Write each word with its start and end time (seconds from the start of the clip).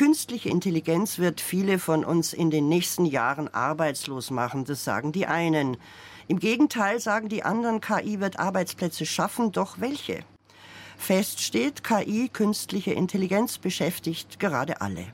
Künstliche 0.00 0.48
Intelligenz 0.48 1.18
wird 1.18 1.42
viele 1.42 1.78
von 1.78 2.06
uns 2.06 2.32
in 2.32 2.50
den 2.50 2.70
nächsten 2.70 3.04
Jahren 3.04 3.52
arbeitslos 3.52 4.30
machen, 4.30 4.64
das 4.64 4.82
sagen 4.82 5.12
die 5.12 5.26
einen. 5.26 5.76
Im 6.26 6.38
Gegenteil 6.38 6.98
sagen 7.00 7.28
die 7.28 7.42
anderen, 7.42 7.82
KI 7.82 8.18
wird 8.18 8.38
Arbeitsplätze 8.38 9.04
schaffen, 9.04 9.52
doch 9.52 9.78
welche? 9.78 10.20
Fest 10.96 11.42
steht, 11.42 11.84
KI, 11.84 12.30
künstliche 12.32 12.92
Intelligenz, 12.92 13.58
beschäftigt 13.58 14.40
gerade 14.40 14.80
alle. 14.80 15.04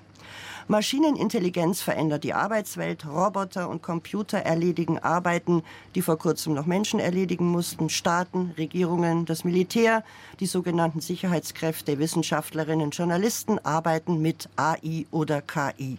Maschinenintelligenz 0.69 1.80
verändert 1.80 2.24
die 2.24 2.35
Arbeitswelt, 2.35 3.06
Roboter 3.06 3.69
und 3.69 3.85
Computer 3.85 4.38
erledigen 4.38 4.98
Arbeiten, 4.98 5.62
die 5.94 6.03
vor 6.03 6.19
kurzem 6.19 6.54
noch 6.54 6.66
Menschen 6.66 6.98
erledigen 6.98 7.46
mussten, 7.46 7.88
Staaten, 7.88 8.53
Regierungen, 8.58 9.26
das 9.26 9.44
Militär, 9.44 10.02
die 10.40 10.47
sogenannten 10.47 11.01
Sicherheitskräfte, 11.01 12.01
Wissenschaftlerinnen, 12.01 12.90
Journalisten 12.90 13.60
arbeiten 13.65 14.21
mit 14.21 14.48
AI 14.56 15.06
oder 15.12 15.40
KI. 15.40 15.98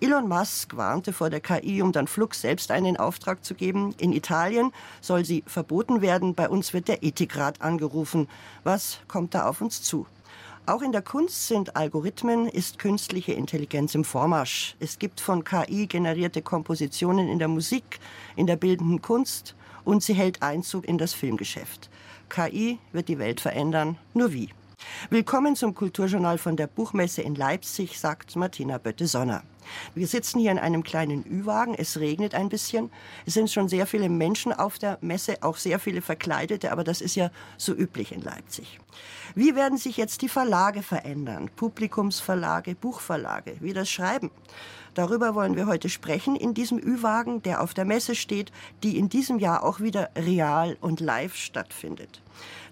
Elon 0.00 0.28
Musk 0.28 0.78
warnte 0.78 1.12
vor 1.12 1.28
der 1.28 1.40
KI, 1.40 1.82
um 1.82 1.92
dann 1.92 2.06
Flux 2.06 2.40
selbst 2.40 2.70
einen 2.70 2.96
Auftrag 2.96 3.44
zu 3.44 3.54
geben. 3.54 3.94
In 3.98 4.14
Italien 4.14 4.72
soll 5.02 5.26
sie 5.26 5.44
verboten 5.46 6.00
werden. 6.00 6.34
Bei 6.34 6.48
uns 6.48 6.72
wird 6.72 6.88
der 6.88 7.02
Ethikrat 7.02 7.60
angerufen. 7.60 8.28
Was 8.64 8.98
kommt 9.08 9.34
da 9.34 9.46
auf 9.46 9.60
uns 9.60 9.82
zu? 9.82 10.06
Auch 10.68 10.82
in 10.82 10.90
der 10.90 11.02
Kunst 11.02 11.46
sind 11.46 11.76
Algorithmen, 11.76 12.48
ist 12.48 12.80
künstliche 12.80 13.32
Intelligenz 13.32 13.94
im 13.94 14.02
Vormarsch. 14.02 14.74
Es 14.80 14.98
gibt 14.98 15.20
von 15.20 15.44
KI 15.44 15.86
generierte 15.86 16.42
Kompositionen 16.42 17.28
in 17.28 17.38
der 17.38 17.46
Musik, 17.46 18.00
in 18.34 18.48
der 18.48 18.56
bildenden 18.56 19.00
Kunst 19.00 19.54
und 19.84 20.02
sie 20.02 20.14
hält 20.14 20.42
Einzug 20.42 20.84
in 20.88 20.98
das 20.98 21.14
Filmgeschäft. 21.14 21.88
KI 22.28 22.80
wird 22.90 23.06
die 23.06 23.20
Welt 23.20 23.40
verändern, 23.40 23.96
nur 24.12 24.32
wie? 24.32 24.48
Willkommen 25.08 25.54
zum 25.54 25.72
Kulturjournal 25.72 26.36
von 26.36 26.56
der 26.56 26.66
Buchmesse 26.66 27.22
in 27.22 27.36
Leipzig, 27.36 28.00
sagt 28.00 28.34
Martina 28.34 28.78
Bötte-Sonner. 28.78 29.44
Wir 29.94 30.06
sitzen 30.06 30.40
hier 30.40 30.50
in 30.50 30.58
einem 30.58 30.82
kleinen 30.82 31.24
Ü-Wagen. 31.24 31.74
Es 31.74 31.98
regnet 31.98 32.34
ein 32.34 32.48
bisschen. 32.48 32.90
Es 33.26 33.34
sind 33.34 33.50
schon 33.50 33.68
sehr 33.68 33.86
viele 33.86 34.08
Menschen 34.08 34.52
auf 34.52 34.78
der 34.78 34.98
Messe, 35.00 35.42
auch 35.42 35.56
sehr 35.56 35.78
viele 35.78 36.02
Verkleidete, 36.02 36.72
aber 36.72 36.84
das 36.84 37.00
ist 37.00 37.14
ja 37.14 37.30
so 37.56 37.72
üblich 37.74 38.12
in 38.12 38.22
Leipzig. 38.22 38.78
Wie 39.34 39.54
werden 39.54 39.78
sich 39.78 39.96
jetzt 39.96 40.22
die 40.22 40.28
Verlage 40.28 40.82
verändern? 40.82 41.50
Publikumsverlage, 41.54 42.74
Buchverlage, 42.74 43.56
wie 43.60 43.72
das 43.72 43.90
Schreiben? 43.90 44.30
Darüber 44.96 45.34
wollen 45.34 45.56
wir 45.56 45.66
heute 45.66 45.90
sprechen 45.90 46.36
in 46.36 46.54
diesem 46.54 46.78
Ü-Wagen, 46.78 47.42
der 47.42 47.60
auf 47.60 47.74
der 47.74 47.84
Messe 47.84 48.14
steht, 48.14 48.50
die 48.82 48.96
in 48.96 49.10
diesem 49.10 49.38
Jahr 49.38 49.62
auch 49.62 49.78
wieder 49.78 50.08
real 50.16 50.78
und 50.80 51.00
live 51.00 51.36
stattfindet. 51.36 52.22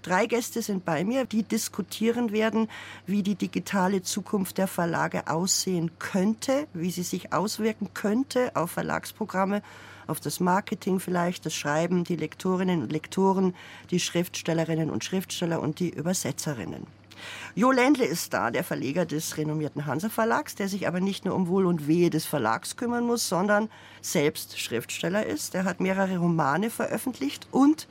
Drei 0.00 0.25
Gäste 0.25 0.62
sind 0.62 0.86
bei 0.86 1.05
mir, 1.05 1.27
die 1.27 1.42
diskutieren 1.42 2.33
werden, 2.33 2.70
wie 3.06 3.22
die 3.22 3.34
digitale 3.34 4.00
Zukunft 4.00 4.56
der 4.56 4.69
Verlage 4.69 5.28
aussehen 5.28 5.91
könnte, 5.98 6.66
wie 6.72 6.91
sie 6.91 7.03
sich 7.03 7.34
auswirken 7.34 7.91
könnte 7.92 8.53
auf 8.56 8.70
Verlagsprogramme, 8.70 9.61
auf 10.06 10.19
das 10.19 10.41
Marketing 10.41 11.00
vielleicht, 11.00 11.44
das 11.44 11.55
Schreiben, 11.55 12.05
die 12.05 12.16
Lektorinnen 12.16 12.81
und 12.81 12.91
Lektoren, 12.91 13.55
die 13.91 14.00
Schriftstellerinnen 14.00 14.88
und 14.88 15.05
Schriftsteller 15.05 15.61
und 15.61 15.78
die 15.78 15.91
Übersetzerinnen. 15.91 16.86
Jo 17.55 17.70
Ländle 17.70 18.05
ist 18.05 18.33
da, 18.33 18.51
der 18.51 18.65
Verleger 18.65 19.07
des 19.07 19.37
renommierten 19.37 19.87
Hansa 19.87 20.09
Verlags, 20.09 20.55
der 20.55 20.69
sich 20.69 20.89
aber 20.89 21.01
nicht 21.01 21.25
nur 21.25 21.34
um 21.34 21.48
Wohl 21.48 21.67
und 21.67 21.87
Wehe 21.87 22.11
des 22.11 22.27
Verlags 22.27 22.77
kümmern 22.77 23.05
muss, 23.05 23.29
sondern 23.29 23.71
selbst 24.01 24.59
Schriftsteller 24.59 25.27
ist. 25.27 25.55
Er 25.55 25.65
hat 25.65 25.81
mehrere 25.81 26.19
Romane 26.19 26.71
veröffentlicht 26.71 27.48
und 27.51 27.87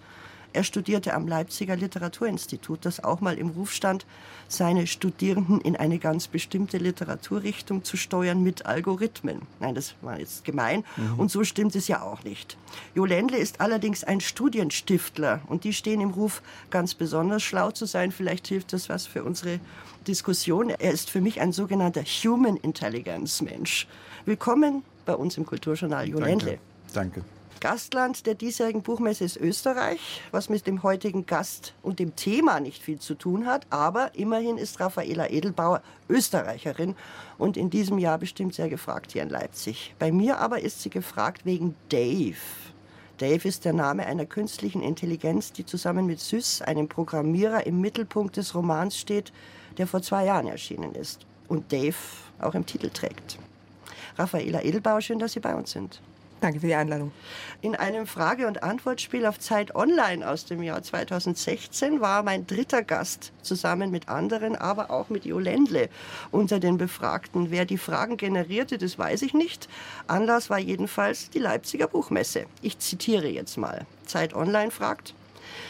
er 0.53 0.63
studierte 0.63 1.13
am 1.13 1.27
Leipziger 1.27 1.75
Literaturinstitut, 1.75 2.85
das 2.85 3.03
auch 3.03 3.21
mal 3.21 3.37
im 3.37 3.49
Ruf 3.49 3.71
stand, 3.71 4.05
seine 4.47 4.87
Studierenden 4.87 5.59
in 5.61 5.75
eine 5.75 5.99
ganz 5.99 6.27
bestimmte 6.27 6.77
Literaturrichtung 6.77 7.83
zu 7.83 7.97
steuern 7.97 8.43
mit 8.43 8.65
Algorithmen. 8.65 9.41
Nein, 9.59 9.75
das 9.75 9.95
war 10.01 10.19
jetzt 10.19 10.45
gemein. 10.45 10.83
Mhm. 10.95 11.19
Und 11.19 11.31
so 11.31 11.43
stimmt 11.43 11.75
es 11.75 11.87
ja 11.87 12.01
auch 12.01 12.23
nicht. 12.23 12.57
Jo 12.95 13.05
Ländle 13.05 13.37
ist 13.37 13.61
allerdings 13.61 14.03
ein 14.03 14.21
Studienstiftler 14.21 15.41
und 15.47 15.63
die 15.63 15.73
stehen 15.73 16.01
im 16.01 16.11
Ruf, 16.11 16.41
ganz 16.69 16.93
besonders 16.93 17.43
schlau 17.43 17.71
zu 17.71 17.85
sein. 17.85 18.11
Vielleicht 18.11 18.47
hilft 18.47 18.73
das 18.73 18.89
was 18.89 19.07
für 19.07 19.23
unsere 19.23 19.59
Diskussion. 20.07 20.69
Er 20.69 20.91
ist 20.91 21.09
für 21.09 21.21
mich 21.21 21.41
ein 21.41 21.51
sogenannter 21.51 22.03
Human 22.03 22.57
Intelligence 22.57 23.41
Mensch. 23.41 23.87
Willkommen 24.25 24.83
bei 25.05 25.15
uns 25.15 25.37
im 25.37 25.45
Kulturjournal 25.45 26.07
Jo 26.07 26.19
Ländle. 26.19 26.59
Danke. 26.93 27.23
Gastland 27.63 28.25
der 28.25 28.35
diesjährigen 28.35 28.81
Buchmesse 28.81 29.23
ist 29.23 29.37
Österreich, 29.37 30.21
was 30.31 30.49
mit 30.49 30.67
dem 30.67 30.83
heutigen 30.83 31.25
Gast 31.25 31.73
und 31.81 31.97
dem 31.97 32.13
Thema 32.13 32.59
nicht 32.59 32.83
viel 32.83 32.99
zu 32.99 33.15
tun 33.15 33.45
hat. 33.45 33.65
Aber 33.69 34.13
immerhin 34.15 34.57
ist 34.57 34.81
Raffaela 34.81 35.29
Edelbauer 35.29 35.81
Österreicherin 36.09 36.93
und 37.37 37.55
in 37.55 37.69
diesem 37.69 37.99
Jahr 37.99 38.17
bestimmt 38.17 38.53
sehr 38.53 38.67
gefragt 38.67 39.13
hier 39.13 39.23
in 39.23 39.29
Leipzig. 39.29 39.95
Bei 39.97 40.11
mir 40.11 40.39
aber 40.39 40.59
ist 40.59 40.81
sie 40.81 40.89
gefragt 40.89 41.45
wegen 41.45 41.73
Dave. 41.87 42.35
Dave 43.19 43.47
ist 43.47 43.63
der 43.63 43.71
Name 43.71 44.07
einer 44.07 44.25
künstlichen 44.25 44.81
Intelligenz, 44.81 45.53
die 45.53 45.65
zusammen 45.65 46.05
mit 46.05 46.19
Sys, 46.19 46.61
einem 46.61 46.89
Programmierer, 46.89 47.65
im 47.65 47.79
Mittelpunkt 47.79 48.35
des 48.35 48.55
Romans 48.55 48.97
steht, 48.97 49.31
der 49.77 49.87
vor 49.87 50.01
zwei 50.01 50.25
Jahren 50.25 50.47
erschienen 50.47 50.95
ist 50.95 51.25
und 51.47 51.71
Dave 51.71 51.95
auch 52.39 52.55
im 52.55 52.65
Titel 52.65 52.89
trägt. 52.89 53.39
Raffaela 54.17 54.61
Edelbauer, 54.61 54.99
schön, 54.99 55.19
dass 55.19 55.31
Sie 55.31 55.39
bei 55.39 55.55
uns 55.55 55.71
sind. 55.71 56.01
Danke 56.43 56.59
für 56.59 56.67
die 56.67 56.75
Einladung. 56.75 57.13
In 57.61 57.73
einem 57.73 58.05
Frage- 58.05 58.47
und 58.47 58.63
Antwortspiel 58.63 59.25
auf 59.25 59.39
Zeit 59.39 59.75
Online 59.75 60.29
aus 60.29 60.43
dem 60.43 60.61
Jahr 60.61 60.83
2016 60.83 62.01
war 62.01 62.21
mein 62.21 62.45
dritter 62.45 62.83
Gast 62.83 63.31
zusammen 63.41 63.91
mit 63.91 64.09
anderen, 64.09 64.57
aber 64.57 64.91
auch 64.91 65.07
mit 65.07 65.23
Jo 65.23 65.39
Ländle 65.39 65.87
unter 66.31 66.59
den 66.59 66.77
Befragten. 66.77 67.49
Wer 67.49 67.63
die 67.63 67.77
Fragen 67.77 68.17
generierte, 68.17 68.77
das 68.77 68.99
weiß 68.99 69.21
ich 69.21 69.33
nicht. 69.33 69.69
Anlass 70.07 70.49
war 70.49 70.59
jedenfalls 70.59 71.29
die 71.29 71.39
Leipziger 71.39 71.87
Buchmesse. 71.87 72.45
Ich 72.61 72.77
zitiere 72.77 73.29
jetzt 73.29 73.55
mal. 73.57 73.85
Zeit 74.05 74.33
Online 74.33 74.71
fragt, 74.71 75.13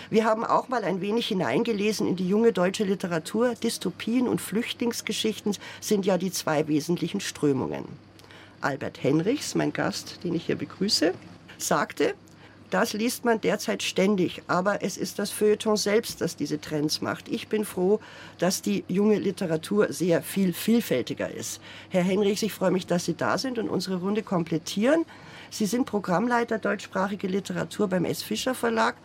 wir 0.10 0.26
haben 0.26 0.44
auch 0.44 0.70
mal 0.70 0.84
ein 0.84 1.02
wenig 1.02 1.28
hineingelesen 1.28 2.08
in 2.08 2.16
die 2.16 2.28
junge 2.28 2.52
deutsche 2.52 2.84
Literatur. 2.84 3.54
Dystopien 3.54 4.28
und 4.28 4.42
Flüchtlingsgeschichten 4.42 5.56
sind 5.82 6.08
ja 6.08 6.18
die 6.18 6.32
zwei 6.32 6.68
wesentlichen 6.68 7.20
Strömungen. 7.20 7.86
Albert 8.64 9.04
Henrichs, 9.04 9.56
mein 9.56 9.74
Gast, 9.74 10.24
den 10.24 10.34
ich 10.34 10.46
hier 10.46 10.56
begrüße, 10.56 11.14
sagte, 11.58 12.16
das 12.70 12.94
liest 12.94 13.24
man 13.24 13.40
derzeit 13.40 13.84
ständig, 13.84 14.42
aber 14.48 14.82
es 14.82 14.98
ist 14.98 15.20
das 15.20 15.30
Feuilleton 15.30 15.78
selbst, 15.78 16.22
das 16.22 16.36
diese 16.36 16.60
Trends 16.60 17.02
macht. 17.02 17.30
Ich 17.30 17.48
bin 17.48 17.66
froh, 17.66 18.00
dass 18.40 18.64
die 18.64 18.84
junge 18.88 19.20
Literatur 19.20 19.94
sehr 19.94 20.24
viel 20.24 20.54
vielfältiger 20.54 21.30
ist. 21.30 21.62
Herr 21.90 22.02
Henrichs, 22.02 22.42
ich 22.42 22.52
freue 22.52 22.72
mich, 22.72 22.88
dass 22.88 23.06
Sie 23.06 23.14
da 23.14 23.38
sind 23.38 23.60
und 23.60 23.70
unsere 23.70 23.98
Runde 23.98 24.24
komplettieren. 24.24 25.06
Sie 25.52 25.68
sind 25.68 25.86
Programmleiter 25.86 26.58
deutschsprachige 26.58 27.28
Literatur 27.28 27.90
beim 27.90 28.06
S. 28.06 28.24
Fischer 28.24 28.56
Verlag. 28.56 28.96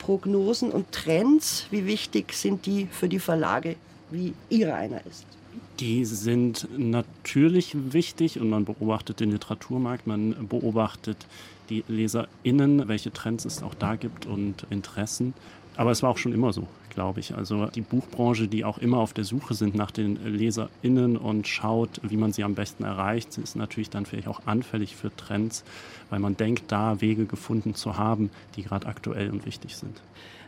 Prognosen 0.00 0.72
und 0.72 0.90
Trends, 0.90 1.66
wie 1.70 1.86
wichtig 1.86 2.32
sind 2.32 2.66
die 2.66 2.88
für 2.90 3.08
die 3.08 3.20
Verlage, 3.20 3.76
wie 4.10 4.34
Ihre 4.48 4.74
einer 4.74 5.06
ist? 5.06 5.26
Die 5.80 6.04
sind 6.04 6.68
natürlich 6.76 7.76
wichtig 7.92 8.38
und 8.40 8.48
man 8.50 8.64
beobachtet 8.64 9.20
den 9.20 9.30
Literaturmarkt, 9.32 10.06
man 10.06 10.48
beobachtet 10.48 11.26
die 11.70 11.84
LeserInnen, 11.88 12.88
welche 12.88 13.12
Trends 13.12 13.44
es 13.44 13.62
auch 13.62 13.74
da 13.74 13.96
gibt 13.96 14.26
und 14.26 14.66
Interessen. 14.70 15.34
Aber 15.76 15.90
es 15.90 16.02
war 16.02 16.10
auch 16.10 16.18
schon 16.18 16.32
immer 16.32 16.52
so, 16.52 16.66
glaube 16.90 17.20
ich. 17.20 17.34
Also 17.34 17.66
die 17.66 17.80
Buchbranche, 17.80 18.46
die 18.46 18.64
auch 18.64 18.78
immer 18.78 18.98
auf 18.98 19.14
der 19.14 19.24
Suche 19.24 19.54
sind 19.54 19.74
nach 19.74 19.90
den 19.90 20.22
LeserInnen 20.22 21.16
und 21.16 21.48
schaut, 21.48 22.00
wie 22.02 22.18
man 22.18 22.32
sie 22.32 22.44
am 22.44 22.54
besten 22.54 22.84
erreicht, 22.84 23.38
ist 23.38 23.56
natürlich 23.56 23.88
dann 23.88 24.04
vielleicht 24.04 24.28
auch 24.28 24.42
anfällig 24.46 24.94
für 24.94 25.14
Trends, 25.16 25.64
weil 26.10 26.18
man 26.18 26.36
denkt, 26.36 26.64
da 26.68 27.00
Wege 27.00 27.24
gefunden 27.24 27.74
zu 27.74 27.96
haben, 27.96 28.30
die 28.56 28.62
gerade 28.62 28.86
aktuell 28.86 29.30
und 29.30 29.46
wichtig 29.46 29.76
sind. 29.76 30.02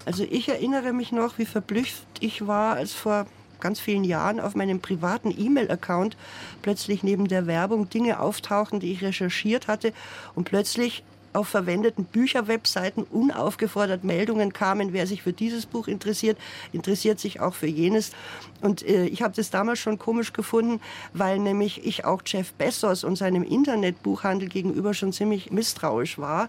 Also 0.05 0.25
ich 0.31 0.49
erinnere 0.49 0.93
mich 0.93 1.13
noch, 1.13 1.39
wie 1.39 1.47
verblüfft 1.47 2.07
ich 2.21 2.47
war, 2.47 2.75
als 2.77 2.93
vor 2.93 3.27
ganz 3.61 3.81
vielen 3.81 4.05
Jahren 4.05 4.41
auf 4.41 4.55
meinem 4.55 4.81
privaten 4.81 5.31
E-Mail-Account 5.37 6.17
plötzlich 6.63 7.03
neben 7.03 7.29
der 7.29 7.47
Werbung 7.47 7.89
Dinge 7.89 8.21
auftauchen, 8.21 8.81
die 8.81 8.93
ich 8.93 9.03
recherchiert 9.03 9.69
hatte 9.69 9.93
und 10.35 10.45
plötzlich 10.45 11.03
auf 11.35 11.49
verwendeten 11.49 12.05
Bücherwebseiten 12.05 13.03
unaufgefordert 13.03 14.05
Meldungen 14.05 14.53
kamen, 14.53 14.93
wer 14.93 15.07
sich 15.07 15.23
für 15.23 15.33
dieses 15.33 15.67
Buch 15.67 15.89
interessiert, 15.89 16.39
interessiert 16.73 17.19
sich 17.19 17.41
auch 17.41 17.55
für 17.55 17.67
jenes. 17.67 18.13
Und 18.61 18.83
äh, 18.83 19.07
ich 19.07 19.23
habe 19.23 19.35
das 19.35 19.51
damals 19.51 19.81
schon 19.81 19.99
komisch 19.99 20.33
gefunden, 20.33 20.81
weil 21.13 21.41
nämlich 21.41 21.85
ich 21.85 22.05
auch 22.05 22.23
Jeff 22.25 22.53
Bezos 22.53 23.05
und 23.05 23.17
seinem 23.17 23.43
Internetbuchhandel 23.43 24.49
gegenüber 24.49 24.95
schon 24.95 25.13
ziemlich 25.13 25.51
misstrauisch 25.51 26.19
war. 26.19 26.49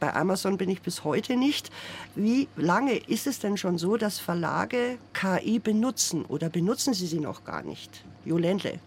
Bei 0.00 0.14
Amazon 0.14 0.56
bin 0.56 0.70
ich 0.70 0.80
bis 0.82 1.04
heute 1.04 1.36
nicht. 1.36 1.70
Wie 2.14 2.48
lange 2.56 2.96
ist 2.96 3.26
es 3.26 3.38
denn 3.40 3.56
schon 3.56 3.78
so, 3.78 3.96
dass 3.96 4.18
Verlage 4.18 4.98
KI 5.12 5.58
benutzen 5.58 6.24
oder 6.24 6.48
benutzen 6.48 6.94
sie 6.94 7.06
sie 7.06 7.20
noch 7.20 7.44
gar 7.44 7.62
nicht? 7.62 8.04
Jo 8.24 8.38
Ländle. 8.38 8.78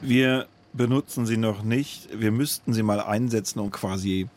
Wir 0.00 0.46
benutzen 0.72 1.26
sie 1.26 1.36
noch 1.36 1.62
nicht. 1.62 2.08
Wir 2.12 2.32
müssten 2.32 2.72
sie 2.72 2.82
mal 2.82 3.00
einsetzen, 3.00 3.60
um 3.60 3.70
quasi 3.70 4.28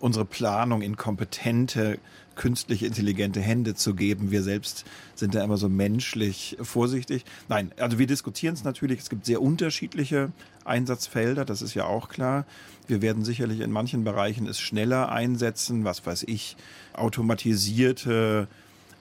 unsere 0.00 0.24
Planung 0.24 0.82
in 0.82 0.96
kompetente, 0.96 1.98
künstlich 2.42 2.82
intelligente 2.82 3.40
Hände 3.40 3.76
zu 3.76 3.94
geben. 3.94 4.32
Wir 4.32 4.42
selbst 4.42 4.84
sind 5.14 5.36
da 5.36 5.44
immer 5.44 5.58
so 5.58 5.68
menschlich 5.68 6.56
vorsichtig. 6.60 7.24
Nein, 7.48 7.70
also 7.78 8.00
wir 8.00 8.08
diskutieren 8.08 8.54
es 8.54 8.64
natürlich. 8.64 8.98
Es 8.98 9.10
gibt 9.10 9.26
sehr 9.26 9.40
unterschiedliche 9.40 10.32
Einsatzfelder, 10.64 11.44
das 11.44 11.62
ist 11.62 11.74
ja 11.74 11.84
auch 11.84 12.08
klar. 12.08 12.44
Wir 12.88 13.00
werden 13.00 13.24
sicherlich 13.24 13.60
in 13.60 13.70
manchen 13.70 14.02
Bereichen 14.02 14.48
es 14.48 14.58
schneller 14.58 15.12
einsetzen, 15.12 15.84
was 15.84 16.04
weiß 16.04 16.24
ich, 16.24 16.56
automatisierte 16.94 18.48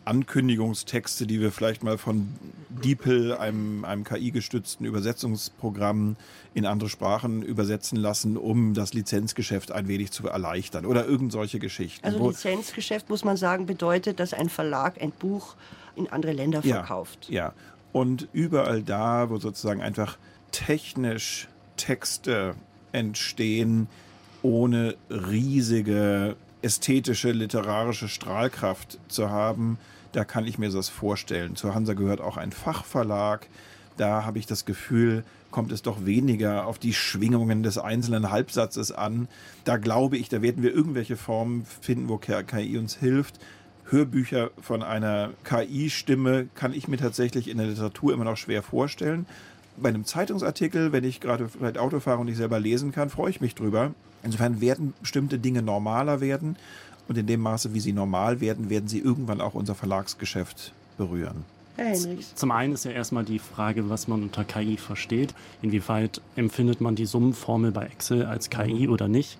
Ankündigungstexte, 0.05 1.27
die 1.27 1.39
wir 1.39 1.51
vielleicht 1.51 1.83
mal 1.83 1.97
von 1.97 2.29
DeepL, 2.69 3.33
einem, 3.33 3.85
einem 3.85 4.03
KI-gestützten 4.03 4.85
Übersetzungsprogramm, 4.85 6.15
in 6.53 6.65
andere 6.65 6.89
Sprachen 6.89 7.43
übersetzen 7.43 7.97
lassen, 7.97 8.35
um 8.35 8.73
das 8.73 8.93
Lizenzgeschäft 8.93 9.71
ein 9.71 9.87
wenig 9.87 10.11
zu 10.11 10.27
erleichtern 10.27 10.85
oder 10.85 11.05
irgend 11.05 11.31
solche 11.31 11.59
Geschichten. 11.59 12.05
Also 12.05 12.27
Lizenzgeschäft, 12.27 13.09
muss 13.09 13.23
man 13.23 13.37
sagen, 13.37 13.65
bedeutet, 13.65 14.19
dass 14.19 14.33
ein 14.33 14.49
Verlag 14.49 15.01
ein 15.01 15.11
Buch 15.11 15.55
in 15.95 16.07
andere 16.09 16.33
Länder 16.33 16.61
verkauft. 16.61 17.27
Ja, 17.29 17.47
ja. 17.47 17.53
und 17.91 18.27
überall 18.33 18.81
da, 18.81 19.29
wo 19.29 19.37
sozusagen 19.37 19.81
einfach 19.81 20.17
technisch 20.51 21.47
Texte 21.77 22.55
entstehen, 22.91 23.87
ohne 24.41 24.95
riesige 25.09 26.35
ästhetische, 26.61 27.31
literarische 27.31 28.07
Strahlkraft 28.07 28.99
zu 29.07 29.29
haben, 29.29 29.77
da 30.11 30.25
kann 30.25 30.45
ich 30.45 30.57
mir 30.57 30.69
das 30.69 30.89
vorstellen. 30.89 31.55
Zur 31.55 31.73
Hansa 31.73 31.93
gehört 31.93 32.21
auch 32.21 32.37
ein 32.37 32.51
Fachverlag. 32.51 33.47
Da 33.97 34.25
habe 34.25 34.39
ich 34.39 34.45
das 34.45 34.65
Gefühl, 34.65 35.23
kommt 35.51 35.71
es 35.71 35.81
doch 35.81 36.05
weniger 36.05 36.65
auf 36.65 36.79
die 36.79 36.93
Schwingungen 36.93 37.63
des 37.63 37.77
einzelnen 37.77 38.31
Halbsatzes 38.31 38.91
an. 38.91 39.27
Da 39.63 39.77
glaube 39.77 40.17
ich, 40.17 40.29
da 40.29 40.41
werden 40.41 40.63
wir 40.63 40.73
irgendwelche 40.73 41.17
Formen 41.17 41.65
finden, 41.65 42.09
wo 42.09 42.17
KI 42.17 42.77
uns 42.77 42.95
hilft. 42.95 43.39
Hörbücher 43.89 44.51
von 44.61 44.83
einer 44.83 45.31
KI-Stimme 45.43 46.47
kann 46.55 46.73
ich 46.73 46.87
mir 46.87 46.97
tatsächlich 46.97 47.49
in 47.49 47.57
der 47.57 47.67
Literatur 47.67 48.13
immer 48.13 48.23
noch 48.23 48.37
schwer 48.37 48.63
vorstellen. 48.63 49.25
Bei 49.77 49.89
einem 49.89 50.05
Zeitungsartikel, 50.05 50.91
wenn 50.91 51.03
ich 51.03 51.19
gerade 51.19 51.49
vielleicht 51.49 51.77
Auto 51.77 51.99
fahre 51.99 52.19
und 52.19 52.27
ich 52.27 52.37
selber 52.37 52.59
lesen 52.59 52.91
kann, 52.91 53.09
freue 53.09 53.29
ich 53.29 53.41
mich 53.41 53.55
drüber. 53.55 53.93
Insofern 54.23 54.61
werden 54.61 54.93
bestimmte 55.01 55.39
Dinge 55.39 55.61
normaler 55.61 56.21
werden 56.21 56.55
und 57.07 57.17
in 57.17 57.27
dem 57.27 57.41
Maße, 57.41 57.73
wie 57.73 57.79
sie 57.79 57.93
normal 57.93 58.41
werden, 58.41 58.69
werden 58.69 58.87
sie 58.87 58.99
irgendwann 58.99 59.41
auch 59.41 59.53
unser 59.53 59.75
Verlagsgeschäft 59.75 60.73
berühren. 60.97 61.43
Zum 62.35 62.51
einen 62.51 62.73
ist 62.73 62.85
ja 62.85 62.91
erstmal 62.91 63.25
die 63.25 63.39
Frage, 63.39 63.89
was 63.89 64.07
man 64.07 64.21
unter 64.21 64.43
KI 64.43 64.77
versteht. 64.77 65.33
Inwieweit 65.61 66.21
empfindet 66.35 66.81
man 66.81 66.95
die 66.95 67.05
Summenformel 67.05 67.71
bei 67.71 67.85
Excel 67.85 68.25
als 68.25 68.49
KI 68.49 68.87
oder 68.87 69.07
nicht? 69.07 69.37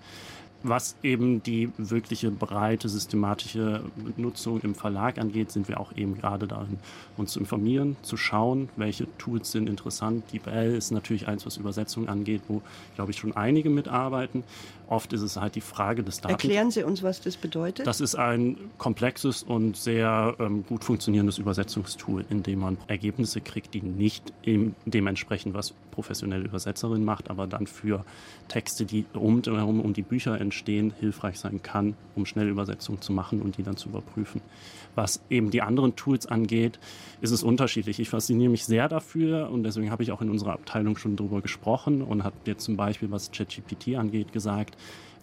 Was 0.64 0.96
eben 1.02 1.42
die 1.42 1.70
wirkliche 1.76 2.30
breite 2.30 2.88
systematische 2.88 3.82
Nutzung 4.16 4.60
im 4.60 4.74
Verlag 4.74 5.18
angeht, 5.18 5.50
sind 5.50 5.68
wir 5.68 5.80
auch 5.80 5.96
eben 5.96 6.16
gerade 6.16 6.46
darin, 6.46 6.78
uns 7.16 7.32
zu 7.32 7.40
informieren, 7.40 7.96
zu 8.02 8.16
schauen, 8.16 8.68
welche 8.76 9.06
Tools 9.18 9.50
sind 9.50 9.68
interessant. 9.68 10.24
Die 10.32 10.38
Bell 10.38 10.74
ist 10.74 10.90
natürlich 10.92 11.26
eins, 11.26 11.44
was 11.46 11.56
Übersetzung 11.56 12.08
angeht, 12.08 12.42
wo, 12.48 12.62
glaube 12.94 13.10
ich, 13.10 13.18
schon 13.18 13.36
einige 13.36 13.70
mitarbeiten. 13.70 14.44
Oft 14.88 15.12
ist 15.14 15.22
es 15.22 15.36
halt 15.36 15.54
die 15.54 15.62
Frage 15.62 16.02
des 16.02 16.20
Daten. 16.20 16.32
Erklären 16.32 16.70
Sie 16.70 16.82
uns, 16.82 17.02
was 17.02 17.20
das 17.20 17.36
bedeutet? 17.36 17.86
Das 17.86 18.00
ist 18.00 18.14
ein 18.14 18.58
komplexes 18.76 19.42
und 19.42 19.76
sehr 19.76 20.36
ähm, 20.38 20.64
gut 20.68 20.84
funktionierendes 20.84 21.38
Übersetzungstool, 21.38 22.24
in 22.28 22.42
dem 22.42 22.58
man 22.60 22.76
Ergebnisse 22.88 23.40
kriegt, 23.40 23.72
die 23.72 23.80
nicht 23.80 24.32
dementsprechend, 24.44 25.54
was 25.54 25.72
professionelle 25.92 26.44
Übersetzerin 26.44 27.04
macht, 27.04 27.30
aber 27.30 27.46
dann 27.46 27.66
für 27.66 28.04
Texte, 28.48 28.84
die 28.84 29.06
um, 29.14 29.40
um 29.80 29.92
die 29.94 30.02
Bücher 30.02 30.38
entstehen, 30.40 30.51
hilfreich 30.52 31.38
sein 31.38 31.62
kann, 31.62 31.94
um 32.14 32.26
schnell 32.26 32.48
Übersetzungen 32.48 33.00
zu 33.00 33.12
machen 33.12 33.42
und 33.42 33.56
die 33.58 33.62
dann 33.62 33.76
zu 33.76 33.88
überprüfen. 33.88 34.40
Was 34.94 35.22
eben 35.30 35.50
die 35.50 35.62
anderen 35.62 35.96
Tools 35.96 36.26
angeht, 36.26 36.78
ist 37.20 37.30
es 37.30 37.42
unterschiedlich. 37.42 37.98
Ich 37.98 38.10
fasziniere 38.10 38.50
mich 38.50 38.64
sehr 38.64 38.88
dafür 38.88 39.50
und 39.50 39.64
deswegen 39.64 39.90
habe 39.90 40.02
ich 40.02 40.12
auch 40.12 40.20
in 40.20 40.30
unserer 40.30 40.52
Abteilung 40.52 40.96
schon 40.96 41.16
darüber 41.16 41.40
gesprochen 41.40 42.02
und 42.02 42.24
habe 42.24 42.36
jetzt 42.44 42.64
zum 42.64 42.76
Beispiel, 42.76 43.10
was 43.10 43.30
ChatGPT 43.30 43.96
angeht, 43.96 44.32
gesagt, 44.32 44.76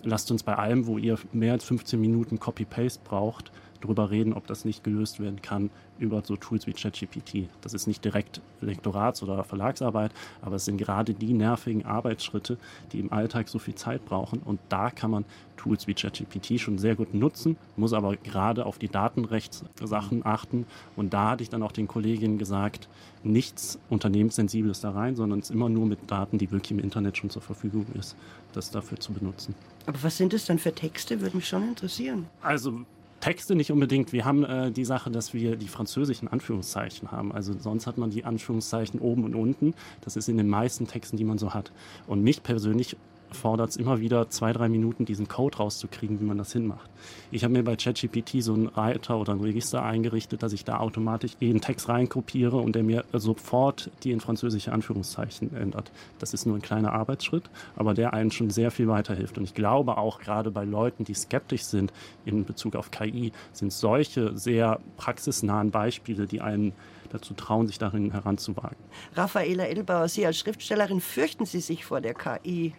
lasst 0.03 0.31
uns 0.31 0.43
bei 0.43 0.55
allem, 0.55 0.87
wo 0.87 0.97
ihr 0.97 1.17
mehr 1.33 1.53
als 1.53 1.63
15 1.65 1.99
Minuten 1.99 2.39
Copy-Paste 2.39 3.01
braucht, 3.03 3.51
darüber 3.81 4.09
reden, 4.09 4.33
ob 4.33 4.47
das 4.47 4.65
nicht 4.65 4.83
gelöst 4.83 5.19
werden 5.19 5.41
kann 5.41 5.69
über 5.99 6.21
so 6.25 6.35
Tools 6.35 6.65
wie 6.65 6.73
ChatGPT. 6.73 7.49
Das 7.61 7.73
ist 7.73 7.87
nicht 7.87 8.03
direkt 8.03 8.41
Lektorats- 8.61 9.21
oder 9.21 9.43
Verlagsarbeit, 9.43 10.11
aber 10.41 10.55
es 10.55 10.65
sind 10.65 10.77
gerade 10.77 11.13
die 11.13 11.33
nervigen 11.33 11.85
Arbeitsschritte, 11.85 12.57
die 12.91 12.99
im 12.99 13.11
Alltag 13.11 13.49
so 13.49 13.59
viel 13.59 13.75
Zeit 13.75 14.05
brauchen. 14.05 14.39
Und 14.39 14.59
da 14.69 14.89
kann 14.89 15.11
man 15.11 15.25
Tools 15.57 15.87
wie 15.87 15.93
ChatGPT 15.93 16.59
schon 16.59 16.77
sehr 16.77 16.95
gut 16.95 17.13
nutzen, 17.13 17.57
muss 17.75 17.91
aber 17.91 18.15
gerade 18.15 18.65
auf 18.65 18.79
die 18.79 18.87
Datenrechtssachen 18.87 20.25
achten. 20.25 20.65
Und 20.95 21.13
da 21.13 21.31
hatte 21.31 21.43
ich 21.43 21.49
dann 21.49 21.63
auch 21.63 21.73
den 21.73 21.87
Kolleginnen 21.87 22.37
gesagt, 22.37 22.87
nichts 23.23 23.77
Unternehmenssensibles 23.89 24.79
da 24.79 24.91
rein, 24.91 25.17
sondern 25.17 25.39
es 25.39 25.49
immer 25.49 25.67
nur 25.67 25.85
mit 25.85 26.09
Daten, 26.09 26.37
die 26.37 26.49
wirklich 26.51 26.71
im 26.71 26.79
Internet 26.79 27.17
schon 27.17 27.29
zur 27.29 27.41
Verfügung 27.41 27.85
ist, 27.97 28.15
das 28.53 28.71
dafür 28.71 28.99
zu 28.99 29.11
benutzen. 29.11 29.53
Aber 29.85 30.01
was 30.01 30.17
sind 30.17 30.31
das 30.31 30.45
dann 30.45 30.59
für 30.59 30.73
Texte? 30.73 31.19
Würde 31.19 31.35
mich 31.35 31.47
schon 31.47 31.67
interessieren. 31.67 32.27
Also 32.41 32.85
Texte 33.19 33.56
nicht 33.56 33.71
unbedingt. 33.71 34.13
Wir 34.13 34.25
haben 34.25 34.44
äh, 34.44 34.71
die 34.71 34.86
Sache, 34.86 35.12
dass 35.12 35.33
wir 35.33 35.56
die 35.56 35.68
französischen 35.68 36.27
Anführungszeichen 36.27 37.12
haben. 37.12 37.31
Also 37.31 37.54
sonst 37.57 37.88
hat 37.88 37.98
man 37.98 38.10
die 38.10 38.25
Anführungszeichen 38.25 39.00
oben 39.00 39.24
und 39.24 39.36
unten. 39.36 39.74
Das 40.01 40.16
ist 40.16 40.30
in 40.30 40.38
den 40.38 40.48
meisten 40.48 40.88
Texten, 40.88 41.18
die 41.18 41.24
man 41.24 41.38
so 41.38 41.54
hat. 41.54 41.71
Und 42.07 42.24
mich 42.24 42.44
persönlich 42.44 42.98
fordert 43.31 43.69
es 43.69 43.77
immer 43.77 43.99
wieder 43.99 44.29
zwei, 44.29 44.53
drei 44.53 44.69
Minuten, 44.69 45.05
diesen 45.05 45.27
Code 45.27 45.57
rauszukriegen, 45.57 46.19
wie 46.19 46.25
man 46.25 46.37
das 46.37 46.53
hinmacht. 46.53 46.89
Ich 47.31 47.43
habe 47.43 47.53
mir 47.53 47.63
bei 47.63 47.75
ChatGPT 47.75 48.41
so 48.41 48.53
einen 48.53 48.67
Reiter 48.67 49.17
oder 49.17 49.33
ein 49.33 49.39
Register 49.39 49.83
eingerichtet, 49.83 50.43
dass 50.43 50.53
ich 50.53 50.65
da 50.65 50.79
automatisch 50.79 51.33
jeden 51.39 51.61
Text 51.61 51.89
reinkopiere 51.89 52.57
und 52.57 52.75
der 52.75 52.83
mir 52.83 53.05
sofort 53.13 53.91
die 54.03 54.11
in 54.11 54.19
französische 54.19 54.71
Anführungszeichen 54.71 55.55
ändert. 55.55 55.91
Das 56.19 56.33
ist 56.33 56.45
nur 56.45 56.55
ein 56.55 56.61
kleiner 56.61 56.93
Arbeitsschritt, 56.93 57.49
aber 57.75 57.93
der 57.93 58.13
einen 58.13 58.31
schon 58.31 58.49
sehr 58.49 58.71
viel 58.71 58.87
weiterhilft. 58.87 59.37
Und 59.37 59.43
ich 59.43 59.53
glaube 59.53 59.97
auch 59.97 60.19
gerade 60.19 60.51
bei 60.51 60.63
Leuten, 60.63 61.03
die 61.03 61.13
skeptisch 61.13 61.63
sind 61.63 61.93
in 62.25 62.45
Bezug 62.45 62.75
auf 62.75 62.91
KI, 62.91 63.31
sind 63.53 63.71
solche 63.71 64.37
sehr 64.37 64.79
praxisnahen 64.97 65.71
Beispiele, 65.71 66.27
die 66.27 66.41
einen 66.41 66.73
dazu 67.09 67.33
trauen, 67.33 67.67
sich 67.67 67.79
darin 67.79 68.11
heranzuwagen. 68.11 68.77
Raffaela 69.15 69.67
Edelbauer, 69.67 70.07
Sie 70.07 70.25
als 70.25 70.37
Schriftstellerin, 70.37 71.01
fürchten 71.01 71.45
Sie 71.45 71.59
sich 71.59 71.85
vor 71.85 72.01
der 72.01 72.13
KI? 72.13 72.73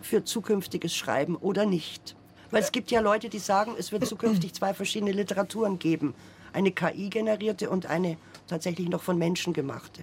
Für 0.00 0.24
zukünftiges 0.24 0.94
Schreiben 0.94 1.36
oder 1.36 1.66
nicht. 1.66 2.16
Weil 2.50 2.62
es 2.62 2.72
gibt 2.72 2.90
ja 2.90 3.00
Leute, 3.00 3.28
die 3.28 3.38
sagen, 3.38 3.74
es 3.78 3.92
wird 3.92 4.06
zukünftig 4.06 4.54
zwei 4.54 4.72
verschiedene 4.72 5.12
Literaturen 5.12 5.78
geben. 5.78 6.14
Eine 6.52 6.72
KI-generierte 6.72 7.68
und 7.68 7.86
eine 7.86 8.16
tatsächlich 8.46 8.88
noch 8.88 9.02
von 9.02 9.18
Menschen 9.18 9.52
gemachte. 9.52 10.02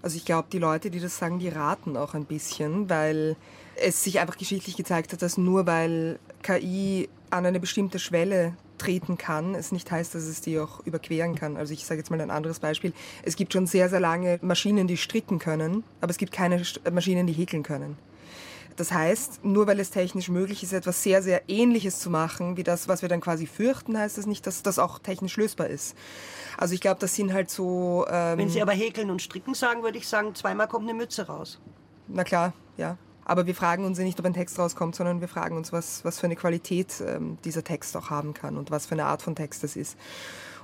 Also 0.00 0.16
ich 0.16 0.24
glaube, 0.24 0.48
die 0.50 0.58
Leute, 0.58 0.90
die 0.90 1.00
das 1.00 1.18
sagen, 1.18 1.38
die 1.38 1.48
raten 1.48 1.96
auch 1.96 2.14
ein 2.14 2.24
bisschen, 2.24 2.88
weil 2.88 3.36
es 3.76 4.02
sich 4.04 4.20
einfach 4.20 4.38
geschichtlich 4.38 4.76
gezeigt 4.76 5.12
hat, 5.12 5.22
dass 5.22 5.36
nur 5.36 5.66
weil 5.66 6.18
KI 6.42 7.08
an 7.30 7.44
eine 7.44 7.60
bestimmte 7.60 7.98
Schwelle 7.98 8.54
treten 8.78 9.18
kann, 9.18 9.54
es 9.54 9.72
nicht 9.72 9.90
heißt, 9.90 10.14
dass 10.14 10.22
es 10.22 10.40
die 10.40 10.58
auch 10.58 10.80
überqueren 10.86 11.34
kann. 11.34 11.56
Also 11.56 11.74
ich 11.74 11.84
sage 11.84 11.98
jetzt 11.98 12.10
mal 12.10 12.20
ein 12.20 12.30
anderes 12.30 12.60
Beispiel. 12.60 12.92
Es 13.24 13.36
gibt 13.36 13.52
schon 13.52 13.66
sehr, 13.66 13.88
sehr 13.88 14.00
lange 14.00 14.38
Maschinen, 14.40 14.86
die 14.86 14.96
stricken 14.96 15.38
können, 15.38 15.84
aber 16.00 16.10
es 16.10 16.16
gibt 16.16 16.32
keine 16.32 16.62
Maschinen, 16.90 17.26
die 17.26 17.32
häkeln 17.32 17.64
können. 17.64 17.98
Das 18.78 18.92
heißt, 18.92 19.44
nur 19.44 19.66
weil 19.66 19.80
es 19.80 19.90
technisch 19.90 20.28
möglich 20.28 20.62
ist, 20.62 20.72
etwas 20.72 21.02
sehr, 21.02 21.20
sehr 21.20 21.42
Ähnliches 21.48 21.98
zu 21.98 22.10
machen, 22.10 22.56
wie 22.56 22.62
das, 22.62 22.86
was 22.86 23.02
wir 23.02 23.08
dann 23.08 23.20
quasi 23.20 23.48
fürchten, 23.48 23.98
heißt 23.98 24.18
das 24.18 24.26
nicht, 24.26 24.46
dass 24.46 24.62
das 24.62 24.78
auch 24.78 25.00
technisch 25.00 25.36
lösbar 25.36 25.66
ist. 25.66 25.96
Also 26.56 26.74
ich 26.74 26.80
glaube, 26.80 27.00
das 27.00 27.16
sind 27.16 27.32
halt 27.32 27.50
so... 27.50 28.06
Ähm 28.08 28.38
Wenn 28.38 28.48
Sie 28.48 28.62
aber 28.62 28.72
häkeln 28.72 29.10
und 29.10 29.20
stricken 29.20 29.54
sagen, 29.54 29.82
würde 29.82 29.98
ich 29.98 30.06
sagen, 30.06 30.32
zweimal 30.36 30.68
kommt 30.68 30.88
eine 30.88 30.96
Mütze 30.96 31.26
raus. 31.26 31.58
Na 32.06 32.22
klar, 32.22 32.52
ja. 32.76 32.96
Aber 33.24 33.46
wir 33.46 33.54
fragen 33.56 33.84
uns 33.84 33.98
ja 33.98 34.04
nicht, 34.04 34.18
ob 34.20 34.26
ein 34.26 34.32
Text 34.32 34.56
rauskommt, 34.60 34.94
sondern 34.94 35.20
wir 35.20 35.28
fragen 35.28 35.56
uns, 35.56 35.72
was, 35.72 36.04
was 36.04 36.20
für 36.20 36.26
eine 36.26 36.36
Qualität 36.36 37.02
ähm, 37.04 37.36
dieser 37.44 37.64
Text 37.64 37.96
auch 37.96 38.10
haben 38.10 38.32
kann 38.32 38.56
und 38.56 38.70
was 38.70 38.86
für 38.86 38.92
eine 38.92 39.06
Art 39.06 39.22
von 39.22 39.34
Text 39.34 39.64
das 39.64 39.74
ist 39.74 39.98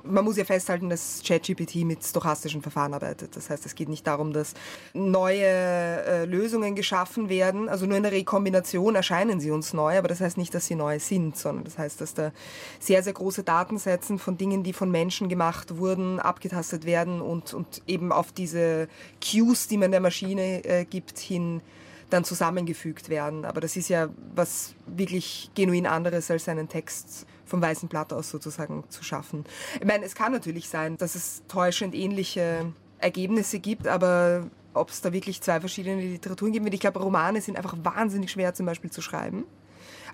man 0.04 0.24
muss 0.24 0.36
ja 0.36 0.44
festhalten, 0.44 0.90
dass 0.90 1.22
ChatGPT 1.26 1.76
mit 1.76 2.04
stochastischen 2.04 2.62
Verfahren 2.62 2.94
arbeitet. 2.94 3.36
Das 3.36 3.50
heißt, 3.50 3.64
es 3.66 3.74
geht 3.74 3.88
nicht 3.88 4.06
darum, 4.06 4.32
dass 4.32 4.54
neue 4.92 5.44
äh, 5.44 6.24
Lösungen 6.24 6.74
geschaffen 6.74 7.28
werden. 7.28 7.68
Also 7.68 7.86
nur 7.86 7.96
in 7.96 8.02
der 8.02 8.12
Rekombination 8.12 8.94
erscheinen 8.94 9.40
sie 9.40 9.50
uns 9.50 9.72
neu, 9.72 9.98
aber 9.98 10.08
das 10.08 10.20
heißt 10.20 10.36
nicht, 10.36 10.54
dass 10.54 10.66
sie 10.66 10.74
neu 10.74 10.98
sind, 10.98 11.36
sondern 11.36 11.64
das 11.64 11.78
heißt, 11.78 12.00
dass 12.00 12.14
da 12.14 12.32
sehr, 12.78 13.02
sehr 13.02 13.12
große 13.14 13.42
Datensätze 13.42 14.18
von 14.18 14.36
Dingen, 14.36 14.62
die 14.62 14.72
von 14.72 14.90
Menschen 14.90 15.28
gemacht 15.28 15.78
wurden, 15.78 16.20
abgetastet 16.20 16.84
werden 16.84 17.20
und, 17.20 17.54
und 17.54 17.82
eben 17.86 18.12
auf 18.12 18.32
diese 18.32 18.88
Cues, 19.22 19.68
die 19.68 19.78
man 19.78 19.90
der 19.90 20.00
Maschine 20.00 20.64
äh, 20.64 20.84
gibt, 20.84 21.18
hin 21.18 21.62
dann 22.10 22.24
zusammengefügt 22.24 23.08
werden. 23.08 23.44
Aber 23.44 23.60
das 23.60 23.76
ist 23.76 23.88
ja 23.88 24.08
was 24.34 24.74
wirklich 24.86 25.50
genuin 25.54 25.86
anderes 25.86 26.30
als 26.30 26.48
einen 26.48 26.68
Text 26.68 27.26
vom 27.44 27.60
weißen 27.62 27.88
Blatt 27.88 28.12
aus 28.12 28.30
sozusagen 28.30 28.84
zu 28.88 29.02
schaffen. 29.04 29.44
Ich 29.80 29.86
meine, 29.86 30.04
es 30.04 30.14
kann 30.14 30.32
natürlich 30.32 30.68
sein, 30.68 30.96
dass 30.96 31.14
es 31.14 31.42
täuschend 31.48 31.94
ähnliche 31.94 32.72
Ergebnisse 32.98 33.58
gibt, 33.58 33.86
aber 33.86 34.46
ob 34.72 34.90
es 34.90 35.00
da 35.00 35.12
wirklich 35.12 35.40
zwei 35.40 35.60
verschiedene 35.60 36.00
Literaturen 36.00 36.52
gibt, 36.52 36.72
ich 36.72 36.80
glaube, 36.80 37.00
Romane 37.00 37.40
sind 37.40 37.56
einfach 37.56 37.76
wahnsinnig 37.82 38.30
schwer 38.30 38.54
zum 38.54 38.66
Beispiel 38.66 38.90
zu 38.90 39.02
schreiben. 39.02 39.44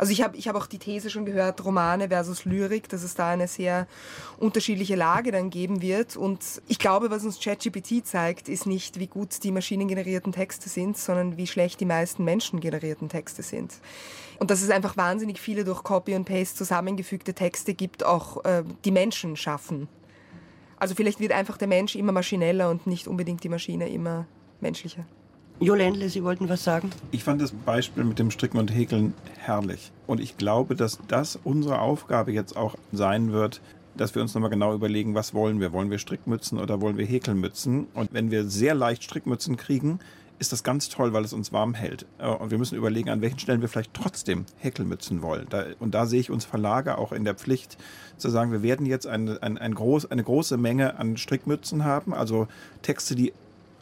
Also 0.01 0.13
ich 0.13 0.23
habe 0.23 0.35
ich 0.39 0.49
hab 0.49 0.57
auch 0.57 0.65
die 0.65 0.79
These 0.79 1.11
schon 1.11 1.27
gehört, 1.27 1.63
Romane 1.63 2.09
versus 2.09 2.47
Lyrik, 2.47 2.89
dass 2.89 3.03
es 3.03 3.15
da 3.17 3.29
eine 3.29 3.47
sehr 3.47 3.87
unterschiedliche 4.39 4.97
Lage 4.97 5.31
dann 5.31 5.51
geben 5.51 5.83
wird. 5.83 6.17
Und 6.17 6.63
ich 6.69 6.79
glaube, 6.79 7.11
was 7.11 7.23
uns 7.23 7.39
ChatGPT 7.39 8.07
zeigt, 8.07 8.49
ist 8.49 8.65
nicht, 8.65 8.99
wie 8.99 9.09
gut 9.09 9.45
die 9.45 9.53
maschinengenerierten 9.53 10.33
Texte 10.33 10.71
sind, 10.71 10.97
sondern 10.97 11.37
wie 11.37 11.47
schlecht 11.47 11.81
die 11.81 11.85
meisten 11.85 12.25
menschengenerierten 12.25 13.11
Texte 13.11 13.43
sind. 13.43 13.75
Und 14.39 14.51
dass 14.51 14.63
es 14.63 14.71
einfach 14.71 14.97
wahnsinnig 14.97 15.39
viele 15.39 15.65
durch 15.65 15.83
Copy 15.83 16.15
und 16.15 16.25
Paste 16.25 16.57
zusammengefügte 16.57 17.35
Texte 17.35 17.75
gibt, 17.75 18.03
auch 18.03 18.43
äh, 18.47 18.65
die 18.87 18.93
Menschen 18.93 19.37
schaffen. 19.37 19.87
Also 20.79 20.95
vielleicht 20.95 21.21
wird 21.21 21.33
einfach 21.33 21.59
der 21.59 21.69
Mensch 21.69 21.95
immer 21.95 22.13
maschineller 22.13 22.71
und 22.71 22.87
nicht 22.87 23.07
unbedingt 23.07 23.45
die 23.45 23.51
Maschine 23.51 23.87
immer 23.91 24.27
menschlicher. 24.63 25.05
Jo 25.63 25.75
Ländle, 25.75 26.09
Sie 26.09 26.25
wollten 26.25 26.49
was 26.49 26.65
sagen? 26.65 26.89
Ich 27.11 27.23
fand 27.23 27.43
das 27.43 27.53
Beispiel 27.53 28.03
mit 28.05 28.19
dem 28.19 28.31
Stricken 28.31 28.57
und 28.57 28.75
Häkeln 28.75 29.13
herrlich. 29.37 29.93
Und 30.07 30.19
ich 30.19 30.39
glaube, 30.39 30.75
dass 30.75 30.99
das 31.07 31.39
unsere 31.45 31.81
Aufgabe 31.81 32.33
jetzt 32.33 32.57
auch 32.57 32.77
sein 32.93 33.31
wird, 33.31 33.61
dass 33.95 34.15
wir 34.15 34.23
uns 34.23 34.33
nochmal 34.33 34.49
genau 34.49 34.73
überlegen, 34.75 35.15
was 35.15 35.35
wollen 35.35 35.61
wir? 35.61 35.75
Wollen 35.75 35.91
wir 35.91 35.99
Strickmützen 35.99 36.59
oder 36.59 36.81
wollen 36.81 36.97
wir 36.97 37.05
Häkelmützen? 37.05 37.89
Und 37.93 38.15
wenn 38.15 38.31
wir 38.31 38.49
sehr 38.49 38.75
leicht 38.75 39.05
Strickmützen 39.05 39.59
kriegen, 39.59 39.99
ist 40.39 40.51
das 40.51 40.65
ganz 40.65 40.89
toll, 40.89 41.13
weil 41.13 41.25
es 41.25 41.35
uns 41.35 41.53
warm 41.53 41.75
hält. 41.75 42.07
Äh, 42.17 42.29
und 42.29 42.51
wir 42.51 42.57
müssen 42.57 42.79
überlegen, 42.79 43.11
an 43.11 43.21
welchen 43.21 43.39
Stellen 43.39 43.61
wir 43.61 43.69
vielleicht 43.69 43.93
trotzdem 43.93 44.47
Häkelmützen 44.57 45.21
wollen. 45.21 45.47
und 45.79 45.95
da 45.95 46.07
sehe 46.07 46.21
ich 46.21 46.31
uns 46.31 46.47
Verlage 46.47 46.97
auch 46.97 47.13
in 47.13 47.25
der 47.25 47.35
Pflicht, 47.35 47.77
zu 48.17 48.31
sagen, 48.31 48.51
wir 48.51 48.63
werden 48.63 48.87
jetzt 48.87 49.07
eine, 49.07 49.43
eine, 49.43 49.61
eine, 49.61 49.75
groß, 49.75 50.11
eine 50.11 50.25
große 50.25 50.57
Menge 50.57 50.99
an 50.99 51.19
Strickmützen 51.19 51.85
haben, 51.85 52.15
also 52.15 52.49
Texte, 52.81 53.15
die 53.15 53.35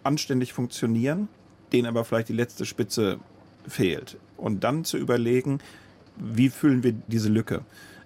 anständig 0.03 0.53
funktionieren, 0.53 1.29
denen 1.73 1.87
aber 1.87 2.05
vielleicht 2.05 2.29
die 2.29 2.35
letzte 2.35 2.67
Spitze 2.67 3.19
fehlt. 3.67 4.17
Und 4.37 4.65
dann 4.65 4.85
zu 4.85 4.97
überlegen, 4.97 5.61
wie 6.17 6.49
füllen 6.49 6.83
wir 6.83 6.93
diese 6.93 7.29
Lücke. 7.29 7.63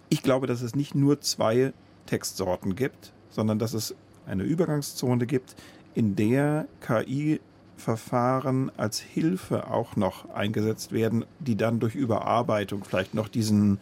Ich 0.08 0.22
glaube, 0.22 0.46
dass 0.46 0.62
es 0.62 0.74
nicht 0.74 0.94
nur 0.94 1.20
zwei 1.20 1.72
Textsorten 2.06 2.76
gibt, 2.76 3.12
sondern 3.30 3.58
dass 3.58 3.74
es 3.74 3.94
eine 4.26 4.42
Übergangszone 4.44 5.26
gibt, 5.26 5.54
in 5.94 6.16
der 6.16 6.66
KI-Verfahren 6.80 8.70
als 8.76 9.00
Hilfe 9.00 9.70
auch 9.70 9.96
noch 9.96 10.30
eingesetzt 10.30 10.92
werden, 10.92 11.24
die 11.38 11.56
dann 11.56 11.80
durch 11.80 11.94
Überarbeitung 11.94 12.84
vielleicht 12.84 13.14
noch 13.14 13.28
diesen 13.28 13.78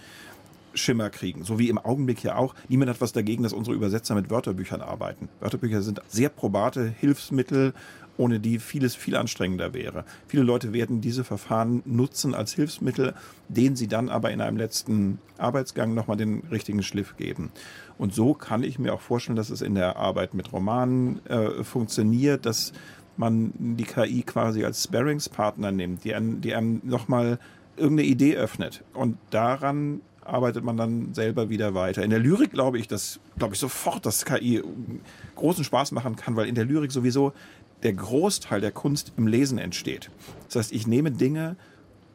Schimmer 0.74 1.10
kriegen. 1.10 1.44
So 1.44 1.58
wie 1.58 1.68
im 1.68 1.78
Augenblick 1.78 2.22
ja 2.22 2.36
auch. 2.36 2.54
Niemand 2.68 2.90
hat 2.90 3.00
was 3.00 3.12
dagegen, 3.12 3.42
dass 3.42 3.52
unsere 3.52 3.74
Übersetzer 3.74 4.14
mit 4.14 4.30
Wörterbüchern 4.30 4.80
arbeiten. 4.80 5.28
Wörterbücher 5.40 5.82
sind 5.82 6.00
sehr 6.08 6.28
probate 6.28 6.86
Hilfsmittel, 6.86 7.74
ohne 8.20 8.38
die 8.38 8.58
vieles 8.58 8.94
viel 8.94 9.16
anstrengender 9.16 9.72
wäre. 9.72 10.04
Viele 10.28 10.42
Leute 10.42 10.74
werden 10.74 11.00
diese 11.00 11.24
Verfahren 11.24 11.82
nutzen 11.86 12.34
als 12.34 12.52
Hilfsmittel, 12.52 13.14
denen 13.48 13.76
sie 13.76 13.88
dann 13.88 14.10
aber 14.10 14.30
in 14.30 14.42
einem 14.42 14.58
letzten 14.58 15.18
Arbeitsgang 15.38 15.94
nochmal 15.94 16.18
den 16.18 16.42
richtigen 16.50 16.82
Schliff 16.82 17.16
geben. 17.16 17.50
Und 17.96 18.14
so 18.14 18.34
kann 18.34 18.62
ich 18.62 18.78
mir 18.78 18.92
auch 18.92 19.00
vorstellen, 19.00 19.36
dass 19.36 19.48
es 19.48 19.62
in 19.62 19.74
der 19.74 19.96
Arbeit 19.96 20.34
mit 20.34 20.52
Romanen 20.52 21.24
äh, 21.26 21.64
funktioniert, 21.64 22.44
dass 22.44 22.74
man 23.16 23.52
die 23.58 23.84
KI 23.84 24.22
quasi 24.22 24.64
als 24.66 24.84
Sparringspartner 24.84 25.72
nimmt, 25.72 26.04
die 26.04 26.14
einem, 26.14 26.42
die 26.42 26.54
einem 26.54 26.82
nochmal 26.84 27.38
irgendeine 27.78 28.08
Idee 28.08 28.36
öffnet. 28.36 28.84
Und 28.92 29.16
daran 29.30 30.02
arbeitet 30.22 30.62
man 30.62 30.76
dann 30.76 31.14
selber 31.14 31.48
wieder 31.48 31.74
weiter. 31.74 32.02
In 32.02 32.10
der 32.10 32.18
Lyrik 32.18 32.52
glaube 32.52 32.78
ich, 32.78 32.86
dass, 32.86 33.18
glaube 33.38 33.54
ich 33.54 33.60
sofort, 33.60 34.04
dass 34.04 34.26
KI 34.26 34.62
großen 35.36 35.64
Spaß 35.64 35.92
machen 35.92 36.16
kann, 36.16 36.36
weil 36.36 36.48
in 36.48 36.54
der 36.54 36.64
Lyrik 36.64 36.92
sowieso 36.92 37.32
der 37.82 37.92
Großteil 37.92 38.60
der 38.60 38.72
Kunst 38.72 39.12
im 39.16 39.26
Lesen 39.26 39.58
entsteht. 39.58 40.10
Das 40.46 40.56
heißt, 40.56 40.72
ich 40.72 40.86
nehme 40.86 41.10
Dinge 41.10 41.56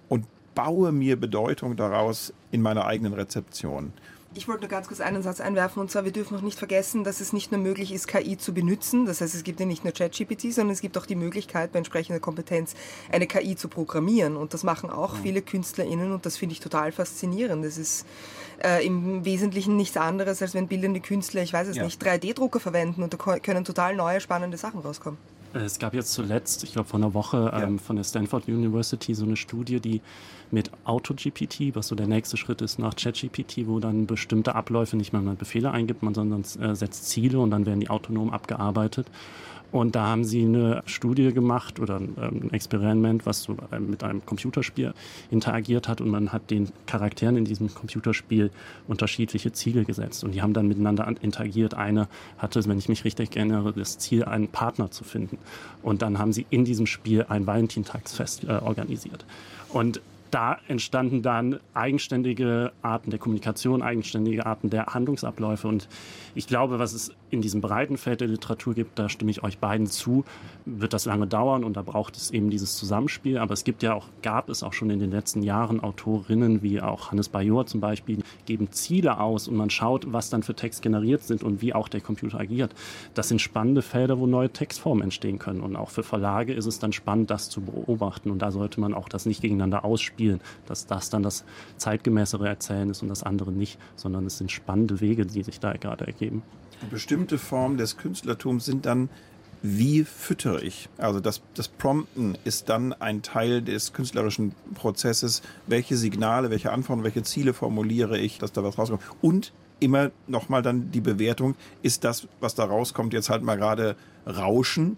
und 0.10 0.25
baue 0.53 0.91
mir 0.91 1.19
Bedeutung 1.19 1.75
daraus 1.75 2.34
in 2.51 2.62
meiner 2.62 2.86
eigenen 2.86 3.13
Rezeption. 3.13 3.93
Ich 4.38 4.50
wollte 4.50 4.63
nur 4.63 4.69
ganz 4.69 4.89
kurz 4.89 5.00
einen 5.00 5.24
Satz 5.24 5.39
einwerfen 5.39 5.79
und 5.79 5.89
zwar, 5.89 6.03
wir 6.03 6.12
dürfen 6.12 6.36
noch 6.36 6.41
nicht 6.41 6.60
vergessen, 6.60 7.05
dass 7.05 7.22
es 7.22 7.31
nicht 7.31 7.53
nur 7.53 7.62
möglich 7.62 7.93
ist, 7.93 8.05
KI 8.07 8.38
zu 8.38 8.53
benutzen. 8.53 9.05
Das 9.05 9.22
heißt, 9.22 9.34
es 9.34 9.45
gibt 9.45 9.62
ja 9.62 9.65
nicht 9.65 9.86
nur 9.86 9.93
ChatGPT, 9.93 10.51
sondern 10.51 10.74
es 10.74 10.81
gibt 10.81 10.98
auch 10.98 11.05
die 11.05 11.15
Möglichkeit, 11.15 11.72
bei 11.72 11.77
entsprechender 11.77 12.19
Kompetenz 12.19 12.75
eine 13.10 13.27
KI 13.27 13.55
zu 13.55 13.69
programmieren. 13.69 14.36
Und 14.36 14.53
das 14.53 14.63
machen 14.63 14.89
auch 14.89 15.15
viele 15.15 15.41
KünstlerInnen 15.41 16.12
und 16.12 16.25
das 16.25 16.36
finde 16.36 16.51
ich 16.51 16.60
total 16.60 16.91
faszinierend. 16.91 17.63
Das 17.63 17.77
ist 17.77 18.05
äh, 18.62 18.86
im 18.86 19.24
Wesentlichen 19.24 19.77
nichts 19.77 19.95
anderes, 19.95 20.41
als 20.41 20.53
wenn 20.53 20.67
bildende 20.67 21.00
Künstler, 21.00 21.41
ich 21.41 21.53
weiß 21.53 21.69
es 21.69 21.77
ja. 21.77 21.86
nicht, 21.86 22.03
3D-Drucker 22.03 22.60
verwenden 22.60 23.03
und 23.03 23.13
da 23.13 23.39
können 23.39 23.63
total 23.63 23.95
neue, 23.95 24.19
spannende 24.19 24.57
Sachen 24.57 24.81
rauskommen. 24.81 25.17
Es 25.63 25.79
gab 25.79 25.93
jetzt 25.93 26.12
zuletzt, 26.12 26.63
ich 26.63 26.74
glaube 26.74 26.89
vor 26.89 27.00
einer 27.00 27.13
Woche, 27.13 27.50
ja. 27.51 27.63
ähm, 27.63 27.79
von 27.79 27.95
der 27.95 28.03
Stanford 28.03 28.47
University 28.47 29.13
so 29.13 29.25
eine 29.25 29.38
Studie, 29.38 29.79
die 29.79 30.01
mit 30.51 30.69
AutoGPT, 30.83 31.75
was 31.75 31.88
so 31.88 31.95
der 31.95 32.07
nächste 32.07 32.35
Schritt 32.38 32.62
ist 32.62 32.77
nach 32.77 32.95
ChatGPT, 32.95 33.67
wo 33.67 33.79
dann 33.79 34.05
bestimmte 34.05 34.55
Abläufe 34.55 34.97
nicht 34.97 35.13
mehr 35.13 35.21
mit 35.21 35.39
Befehle 35.39 35.71
eingibt, 35.71 36.03
man 36.03 36.13
sondern 36.13 36.41
äh, 36.41 36.75
setzt 36.75 37.09
Ziele 37.09 37.39
und 37.39 37.51
dann 37.51 37.65
werden 37.65 37.79
die 37.79 37.89
autonom 37.89 38.31
abgearbeitet. 38.31 39.07
Und 39.72 39.95
da 39.95 40.07
haben 40.07 40.24
sie 40.24 40.43
eine 40.43 40.84
Studie 40.86 41.34
gemacht 41.34 41.79
oder 41.79 41.98
ähm, 41.98 42.15
ein 42.17 42.53
Experiment, 42.53 43.25
was 43.25 43.43
so 43.43 43.55
mit 43.79 44.03
einem 44.03 44.25
Computerspiel 44.25 44.93
interagiert 45.31 45.88
hat 45.88 46.01
und 46.01 46.10
man 46.10 46.31
hat 46.31 46.50
den 46.50 46.69
Charakteren 46.86 47.38
in 47.38 47.45
diesem 47.45 47.74
Computerspiel 47.74 48.51
unterschiedliche 48.88 49.51
Ziele 49.51 49.84
gesetzt 49.84 50.24
und 50.24 50.34
die 50.34 50.41
haben 50.41 50.53
dann 50.53 50.67
miteinander 50.67 51.12
interagiert. 51.22 51.74
Eine 51.74 52.07
hatte, 52.38 52.65
wenn 52.65 52.77
ich 52.77 52.89
mich 52.89 53.03
richtig 53.03 53.36
erinnere, 53.36 53.74
das 53.74 53.98
Ziel, 53.98 54.24
einen 54.24 54.48
Partner 54.48 54.91
zu 54.91 55.03
finden. 55.03 55.38
Und 55.84 56.01
dann 56.01 56.19
haben 56.19 56.34
sie 56.34 56.45
in 56.50 56.65
diesem 56.65 56.86
Spiel 56.86 57.25
ein 57.29 57.45
Valentintagsfest 57.45 58.45
äh, 58.45 58.51
organisiert. 58.53 59.25
Und 59.69 60.01
da 60.36 60.58
entstanden 60.68 61.22
dann 61.22 61.62
eigenständige 61.74 62.74
Arten 62.82 63.10
der 63.10 63.20
Kommunikation, 63.20 63.82
eigenständige 63.82 64.46
Arten 64.46 64.70
der 64.70 64.88
Handlungsabläufe. 64.88 65.65
Und 65.70 65.88
ich 66.36 66.46
glaube, 66.46 66.77
was 66.77 66.92
es 66.92 67.13
in 67.30 67.39
diesem 67.39 67.62
breiten 67.62 67.98
Feld 67.98 68.20
der 68.20 68.27
Literatur 68.27 68.74
gibt, 68.74 69.00
da 69.00 69.08
stimme 69.08 69.32
ich 69.32 69.44
euch 69.44 69.60
beiden 69.60 69.88
zu, 69.88 70.25
wird 70.65 70.92
das 70.92 71.06
lange 71.06 71.25
dauern 71.25 71.63
und 71.63 71.77
da 71.77 71.84
braucht 71.84 72.18
es 72.18 72.32
eben 72.32 72.50
dieses 72.50 72.75
Zusammenspiel. 72.75 73.38
Aber 73.38 73.54
es 73.54 73.63
gibt 73.63 73.82
ja 73.82 73.94
auch, 73.94 74.08
gab 74.22 74.50
es 74.50 74.62
auch 74.62 74.74
schon 74.74 74.89
in 74.89 75.00
den 75.00 75.10
letzten 75.10 75.42
Jahren 75.42 75.80
Autorinnen 75.80 76.62
wie 76.62 76.82
auch 76.82 77.12
Hannes 77.12 77.30
Bajor 77.30 77.65
zum 77.65 77.80
Beispiel, 77.80 78.22
geben 78.46 78.72
Ziele 78.72 79.22
aus 79.22 79.48
und 79.48 79.56
man 79.56 79.70
schaut, 79.70 80.12
was 80.12 80.30
dann 80.30 80.44
für 80.44 80.54
Text 80.54 80.82
generiert 80.82 81.24
sind 81.24 81.44
und 81.44 81.62
wie 81.62 81.74
auch 81.74 81.88
der 81.88 82.01
Computer 82.01 82.42
agiert. 82.42 82.75
Das 83.13 83.30
sind 83.30 83.39
spannende 83.39 83.82
Felder, 83.82 84.20
wo 84.20 84.27
neue 84.27 84.50
Textformen 84.50 85.01
entstehen 85.01 85.39
können. 85.39 85.62
Und 85.62 85.77
auch 85.77 85.92
für 85.92 86.04
Verlage 86.04 86.54
ist 86.54 86.65
es 86.65 86.80
dann 86.80 86.92
spannend, 86.92 87.32
das 87.32 87.50
zu 87.50 87.62
beobachten. 87.62 88.32
Und 88.32 88.39
da 88.39 88.51
sollte 88.51 88.82
man 88.82 88.94
auch 88.94 89.08
das 89.08 89.25
nicht 89.25 89.42
gegeneinander 89.42 89.86
ausspielen, 89.86 90.25
dass 90.65 90.86
das 90.86 91.10
dann 91.10 91.24
das 91.24 91.46
zeitgemäßere 91.77 92.48
Erzählen 92.48 92.89
ist 92.89 93.01
und 93.01 93.10
das 93.10 93.24
andere 93.24 93.51
nicht, 93.51 93.79
sondern 93.96 94.25
es 94.25 94.38
sind 94.38 94.51
spannende 94.51 95.00
Wege, 95.01 95.25
die 95.25 95.44
sich 95.44 95.60
da 95.60 95.74
gerade 95.74 96.05
ergeben 96.08 96.44
bestimmte 96.89 97.38
Formen 97.38 97.77
des 97.77 97.98
Künstlertums 97.98 98.65
sind 98.65 98.86
dann 98.86 99.10
wie 99.67 100.03
füttere 100.03 100.62
ich? 100.62 100.89
Also 101.00 101.20
das, 101.20 101.41
das 101.55 101.67
Prompten 101.70 102.38
ist 102.44 102.70
dann 102.70 102.94
ein 102.94 103.24
Teil 103.24 103.63
des 103.63 103.94
künstlerischen 103.94 104.53
Prozesses. 104.75 105.41
Welche 105.65 105.98
Signale, 105.98 106.51
welche 106.51 106.72
Anforderungen, 106.72 107.03
welche 107.03 107.24
Ziele 107.24 107.51
formuliere 107.53 108.20
ich, 108.20 108.38
dass 108.38 108.51
da 108.51 108.63
was 108.63 108.77
rauskommt? 108.77 109.01
Und 109.24 109.53
immer 109.79 110.12
nochmal 110.27 110.62
dann 110.62 110.91
die 110.91 111.01
Bewertung, 111.01 111.55
ist 111.82 112.03
das, 112.03 112.27
was 112.39 112.53
da 112.53 112.65
rauskommt, 112.65 113.13
jetzt 113.13 113.32
halt 113.32 113.41
mal 113.41 113.55
gerade 113.55 113.96
Rauschen 114.27 114.98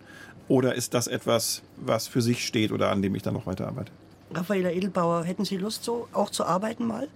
oder 0.50 0.76
ist 0.76 0.94
das 0.94 1.08
etwas, 1.08 1.62
was 1.78 2.08
für 2.08 2.22
sich 2.22 2.46
steht 2.46 2.74
oder 2.74 2.92
an 2.92 3.02
dem 3.02 3.16
ich 3.16 3.24
dann 3.24 3.36
noch 3.36 3.46
weiterarbeite? 3.46 3.92
Raffaela 4.34 4.72
Edelbauer, 4.72 5.24
hätten 5.24 5.46
Sie 5.46 5.58
Lust, 5.58 5.84
so 5.84 6.08
auch 6.14 6.30
zu 6.30 6.46
arbeiten 6.46 6.86
mal? 6.86 7.08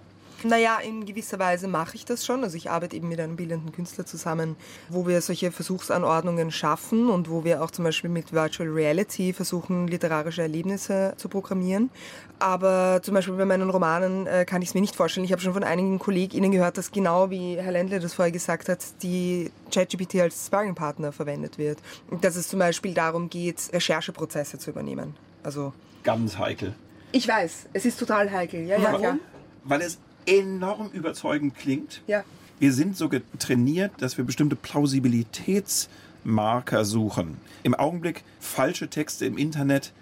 Naja, 0.43 0.79
in 0.79 1.05
gewisser 1.05 1.37
Weise 1.37 1.67
mache 1.67 1.95
ich 1.95 2.05
das 2.05 2.25
schon. 2.25 2.43
Also 2.43 2.57
ich 2.57 2.71
arbeite 2.71 2.95
eben 2.95 3.09
mit 3.09 3.19
einem 3.19 3.35
bildenden 3.35 3.71
Künstler 3.71 4.07
zusammen, 4.07 4.55
wo 4.89 5.05
wir 5.05 5.21
solche 5.21 5.51
Versuchsanordnungen 5.51 6.51
schaffen 6.51 7.09
und 7.09 7.29
wo 7.29 7.43
wir 7.43 7.63
auch 7.63 7.69
zum 7.69 7.85
Beispiel 7.85 8.09
mit 8.09 8.33
Virtual 8.33 8.67
Reality 8.67 9.33
versuchen, 9.33 9.87
literarische 9.87 10.41
Erlebnisse 10.41 11.13
zu 11.17 11.29
programmieren. 11.29 11.91
Aber 12.39 13.01
zum 13.03 13.13
Beispiel 13.13 13.35
bei 13.35 13.45
meinen 13.45 13.69
Romanen 13.69 14.25
äh, 14.25 14.45
kann 14.45 14.63
ich 14.63 14.69
es 14.69 14.73
mir 14.73 14.81
nicht 14.81 14.95
vorstellen. 14.95 15.25
Ich 15.25 15.31
habe 15.31 15.41
schon 15.41 15.53
von 15.53 15.63
einigen 15.63 15.99
KollegInnen 15.99 16.51
gehört, 16.51 16.77
dass 16.77 16.91
genau 16.91 17.29
wie 17.29 17.57
Herr 17.57 17.73
Ländle 17.73 17.99
das 17.99 18.15
vorher 18.15 18.31
gesagt 18.31 18.67
hat, 18.67 18.79
die 19.03 19.51
ChatGPT 19.71 20.15
als 20.21 20.47
Sparringpartner 20.47 21.11
verwendet 21.11 21.59
wird. 21.59 21.77
Dass 22.21 22.35
es 22.35 22.47
zum 22.47 22.57
Beispiel 22.57 22.95
darum 22.95 23.29
geht, 23.29 23.69
Rechercheprozesse 23.71 24.57
zu 24.57 24.71
übernehmen. 24.71 25.15
Also 25.43 25.71
ganz 26.03 26.39
heikel. 26.39 26.73
Ich 27.11 27.27
weiß, 27.27 27.67
es 27.73 27.85
ist 27.85 27.99
total 27.99 28.31
heikel. 28.31 28.65
Ja, 28.65 28.81
Warum? 28.81 29.03
Ja. 29.03 29.19
Weil 29.63 29.81
es 29.81 29.99
enorm 30.25 30.89
überzeugend 30.91 31.55
klingt. 31.55 32.01
Ja. 32.07 32.23
Wir 32.59 32.73
sind 32.73 32.95
so 32.95 33.09
trainiert, 33.39 33.91
dass 33.99 34.17
wir 34.17 34.25
bestimmte 34.25 34.55
Plausibilitätsmarker 34.55 36.85
suchen. 36.85 37.37
Im 37.63 37.73
Augenblick 37.73 38.23
falsche 38.39 38.87
Texte 38.87 39.25
im 39.25 39.35
Internet 39.37 39.93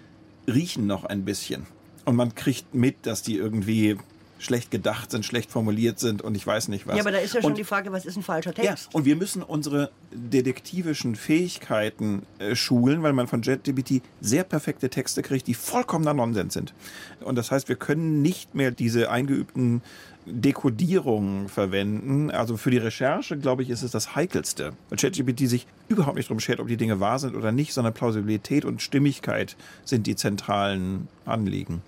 riechen 0.46 0.86
noch 0.86 1.04
ein 1.04 1.24
bisschen. 1.24 1.66
Und 2.04 2.16
man 2.16 2.34
kriegt 2.34 2.74
mit, 2.74 3.06
dass 3.06 3.22
die 3.22 3.36
irgendwie 3.36 3.96
schlecht 4.40 4.70
gedacht 4.70 5.10
sind, 5.10 5.24
schlecht 5.24 5.50
formuliert 5.50 5.98
sind 5.98 6.22
und 6.22 6.34
ich 6.34 6.46
weiß 6.46 6.68
nicht 6.68 6.86
was. 6.86 6.96
Ja, 6.96 7.02
aber 7.02 7.12
da 7.12 7.18
ist 7.18 7.34
ja 7.34 7.42
schon 7.42 7.52
und, 7.52 7.58
die 7.58 7.64
Frage, 7.64 7.92
was 7.92 8.06
ist 8.06 8.16
ein 8.16 8.22
falscher 8.22 8.54
ja, 8.56 8.70
Text? 8.70 8.94
und 8.94 9.04
wir 9.04 9.14
müssen 9.14 9.42
unsere 9.42 9.90
detektivischen 10.12 11.14
Fähigkeiten 11.14 12.22
äh, 12.38 12.54
schulen, 12.54 13.02
weil 13.02 13.12
man 13.12 13.28
von 13.28 13.42
JetGPT 13.42 14.02
sehr 14.20 14.44
perfekte 14.44 14.88
Texte 14.88 15.22
kriegt, 15.22 15.46
die 15.46 15.54
vollkommener 15.54 16.14
Nonsens 16.14 16.54
sind. 16.54 16.74
Und 17.20 17.36
das 17.36 17.50
heißt, 17.50 17.68
wir 17.68 17.76
können 17.76 18.22
nicht 18.22 18.54
mehr 18.54 18.70
diese 18.70 19.10
eingeübten 19.10 19.82
Dekodierungen 20.26 21.48
verwenden. 21.48 22.30
Also 22.30 22.56
für 22.56 22.70
die 22.70 22.78
Recherche, 22.78 23.36
glaube 23.36 23.62
ich, 23.62 23.70
ist 23.70 23.82
es 23.82 23.90
das 23.90 24.14
Heikelste. 24.14 24.72
Weil 24.88 24.98
ChatGPT 24.98 25.48
sich 25.48 25.66
überhaupt 25.88 26.16
nicht 26.16 26.28
darum 26.28 26.40
schert, 26.40 26.60
ob 26.60 26.68
die 26.68 26.76
Dinge 26.76 27.00
wahr 27.00 27.18
sind 27.18 27.34
oder 27.34 27.52
nicht, 27.52 27.72
sondern 27.72 27.94
Plausibilität 27.94 28.64
und 28.64 28.82
Stimmigkeit 28.82 29.56
sind 29.84 30.06
die 30.06 30.16
zentralen 30.16 31.08
Anliegen. 31.24 31.82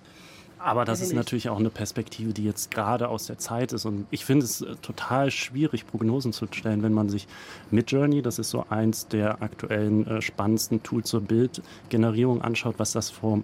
Aber 0.64 0.84
das 0.84 1.00
ist 1.00 1.12
natürlich 1.12 1.48
auch 1.48 1.58
eine 1.58 1.70
Perspektive, 1.70 2.32
die 2.32 2.44
jetzt 2.44 2.70
gerade 2.70 3.08
aus 3.08 3.26
der 3.26 3.38
Zeit 3.38 3.72
ist. 3.72 3.84
Und 3.84 4.06
ich 4.10 4.24
finde 4.24 4.44
es 4.44 4.60
äh, 4.60 4.76
total 4.76 5.30
schwierig, 5.30 5.86
Prognosen 5.86 6.32
zu 6.32 6.46
stellen, 6.50 6.82
wenn 6.82 6.92
man 6.92 7.08
sich 7.08 7.26
Midjourney, 7.70 8.22
das 8.22 8.38
ist 8.38 8.50
so 8.50 8.66
eins 8.70 9.08
der 9.08 9.42
aktuellen 9.42 10.06
äh, 10.06 10.22
spannendsten 10.22 10.82
Tools 10.82 11.08
zur 11.08 11.20
Bildgenerierung 11.20 12.42
anschaut, 12.42 12.76
was 12.78 12.92
das 12.92 13.10
vor 13.10 13.42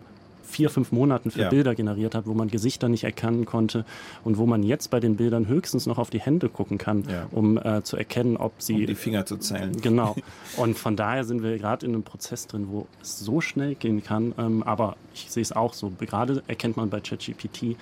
vier, 0.49 0.71
fünf 0.71 0.91
Monaten 0.93 1.31
für 1.31 1.43
Ja. 1.43 1.49
Bilder 1.51 1.75
generiert 1.75 2.15
hat, 2.15 2.27
wo 2.27 2.35
man 2.35 2.49
Gesichter 2.49 2.89
nicht 2.89 3.05
erkennen 3.05 3.45
konnte 3.45 3.85
und 4.25 4.39
wo 4.39 4.47
man 4.47 4.63
jetzt 4.63 4.89
bei 4.91 4.99
den 4.99 5.17
Bildern 5.17 5.47
höchstens 5.47 5.87
noch 5.87 5.99
auf 5.99 6.11
die 6.11 6.21
Hände 6.21 6.49
gucken 6.49 6.79
kann, 6.79 7.05
Ja. 7.09 7.27
um 7.31 7.59
äh, 7.59 7.83
zu 7.83 7.97
erkennen, 7.97 8.37
ob 8.37 8.53
sie 8.59 8.75
Um 8.75 8.87
die 8.87 8.95
Finger 8.95 9.27
zu 9.27 9.37
zählen. 9.37 9.73
Genau. 9.81 10.17
Und 10.57 10.77
von 10.79 10.97
daher 10.97 11.25
sind 11.25 11.43
wir 11.43 11.57
gerade 11.59 11.85
in 11.87 11.93
einem 11.93 12.03
Prozess 12.03 12.47
drin, 12.47 12.69
wo 12.71 12.87
es 13.03 13.19
so 13.19 13.41
schnell 13.41 13.75
gehen 13.75 14.03
kann. 14.03 14.35
Ähm, 14.39 14.63
aber 14.63 14.97
ich 15.15 15.31
sehe 15.31 15.43
es 15.43 15.53
auch 15.53 15.75
so. 15.75 15.93
Gerade 15.99 16.43
erkennt 16.49 16.77
man 16.77 16.89
bei 16.91 17.01
ChatGPT 17.01 17.77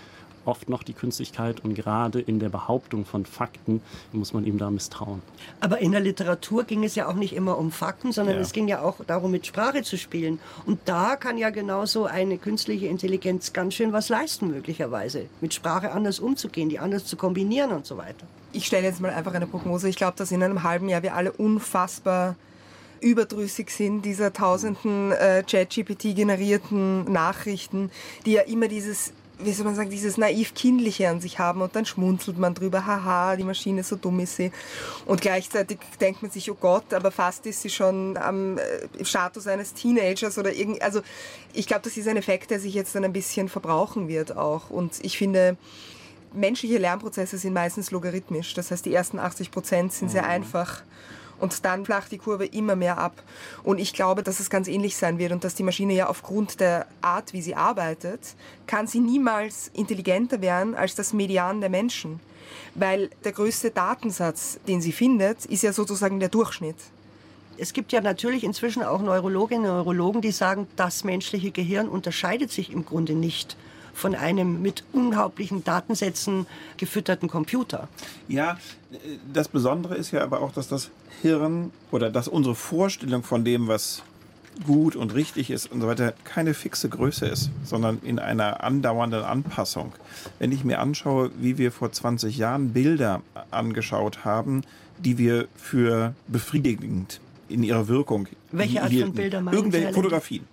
oft 0.47 0.69
noch 0.69 0.83
die 0.83 0.93
Künstlichkeit 0.93 1.63
und 1.65 1.75
gerade 1.75 2.21
in 2.21 2.39
der 2.39 2.49
Behauptung 2.49 3.05
von 3.05 3.27
Fakten 3.27 3.83
muss 4.13 4.33
man 4.33 4.45
ihm 4.47 4.59
da 4.59 4.71
misstrauen. 4.71 5.23
Aber 5.61 5.79
in 5.81 5.93
der 5.93 6.01
Literatur 6.01 6.65
ging 6.65 6.85
es 6.85 6.95
ja 6.95 7.09
auch 7.09 7.15
nicht 7.15 7.35
immer 7.35 7.59
um 7.59 7.71
Fakten, 7.73 8.13
sondern 8.13 8.37
Ja. 8.37 8.41
es 8.41 8.53
ging 8.53 8.69
ja 8.69 8.83
auch 8.83 8.97
darum, 9.07 9.31
mit 9.31 9.47
Sprache 9.47 9.83
zu 9.83 9.97
spielen. 9.99 10.39
Und 10.65 10.79
da 10.85 11.17
kann 11.17 11.39
ja 11.39 11.51
genauso 11.51 12.07
eine 12.07 12.39
künstliche 12.39 12.87
Intelligenz 12.87 13.53
ganz 13.53 13.75
schön 13.75 13.93
was 13.93 14.09
leisten, 14.09 14.49
möglicherweise. 14.49 15.27
Mit 15.41 15.55
Sprache 15.55 15.93
anders 15.93 16.21
umzugehen, 16.21 16.69
die 16.69 16.79
anders 16.79 17.05
zu 17.07 17.17
kombinieren 17.17 17.73
und 17.73 17.87
so 17.87 17.97
weiter. 17.97 18.27
Ich 18.53 18.67
stelle 18.67 18.85
jetzt 18.87 19.01
mal 19.01 19.11
einfach 19.13 19.35
eine 19.35 19.47
Prognose. 19.47 19.89
Ich 19.89 19.97
glaube, 19.97 20.17
dass 20.17 20.31
in 20.31 20.43
einem 20.43 20.63
halben 20.63 20.89
Jahr 20.89 21.03
wir 21.03 21.15
alle 21.15 21.33
unfassbar 21.33 22.37
überdrüssig 23.01 23.71
sind 23.71 24.07
dieser 24.07 24.33
tausenden 24.33 25.13
äh, 25.13 25.45
Chat-GPT-generierten 25.45 27.05
Nachrichten, 27.13 27.91
die 28.25 28.33
ja 28.33 28.43
immer 28.43 28.69
dieses, 28.69 29.13
wie 29.39 29.53
soll 29.53 29.67
man 29.67 29.75
sagen, 29.75 29.91
dieses 29.91 30.17
naiv-kindliche 30.17 31.09
an 31.09 31.21
sich 31.21 31.39
haben 31.39 31.61
und 31.61 31.77
dann 31.77 31.85
schmunzelt 31.85 32.39
man 32.39 32.55
drüber, 32.55 32.87
haha, 32.87 33.37
die 33.37 33.45
Maschine, 33.45 33.83
so 33.83 33.97
dumm 33.97 34.21
ist 34.21 34.37
sie. 34.37 34.51
Und 35.05 35.21
gleichzeitig 35.21 35.79
denkt 36.01 36.23
man 36.23 36.31
sich, 36.31 36.51
oh 36.51 36.57
Gott, 36.59 36.95
aber 36.95 37.11
fast 37.11 37.45
ist 37.47 37.63
sie 37.63 37.71
schon 37.71 38.17
am 38.17 38.59
äh, 38.59 39.05
Status 39.05 39.47
eines 39.47 39.75
Teenagers 39.75 40.39
oder 40.39 40.53
irgend, 40.53 40.81
also 40.81 41.03
ich 41.53 41.67
glaube, 41.67 41.83
das 41.83 41.97
ist 41.97 42.09
ein 42.09 42.17
Effekt, 42.17 42.51
der 42.51 42.61
sich 42.61 42.75
jetzt 42.75 42.95
dann 42.95 43.05
ein 43.05 43.13
bisschen 43.13 43.49
verbrauchen 43.49 44.09
wird 44.09 44.37
auch. 44.37 44.71
Und 44.71 44.99
ich 45.03 45.19
finde, 45.19 45.57
menschliche 46.33 46.79
Lernprozesse 46.79 47.37
sind 47.39 47.53
meistens 47.53 47.91
logarithmisch. 47.91 48.55
Das 48.55 48.71
heißt, 48.71 48.87
die 48.87 48.95
ersten 48.95 49.19
80 49.19 49.51
Prozent 49.51 49.93
sind 49.93 50.11
sehr 50.11 50.27
einfach. 50.27 50.83
Und 51.39 51.65
dann 51.65 51.85
flacht 51.85 52.13
die 52.13 52.19
Kurve 52.19 52.47
immer 52.47 52.77
mehr 52.77 52.99
ab. 52.99 53.23
Und 53.63 53.79
ich 53.79 53.93
glaube, 53.93 54.23
dass 54.23 54.41
es 54.41 54.51
ganz 54.51 54.69
ähnlich 54.69 54.97
sein 54.97 55.19
wird 55.19 55.33
und 55.33 55.45
dass 55.45 55.55
die 55.55 55.63
Maschine 55.63 55.95
ja 55.95 56.09
aufgrund 56.09 56.61
der 56.61 56.87
Art, 57.03 57.33
wie 57.33 57.43
sie 57.43 57.55
arbeitet, 57.55 58.21
kann 58.67 58.87
sie 58.87 59.01
niemals 59.01 59.71
intelligenter 59.75 60.41
werden 60.41 60.75
als 60.75 60.95
das 60.95 61.13
Median 61.13 61.61
der 61.61 61.71
Menschen. 61.71 62.21
Weil 62.75 63.11
der 63.25 63.33
größte 63.33 63.71
Datensatz, 63.71 64.59
den 64.67 64.81
sie 64.81 64.93
findet, 64.93 65.45
ist 65.47 65.63
ja 65.63 65.73
sozusagen 65.73 66.21
der 66.21 66.29
Durchschnitt. 66.29 66.77
Es 67.59 67.73
gibt 67.73 67.93
ja 67.93 68.01
natürlich 68.01 68.45
inzwischen 68.45 68.83
auch 68.83 69.01
Neurologinnen 69.01 69.71
und 69.71 69.77
Neurologen, 69.77 70.21
die 70.21 70.31
sagen, 70.31 70.67
das 70.77 71.05
menschliche 71.05 71.51
Gehirn 71.51 71.89
unterscheidet 71.89 72.51
sich 72.51 72.71
im 72.71 72.85
Grunde 72.85 73.15
nicht 73.15 73.57
von 73.97 74.15
einem 74.15 74.61
mit 74.61 74.85
unglaublichen 74.93 75.65
Datensätzen 75.65 76.47
gefütterten 76.77 77.29
Computer. 77.29 77.89
Ja, 78.29 78.59
äh, 78.93 78.97
das 79.33 79.49
Besondere 79.49 79.95
ist 79.97 80.11
ja 80.11 80.23
aber 80.23 80.43
auch, 80.43 80.53
dass 80.53 80.69
das 80.69 80.91
Hirn 81.23 81.73
oder 81.91 82.11
dass 82.11 82.29
unsere 82.29 82.55
Vorstellung 82.55 83.23
von 83.23 83.45
dem, 83.45 83.69
was 83.69 84.03
gut 84.67 84.97
und 84.97 85.15
richtig 85.15 85.51
ist 85.51 85.71
und 85.73 85.81
so 85.81 85.87
weiter, 85.87 86.15
keine 86.25 86.55
fixe 86.55 86.89
Größe 86.89 87.27
ist, 87.27 87.51
sondern 87.65 87.99
in 88.03 88.19
einer 88.19 88.63
andauernden 88.63 89.23
Anpassung. 89.23 89.93
Wenn 90.39 90.53
ich 90.53 90.65
mir 90.65 90.79
anschaue, 90.79 91.31
wie 91.39 91.59
wir 91.59 91.73
vor 91.73 91.93
20 91.93 92.37
Jahren 92.39 92.73
Bilder 92.73 93.23
angeschaut 93.51 94.25
haben, 94.25 94.63
die 94.99 95.19
wir 95.19 95.49
für 95.57 96.15
befriedigend 96.29 97.21
in 97.49 97.63
ihrer 97.63 97.89
Wirkung 97.89 98.29
Welche 98.51 98.83
Art 98.83 98.93
von. 98.93 99.13
Bilder 99.13 99.41
meinen 99.41 99.55
Irgendwelche 99.55 99.93
Fotografien. 99.93 100.45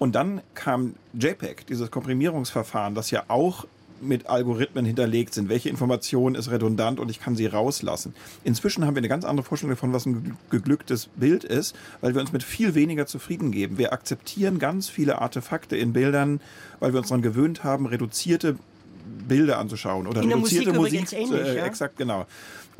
Und 0.00 0.14
dann 0.14 0.40
kam 0.54 0.94
JPEG, 1.12 1.66
dieses 1.66 1.90
Komprimierungsverfahren, 1.90 2.94
das 2.94 3.10
ja 3.10 3.24
auch 3.28 3.66
mit 4.00 4.30
Algorithmen 4.30 4.86
hinterlegt 4.86 5.34
sind. 5.34 5.50
Welche 5.50 5.68
Information 5.68 6.34
ist 6.34 6.50
redundant 6.50 6.98
und 6.98 7.10
ich 7.10 7.20
kann 7.20 7.36
sie 7.36 7.44
rauslassen. 7.44 8.14
Inzwischen 8.42 8.86
haben 8.86 8.94
wir 8.94 9.00
eine 9.00 9.10
ganz 9.10 9.26
andere 9.26 9.44
Vorstellung 9.44 9.76
davon, 9.76 9.92
was 9.92 10.06
ein 10.06 10.38
geglücktes 10.48 11.10
Bild 11.16 11.44
ist, 11.44 11.76
weil 12.00 12.14
wir 12.14 12.22
uns 12.22 12.32
mit 12.32 12.42
viel 12.42 12.74
weniger 12.74 13.04
zufrieden 13.04 13.52
geben. 13.52 13.76
Wir 13.76 13.92
akzeptieren 13.92 14.58
ganz 14.58 14.88
viele 14.88 15.20
Artefakte 15.20 15.76
in 15.76 15.92
Bildern, 15.92 16.40
weil 16.78 16.94
wir 16.94 17.00
uns 17.00 17.08
daran 17.08 17.20
gewöhnt 17.20 17.62
haben, 17.62 17.84
reduzierte 17.84 18.56
Bilder 19.28 19.58
anzuschauen 19.58 20.06
oder 20.06 20.22
In 20.22 20.32
reduzierte 20.32 20.72
Musik 20.72 21.02
Musik. 21.02 21.18
ähnlich, 21.18 21.46
äh, 21.46 21.56
ja? 21.58 21.66
Exakt, 21.66 21.98
genau. 21.98 22.26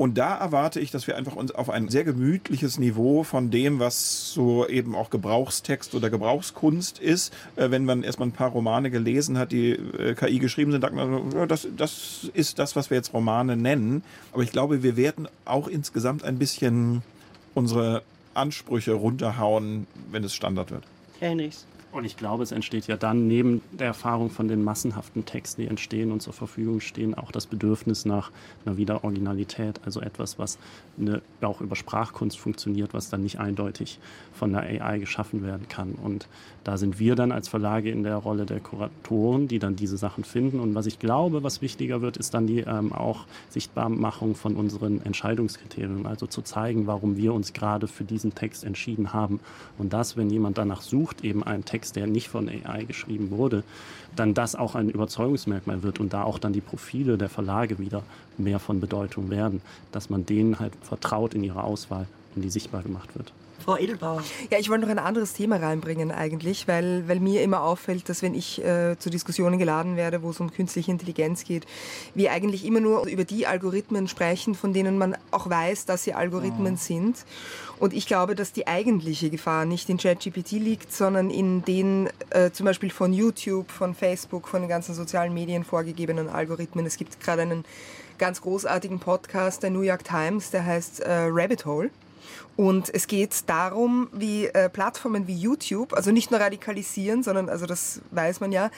Und 0.01 0.17
da 0.17 0.35
erwarte 0.35 0.79
ich, 0.79 0.89
dass 0.89 1.05
wir 1.05 1.15
einfach 1.15 1.35
uns 1.35 1.51
auf 1.51 1.69
ein 1.69 1.87
sehr 1.87 2.03
gemütliches 2.03 2.79
Niveau 2.79 3.21
von 3.21 3.51
dem, 3.51 3.77
was 3.77 4.33
so 4.33 4.67
eben 4.67 4.95
auch 4.95 5.11
Gebrauchstext 5.11 5.93
oder 5.93 6.09
Gebrauchskunst 6.09 6.97
ist, 6.97 7.31
äh, 7.55 7.69
wenn 7.69 7.85
man 7.85 8.01
erstmal 8.01 8.29
ein 8.29 8.31
paar 8.31 8.49
Romane 8.49 8.89
gelesen 8.89 9.37
hat, 9.37 9.51
die 9.51 9.73
äh, 9.73 10.15
KI 10.15 10.39
geschrieben 10.39 10.71
sind, 10.71 10.81
sagt 10.81 10.95
man, 10.95 11.47
das, 11.47 11.67
das 11.77 12.27
ist 12.33 12.57
das, 12.57 12.75
was 12.75 12.89
wir 12.89 12.97
jetzt 12.97 13.13
Romane 13.13 13.55
nennen. 13.55 14.01
Aber 14.33 14.41
ich 14.41 14.51
glaube, 14.51 14.81
wir 14.81 14.97
werden 14.97 15.27
auch 15.45 15.67
insgesamt 15.67 16.23
ein 16.23 16.39
bisschen 16.39 17.03
unsere 17.53 18.01
Ansprüche 18.33 18.93
runterhauen, 18.93 19.85
wenn 20.09 20.23
es 20.23 20.33
Standard 20.33 20.71
wird. 20.71 20.83
Henrichs. 21.19 21.67
Und 21.91 22.05
ich 22.05 22.15
glaube, 22.15 22.43
es 22.43 22.51
entsteht 22.53 22.87
ja 22.87 22.95
dann 22.95 23.27
neben 23.27 23.61
der 23.71 23.87
Erfahrung 23.87 24.29
von 24.29 24.47
den 24.47 24.63
massenhaften 24.63 25.25
Texten, 25.25 25.61
die 25.61 25.67
entstehen 25.67 26.11
und 26.11 26.21
zur 26.21 26.31
Verfügung 26.31 26.79
stehen, 26.79 27.13
auch 27.13 27.31
das 27.31 27.47
Bedürfnis 27.47 28.05
nach 28.05 28.31
einer 28.65 28.77
Wiederoriginalität, 28.77 29.81
also 29.83 29.99
etwas, 29.99 30.39
was 30.39 30.57
eine, 30.97 31.21
auch 31.41 31.59
über 31.59 31.75
Sprachkunst 31.75 32.39
funktioniert, 32.39 32.93
was 32.93 33.09
dann 33.09 33.21
nicht 33.21 33.39
eindeutig 33.39 33.99
von 34.33 34.53
der 34.53 34.61
AI 34.61 34.99
geschaffen 34.99 35.43
werden 35.43 35.67
kann. 35.67 35.91
Und 35.93 36.27
da 36.63 36.77
sind 36.77 36.97
wir 36.99 37.15
dann 37.15 37.31
als 37.31 37.49
Verlage 37.49 37.89
in 37.91 38.03
der 38.03 38.15
Rolle 38.15 38.45
der 38.45 38.61
Kuratoren, 38.61 39.49
die 39.49 39.59
dann 39.59 39.75
diese 39.75 39.97
Sachen 39.97 40.23
finden. 40.23 40.59
Und 40.59 40.75
was 40.75 40.85
ich 40.85 40.97
glaube, 40.97 41.43
was 41.43 41.61
wichtiger 41.61 42.01
wird, 42.01 42.15
ist 42.15 42.33
dann 42.33 42.47
die 42.47 42.59
ähm, 42.59 42.93
auch 42.93 43.25
Sichtbarmachung 43.49 44.35
von 44.35 44.55
unseren 44.55 45.01
Entscheidungskriterien, 45.03 46.05
also 46.05 46.25
zu 46.25 46.41
zeigen, 46.41 46.87
warum 46.87 47.17
wir 47.17 47.33
uns 47.33 47.51
gerade 47.51 47.87
für 47.87 48.05
diesen 48.05 48.33
Text 48.33 48.63
entschieden 48.63 49.11
haben. 49.11 49.41
Und 49.77 49.91
das, 49.91 50.15
wenn 50.15 50.29
jemand 50.29 50.57
danach 50.57 50.81
sucht, 50.81 51.23
eben 51.25 51.43
einen 51.43 51.65
Text, 51.65 51.80
der 51.91 52.07
nicht 52.07 52.29
von 52.29 52.47
AI 52.49 52.83
geschrieben 52.83 53.31
wurde, 53.31 53.63
dann 54.15 54.33
das 54.33 54.55
auch 54.55 54.75
ein 54.75 54.89
Überzeugungsmerkmal 54.89 55.83
wird 55.83 55.99
und 55.99 56.13
da 56.13 56.23
auch 56.23 56.37
dann 56.37 56.53
die 56.53 56.61
Profile 56.61 57.17
der 57.17 57.29
Verlage 57.29 57.79
wieder 57.79 58.03
mehr 58.37 58.59
von 58.59 58.79
Bedeutung 58.79 59.29
werden, 59.29 59.61
dass 59.91 60.09
man 60.09 60.25
denen 60.25 60.59
halt 60.59 60.73
vertraut 60.81 61.33
in 61.33 61.43
ihrer 61.43 61.63
Auswahl 61.63 62.07
und 62.35 62.43
die 62.43 62.49
sichtbar 62.49 62.83
gemacht 62.83 63.15
wird. 63.15 63.33
Frau 63.61 63.77
Edelbauer. 63.77 64.23
Ja, 64.49 64.59
ich 64.59 64.69
wollte 64.69 64.83
noch 64.83 64.91
ein 64.91 64.99
anderes 64.99 65.33
Thema 65.33 65.57
reinbringen 65.57 66.11
eigentlich, 66.11 66.67
weil, 66.67 67.07
weil 67.07 67.19
mir 67.19 67.41
immer 67.43 67.61
auffällt, 67.61 68.09
dass 68.09 68.21
wenn 68.21 68.33
ich 68.33 68.63
äh, 68.63 68.97
zu 68.97 69.09
Diskussionen 69.09 69.59
geladen 69.59 69.95
werde, 69.95 70.23
wo 70.23 70.31
es 70.31 70.39
um 70.39 70.51
künstliche 70.51 70.91
Intelligenz 70.91 71.43
geht, 71.43 71.65
wir 72.15 72.31
eigentlich 72.31 72.65
immer 72.65 72.79
nur 72.79 73.05
über 73.05 73.23
die 73.23 73.47
Algorithmen 73.47 74.07
sprechen, 74.07 74.55
von 74.55 74.73
denen 74.73 74.97
man 74.97 75.15
auch 75.31 75.49
weiß, 75.49 75.85
dass 75.85 76.03
sie 76.03 76.13
Algorithmen 76.13 76.77
sind. 76.77 77.25
Und 77.79 77.93
ich 77.93 78.05
glaube, 78.05 78.35
dass 78.35 78.53
die 78.53 78.67
eigentliche 78.67 79.29
Gefahr 79.29 79.65
nicht 79.65 79.89
in 79.89 79.97
ChatGPT 79.97 80.51
liegt, 80.51 80.93
sondern 80.93 81.29
in 81.29 81.63
den 81.65 82.09
äh, 82.29 82.51
zum 82.51 82.65
Beispiel 82.65 82.91
von 82.91 83.13
YouTube, 83.13 83.71
von 83.71 83.95
Facebook, 83.95 84.47
von 84.47 84.61
den 84.61 84.69
ganzen 84.69 84.93
sozialen 84.93 85.33
Medien 85.33 85.63
vorgegebenen 85.63 86.29
Algorithmen. 86.29 86.85
Es 86.85 86.97
gibt 86.97 87.19
gerade 87.19 87.41
einen 87.41 87.65
ganz 88.17 88.41
großartigen 88.41 88.99
Podcast 88.99 89.63
der 89.63 89.71
New 89.71 89.81
York 89.81 90.03
Times, 90.03 90.51
der 90.51 90.63
heißt 90.63 90.99
äh, 90.99 91.27
Rabbit 91.31 91.65
Hole. 91.65 91.89
Und 92.57 92.93
es 92.93 93.07
geht 93.07 93.49
darum, 93.49 94.09
wie 94.11 94.45
äh, 94.47 94.69
Plattformen 94.69 95.27
wie 95.27 95.35
YouTube, 95.35 95.93
also 95.93 96.11
nicht 96.11 96.31
nur 96.31 96.39
radikalisieren, 96.39 97.23
sondern, 97.23 97.49
also 97.49 97.65
das 97.65 98.01
weiß 98.11 98.39
man 98.39 98.51
ja, 98.51 98.69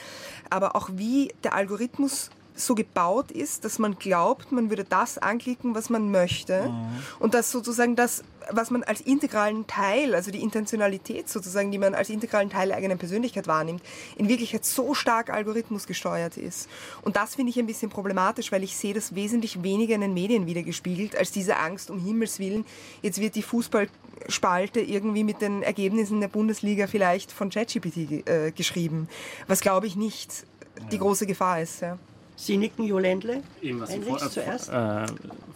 aber 0.50 0.76
auch 0.76 0.90
wie 0.92 1.32
der 1.42 1.54
Algorithmus 1.54 2.30
so 2.54 2.74
gebaut 2.74 3.30
ist, 3.30 3.64
dass 3.64 3.78
man 3.78 3.98
glaubt, 3.98 4.52
man 4.52 4.70
würde 4.70 4.84
das 4.84 5.18
anklicken, 5.18 5.74
was 5.74 5.90
man 5.90 6.10
möchte. 6.10 6.68
Mhm. 6.68 6.86
Und 7.18 7.34
dass 7.34 7.50
sozusagen 7.50 7.96
das, 7.96 8.22
was 8.50 8.70
man 8.70 8.84
als 8.84 9.00
integralen 9.00 9.66
Teil, 9.66 10.14
also 10.14 10.30
die 10.30 10.40
Intentionalität 10.40 11.28
sozusagen, 11.28 11.72
die 11.72 11.78
man 11.78 11.94
als 11.94 12.10
integralen 12.10 12.50
Teil 12.50 12.68
der 12.68 12.76
eigenen 12.76 12.98
Persönlichkeit 12.98 13.48
wahrnimmt, 13.48 13.82
in 14.16 14.28
Wirklichkeit 14.28 14.64
so 14.64 14.94
stark 14.94 15.30
algorithmusgesteuert 15.30 16.36
ist. 16.36 16.68
Und 17.02 17.16
das 17.16 17.34
finde 17.34 17.50
ich 17.50 17.58
ein 17.58 17.66
bisschen 17.66 17.90
problematisch, 17.90 18.52
weil 18.52 18.62
ich 18.62 18.76
sehe 18.76 18.94
das 18.94 19.14
wesentlich 19.14 19.62
weniger 19.62 19.96
in 19.96 20.02
den 20.02 20.14
Medien 20.14 20.46
wiedergespiegelt, 20.46 21.16
als 21.16 21.32
diese 21.32 21.56
Angst 21.56 21.90
um 21.90 21.98
Himmels 21.98 22.38
Willen. 22.38 22.64
Jetzt 23.02 23.20
wird 23.20 23.34
die 23.34 23.42
Fußballspalte 23.42 24.80
irgendwie 24.80 25.24
mit 25.24 25.40
den 25.40 25.64
Ergebnissen 25.64 26.20
der 26.20 26.28
Bundesliga 26.28 26.86
vielleicht 26.86 27.32
von 27.32 27.50
ChatGPT 27.50 28.28
äh, 28.28 28.52
geschrieben. 28.52 29.08
Was 29.48 29.60
glaube 29.60 29.88
ich 29.88 29.96
nicht 29.96 30.46
die 30.90 30.98
große 30.98 31.26
Gefahr 31.26 31.60
ist. 31.60 31.80
Ja. 31.80 31.98
Sie 32.36 32.56
nicken, 32.56 32.84
Jo 32.84 32.98
Ländle. 32.98 33.42
Eben, 33.62 33.80
was 33.80 33.90
die 33.90 34.00
Vor 34.00 34.18
zuerst? 34.18 34.68
Äh, 34.70 35.06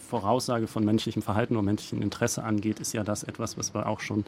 Voraussage 0.09 0.67
von 0.67 0.85
menschlichem 0.85 1.21
Verhalten 1.21 1.55
oder 1.55 1.63
menschlichem 1.63 2.01
Interesse 2.01 2.43
angeht, 2.43 2.79
ist 2.79 2.93
ja 2.93 3.03
das 3.03 3.23
etwas, 3.23 3.57
was 3.57 3.73
wir 3.73 3.87
auch 3.87 3.99
schon 3.99 4.25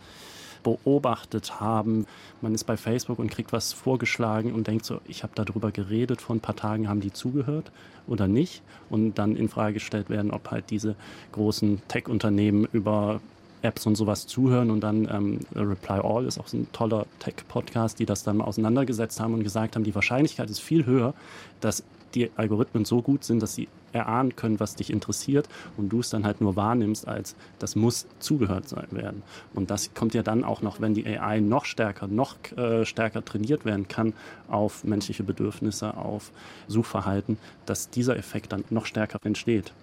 beobachtet 0.63 1.59
haben. 1.59 2.05
Man 2.41 2.53
ist 2.53 2.65
bei 2.65 2.77
Facebook 2.77 3.19
und 3.19 3.31
kriegt 3.31 3.51
was 3.51 3.73
vorgeschlagen 3.73 4.53
und 4.53 4.67
denkt 4.67 4.85
so, 4.85 4.99
ich 5.07 5.23
habe 5.23 5.33
darüber 5.35 5.71
geredet, 5.71 6.21
vor 6.21 6.35
ein 6.35 6.39
paar 6.39 6.55
Tagen 6.55 6.87
haben 6.87 7.01
die 7.01 7.11
zugehört 7.11 7.71
oder 8.07 8.27
nicht 8.27 8.61
und 8.89 9.17
dann 9.17 9.35
in 9.35 9.49
Frage 9.49 9.75
gestellt 9.75 10.09
werden, 10.09 10.31
ob 10.31 10.51
halt 10.51 10.69
diese 10.69 10.95
großen 11.31 11.81
Tech-Unternehmen 11.87 12.67
über 12.71 13.21
Apps 13.63 13.85
und 13.85 13.95
sowas 13.95 14.25
zuhören 14.25 14.71
und 14.71 14.81
dann 14.81 15.07
ähm, 15.11 15.39
Reply 15.55 15.99
All 15.99 16.25
ist 16.25 16.39
auch 16.39 16.47
so 16.47 16.57
ein 16.57 16.67
toller 16.71 17.05
Tech-Podcast, 17.19 17.99
die 17.99 18.05
das 18.05 18.23
dann 18.23 18.41
auseinandergesetzt 18.41 19.19
haben 19.19 19.35
und 19.35 19.43
gesagt 19.43 19.75
haben, 19.75 19.83
die 19.83 19.93
Wahrscheinlichkeit 19.93 20.49
ist 20.49 20.59
viel 20.59 20.85
höher, 20.85 21.13
dass 21.59 21.83
die 22.15 22.31
Algorithmen 22.35 22.85
so 22.85 23.01
gut 23.01 23.23
sind, 23.23 23.41
dass 23.41 23.55
sie 23.55 23.67
erahnen 23.93 24.35
können, 24.35 24.59
was 24.59 24.75
dich 24.75 24.91
interessiert 24.91 25.49
und 25.77 25.89
du 25.89 25.99
es 25.99 26.09
dann 26.09 26.25
halt 26.25 26.41
nur 26.41 26.55
wahrnimmst 26.55 27.07
als, 27.07 27.35
das 27.59 27.75
muss 27.75 28.07
zugehört 28.19 28.69
sein 28.69 28.87
werden. 28.91 29.23
Und 29.53 29.69
das 29.69 29.93
kommt 29.93 30.13
ja 30.13 30.23
dann 30.23 30.43
auch 30.43 30.61
noch, 30.61 30.81
wenn 30.81 30.93
die 30.93 31.05
AI 31.05 31.39
noch 31.39 31.65
stärker, 31.65 32.07
noch 32.07 32.35
äh, 32.55 32.85
stärker 32.85 33.23
trainiert 33.23 33.65
werden 33.65 33.87
kann 33.87 34.13
auf 34.47 34.83
menschliche 34.83 35.23
Bedürfnisse, 35.23 35.97
auf 35.97 36.31
Suchverhalten, 36.67 37.37
dass 37.65 37.89
dieser 37.89 38.17
Effekt 38.17 38.51
dann 38.51 38.63
noch 38.69 38.85
stärker 38.85 39.19
entsteht. 39.23 39.73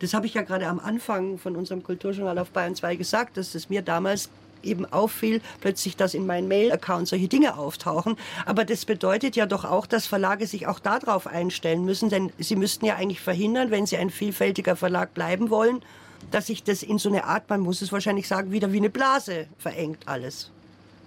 Das 0.00 0.14
habe 0.14 0.26
ich 0.26 0.34
ja 0.34 0.42
gerade 0.42 0.66
am 0.66 0.80
Anfang 0.80 1.38
von 1.38 1.54
unserem 1.54 1.84
Kulturjournal 1.84 2.38
auf 2.38 2.50
Bayern 2.50 2.74
2 2.74 2.96
gesagt, 2.96 3.36
dass 3.36 3.54
es 3.54 3.70
mir 3.70 3.82
damals 3.82 4.30
eben 4.64 4.90
auffiel, 4.92 5.40
plötzlich, 5.60 5.96
dass 5.96 6.14
in 6.14 6.26
meinen 6.26 6.48
Mail-Account 6.48 7.08
solche 7.08 7.28
Dinge 7.28 7.56
auftauchen. 7.56 8.16
Aber 8.46 8.64
das 8.64 8.84
bedeutet 8.84 9.36
ja 9.36 9.46
doch 9.46 9.64
auch, 9.64 9.86
dass 9.86 10.06
Verlage 10.06 10.46
sich 10.46 10.66
auch 10.66 10.78
darauf 10.78 11.26
einstellen 11.26 11.84
müssen, 11.84 12.08
denn 12.08 12.32
sie 12.38 12.56
müssten 12.56 12.84
ja 12.84 12.96
eigentlich 12.96 13.20
verhindern, 13.20 13.70
wenn 13.70 13.86
sie 13.86 13.96
ein 13.96 14.10
vielfältiger 14.10 14.76
Verlag 14.76 15.14
bleiben 15.14 15.50
wollen, 15.50 15.82
dass 16.30 16.46
sich 16.46 16.62
das 16.62 16.82
in 16.82 16.98
so 16.98 17.08
eine 17.08 17.24
Art, 17.24 17.50
man 17.50 17.60
muss 17.60 17.82
es 17.82 17.92
wahrscheinlich 17.92 18.28
sagen, 18.28 18.52
wieder 18.52 18.72
wie 18.72 18.78
eine 18.78 18.90
Blase 18.90 19.46
verengt 19.58 20.06
alles. 20.06 20.50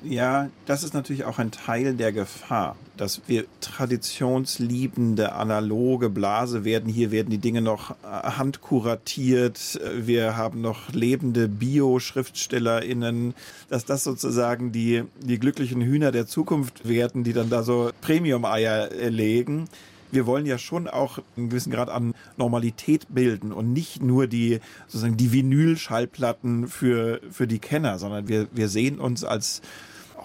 Ja, 0.07 0.49
das 0.67 0.83
ist 0.83 0.93
natürlich 0.93 1.25
auch 1.25 1.39
ein 1.39 1.49
Teil 1.49 1.95
der 1.95 2.11
Gefahr, 2.11 2.75
dass 2.95 3.21
wir 3.25 3.45
traditionsliebende, 3.59 5.33
analoge 5.33 6.11
Blase 6.11 6.63
werden. 6.63 6.93
Hier 6.93 7.09
werden 7.09 7.31
die 7.31 7.39
Dinge 7.39 7.61
noch 7.61 7.91
äh, 7.91 7.95
handkuratiert. 8.03 9.79
Wir 9.95 10.37
haben 10.37 10.61
noch 10.61 10.93
lebende 10.93 11.47
Bio-SchriftstellerInnen, 11.47 13.33
dass 13.69 13.85
das 13.85 14.03
sozusagen 14.03 14.71
die, 14.71 15.03
die 15.21 15.39
glücklichen 15.39 15.81
Hühner 15.81 16.11
der 16.11 16.27
Zukunft 16.27 16.87
werden, 16.87 17.23
die 17.23 17.33
dann 17.33 17.49
da 17.49 17.63
so 17.63 17.89
Premium-Eier 18.01 18.89
legen 19.09 19.67
wir 20.11 20.25
wollen 20.25 20.45
ja 20.45 20.57
schon 20.57 20.87
auch 20.87 21.19
einen 21.35 21.49
gewissen 21.49 21.71
Grad 21.73 21.89
an 21.89 22.13
Normalität 22.37 23.07
bilden 23.09 23.51
und 23.51 23.73
nicht 23.73 24.01
nur 24.01 24.27
die 24.27 24.59
sozusagen 24.87 25.17
die 25.17 25.33
Vinyl-Schallplatten 25.33 26.69
für, 26.69 27.19
für 27.31 27.47
die 27.47 27.59
Kenner, 27.59 27.99
sondern 27.99 28.29
wir, 28.29 28.47
wir 28.53 28.69
sehen 28.69 28.99
uns 28.99 29.25
als 29.25 29.61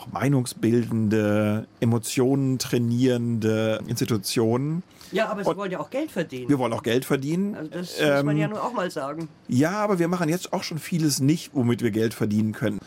auch 0.00 0.12
meinungsbildende, 0.12 1.66
Emotionen 1.80 2.58
trainierende 2.58 3.80
Institutionen. 3.86 4.82
Ja, 5.12 5.28
aber 5.28 5.44
Sie 5.44 5.56
wollen 5.56 5.72
ja 5.72 5.80
auch 5.80 5.90
Geld 5.90 6.10
verdienen. 6.10 6.48
Wir 6.48 6.58
wollen 6.58 6.72
auch 6.72 6.82
Geld 6.82 7.04
verdienen. 7.04 7.54
Also 7.54 7.70
das 7.70 8.00
ähm, 8.00 8.14
muss 8.14 8.22
man 8.24 8.36
ja 8.36 8.44
ähm, 8.44 8.50
nur 8.52 8.62
auch 8.62 8.72
mal 8.72 8.90
sagen. 8.90 9.28
Ja, 9.48 9.72
aber 9.72 9.98
wir 9.98 10.08
machen 10.08 10.28
jetzt 10.28 10.52
auch 10.52 10.62
schon 10.62 10.78
vieles 10.78 11.20
nicht, 11.20 11.50
womit 11.52 11.82
wir 11.82 11.90
Geld 11.90 12.14
verdienen 12.14 12.52
können. 12.52 12.78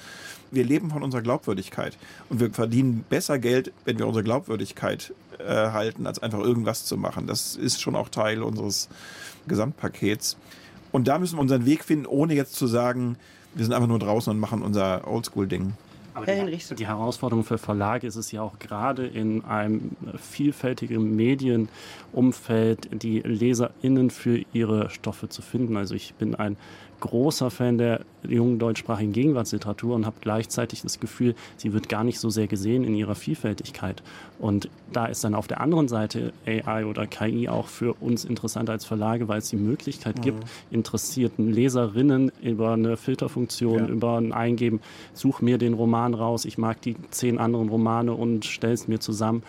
Wir 0.51 0.63
leben 0.63 0.89
von 0.89 1.03
unserer 1.03 1.21
Glaubwürdigkeit. 1.21 1.97
Und 2.29 2.39
wir 2.39 2.51
verdienen 2.51 3.03
besser 3.09 3.39
Geld, 3.39 3.73
wenn 3.85 3.99
wir 3.99 4.07
unsere 4.07 4.23
Glaubwürdigkeit 4.23 5.13
äh, 5.39 5.71
halten, 5.71 6.07
als 6.07 6.19
einfach 6.19 6.39
irgendwas 6.39 6.85
zu 6.85 6.97
machen. 6.97 7.27
Das 7.27 7.55
ist 7.55 7.81
schon 7.81 7.95
auch 7.95 8.09
Teil 8.09 8.41
unseres 8.41 8.87
Gesamtpakets. 9.47 10.37
Und 10.91 11.07
da 11.07 11.19
müssen 11.19 11.37
wir 11.37 11.41
unseren 11.41 11.65
Weg 11.65 11.83
finden, 11.83 12.05
ohne 12.05 12.35
jetzt 12.35 12.53
zu 12.53 12.67
sagen, 12.67 13.17
wir 13.55 13.65
sind 13.65 13.73
einfach 13.73 13.87
nur 13.87 13.99
draußen 13.99 14.31
und 14.31 14.39
machen 14.39 14.61
unser 14.61 15.07
Oldschool-Ding. 15.07 15.73
Aber 16.13 16.25
die, 16.25 16.75
die, 16.75 16.87
Herausforderung 16.87 17.43
für 17.43 17.57
Verlage 17.57 18.05
ist 18.05 18.15
es 18.15 18.31
ja 18.31 18.41
auch 18.41 18.59
gerade 18.59 19.07
in 19.07 19.43
einem 19.45 19.91
vielfältigen 20.17 21.15
Medienumfeld, 21.15 22.89
die 23.01 23.19
LeserInnen 23.21 24.09
für 24.09 24.41
ihre 24.53 24.89
Stoffe 24.89 25.29
zu 25.29 25.41
finden. 25.41 25.75
Also 25.75 25.95
ich 25.95 26.13
bin 26.15 26.35
ein 26.35 26.57
großer 27.03 27.51
Fan 27.51 27.77
der 27.77 28.05
jungen 28.25 28.59
deutschsprachigen 28.59 29.11
Gegenwartsliteratur 29.11 29.93
und 29.93 30.05
habe 30.05 30.15
gleichzeitig 30.21 30.83
das 30.83 31.01
Gefühl, 31.01 31.35
sie 31.57 31.73
wird 31.73 31.89
gar 31.89 32.05
nicht 32.05 32.17
so 32.17 32.29
sehr 32.29 32.47
gesehen 32.47 32.85
in 32.85 32.95
ihrer 32.95 33.15
Vielfältigkeit. 33.15 34.01
Und 34.39 34.69
da 34.93 35.07
ist 35.07 35.21
dann 35.25 35.35
auf 35.35 35.47
der 35.47 35.59
anderen 35.59 35.89
Seite 35.89 36.31
AI 36.45 36.85
oder 36.85 37.05
KI 37.05 37.49
auch 37.49 37.67
für 37.67 37.93
uns 37.95 38.23
interessant 38.23 38.69
als 38.69 38.85
Verlage, 38.85 39.27
weil 39.27 39.39
es 39.39 39.49
die 39.49 39.57
Möglichkeit 39.57 40.19
mhm. 40.19 40.21
gibt, 40.21 40.43
interessierten 40.71 41.51
Leserinnen 41.51 42.31
über 42.41 42.71
eine 42.71 42.95
Filterfunktion, 42.95 43.79
ja. 43.79 43.87
über 43.87 44.17
ein 44.17 44.31
Eingeben, 44.31 44.79
such 45.13 45.41
mir 45.41 45.57
den 45.57 45.73
Roman 45.73 46.13
raus, 46.13 46.45
ich 46.45 46.57
mag 46.57 46.81
die 46.81 46.95
zehn 47.09 47.37
anderen 47.37 47.67
Romane 47.67 48.13
und 48.13 48.45
stell 48.45 48.71
es 48.71 48.87
mir 48.87 49.01
zusammen 49.01 49.43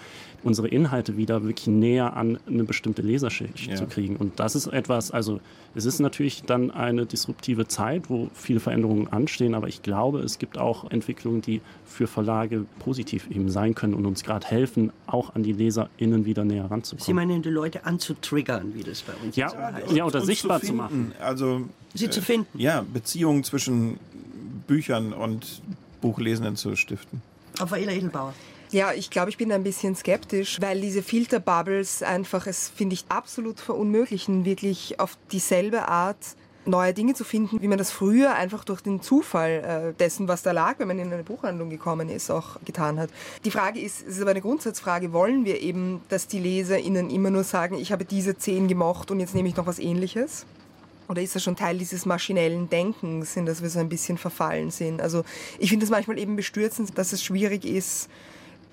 unsere 0.45 0.69
Inhalte 0.69 1.17
wieder 1.17 1.43
wirklich 1.43 1.67
näher 1.67 2.17
an 2.17 2.39
eine 2.47 2.65
bestimmte 2.65 3.03
Leserschicht 3.03 3.67
ja. 3.67 3.77
zu 3.77 3.87
kriegen. 3.87 4.17
Und 4.17 4.39
das 4.39 4.55
ist 4.55 4.67
etwas, 4.67 5.11
also 5.11 5.41
es 5.75 5.87
ist 5.87 5.99
natürlich 5.99 6.43
dann 6.43 6.71
eine 6.71 7.07
disruptive 7.07 7.67
Zeit, 7.67 8.09
wo 8.09 8.29
viele 8.35 8.61
Veränderungen 8.61 9.09
anstehen, 9.09 9.55
aber 9.55 9.69
ich 9.69 9.83
glaube, 9.83 10.21
es 10.21 10.39
gibt 10.39 10.59
auch 10.59 10.91
Entwicklungen, 10.91 11.41
die 11.41 11.61
für 11.87 12.07
Verlage 12.07 12.67
positiv 12.79 13.29
eben 13.31 13.51
sein 13.51 13.75
können 13.75 13.95
und 13.95 14.07
uns 14.07 14.23
gerade 14.23 14.47
helfen, 14.47 14.93
auch 15.07 15.35
an 15.35 15.43
die 15.43 15.53
LeserInnen 15.53 16.25
wieder 16.27 16.45
näher 16.45 16.71
ranzukommen. 16.71 17.05
Sie 17.05 17.13
meinen, 17.13 17.43
die 17.43 17.49
Leute 17.49 17.87
anzutriggern, 17.87 18.75
wie 18.75 18.83
das 18.83 19.03
bei 19.03 19.15
uns 19.25 19.37
ja, 19.37 19.53
heißt. 19.55 19.93
Ja, 19.93 20.05
oder 20.05 20.21
sichtbar 20.21 20.61
zu, 20.61 20.69
zu, 20.69 20.73
machen. 20.75 21.13
Also, 21.21 21.63
Sie 21.95 22.07
äh, 22.07 22.11
zu 22.11 22.23
finden. 22.23 22.59
Ja, 22.59 22.85
Beziehungen 22.93 23.45
zwischen 23.45 23.99
Büchern 24.67 25.13
und 25.13 25.63
Buchlesenden 26.01 26.57
zu 26.57 26.77
stiften. 26.77 27.23
Raffaela 27.59 27.93
Edelbauer. 27.93 28.35
Ja, 28.75 28.93
ich 28.93 29.09
glaube, 29.09 29.31
ich 29.31 29.37
bin 29.37 29.53
ein 29.53 29.63
bisschen 29.63 29.95
skeptisch, 29.95 30.61
weil 30.61 30.81
diese 30.81 31.05
Filterbubbles 31.05 32.03
einfach, 32.03 32.49
es 32.49 32.69
finde 32.69 32.95
ich 32.95 33.05
absolut 33.09 33.61
verunmöglichen, 33.61 34.45
wirklich 34.45 34.99
auf 34.99 35.17
dieselbe 35.31 35.87
Art 35.87 36.19
neue 36.65 36.93
Dinge 36.93 37.15
zu 37.15 37.23
finden, 37.23 37.63
wie 37.63 37.69
man 37.69 37.79
das 37.79 37.93
früher 37.93 38.35
einfach 38.35 38.65
durch 38.65 38.81
den 38.81 39.01
Zufall 39.01 39.93
äh, 39.95 39.97
dessen, 39.97 40.27
was 40.27 40.43
da 40.43 40.51
lag, 40.51 40.81
wenn 40.81 40.89
man 40.89 40.99
in 40.99 41.13
eine 41.13 41.23
Buchhandlung 41.23 41.71
gekommen 41.71 42.09
ist, 42.09 42.33
auch 42.33 42.59
getan 42.65 42.99
hat. 42.99 43.11
Die 43.45 43.53
Frage 43.53 43.79
ist, 43.79 44.01
es 44.01 44.17
ist 44.17 44.23
aber 44.23 44.33
eine 44.33 44.41
Grundsatzfrage, 44.41 45.13
wollen 45.13 45.45
wir 45.45 45.61
eben, 45.61 46.01
dass 46.09 46.27
die 46.27 46.41
LeserInnen 46.41 47.11
immer 47.11 47.31
nur 47.31 47.45
sagen, 47.45 47.77
ich 47.77 47.93
habe 47.93 48.05
diese 48.05 48.37
zehn 48.39 48.67
gemocht 48.67 49.13
und 49.13 49.21
jetzt 49.21 49.37
nehme 49.37 49.49
ich 49.49 49.55
noch 49.55 49.69
was 49.69 49.79
ähnliches? 49.79 50.47
Oder 51.09 51.23
ist 51.23 51.37
das 51.37 51.45
schon 51.45 51.55
Teil 51.55 51.79
dieses 51.79 52.07
maschinellen 52.07 52.69
Denkens, 52.69 53.37
in 53.37 53.47
das 53.47 53.63
wir 53.63 53.71
so 53.71 53.79
ein 53.79 53.89
bisschen 53.89 54.19
verfallen 54.19 54.73
sind? 54.73 55.01
Also 55.01 55.23
ich 55.61 55.71
finde 55.71 55.85
es 55.85 55.91
manchmal 55.93 56.19
eben 56.19 56.35
bestürzend, 56.35 56.99
dass 56.99 57.13
es 57.13 57.23
schwierig 57.23 57.65
ist, 57.65 58.09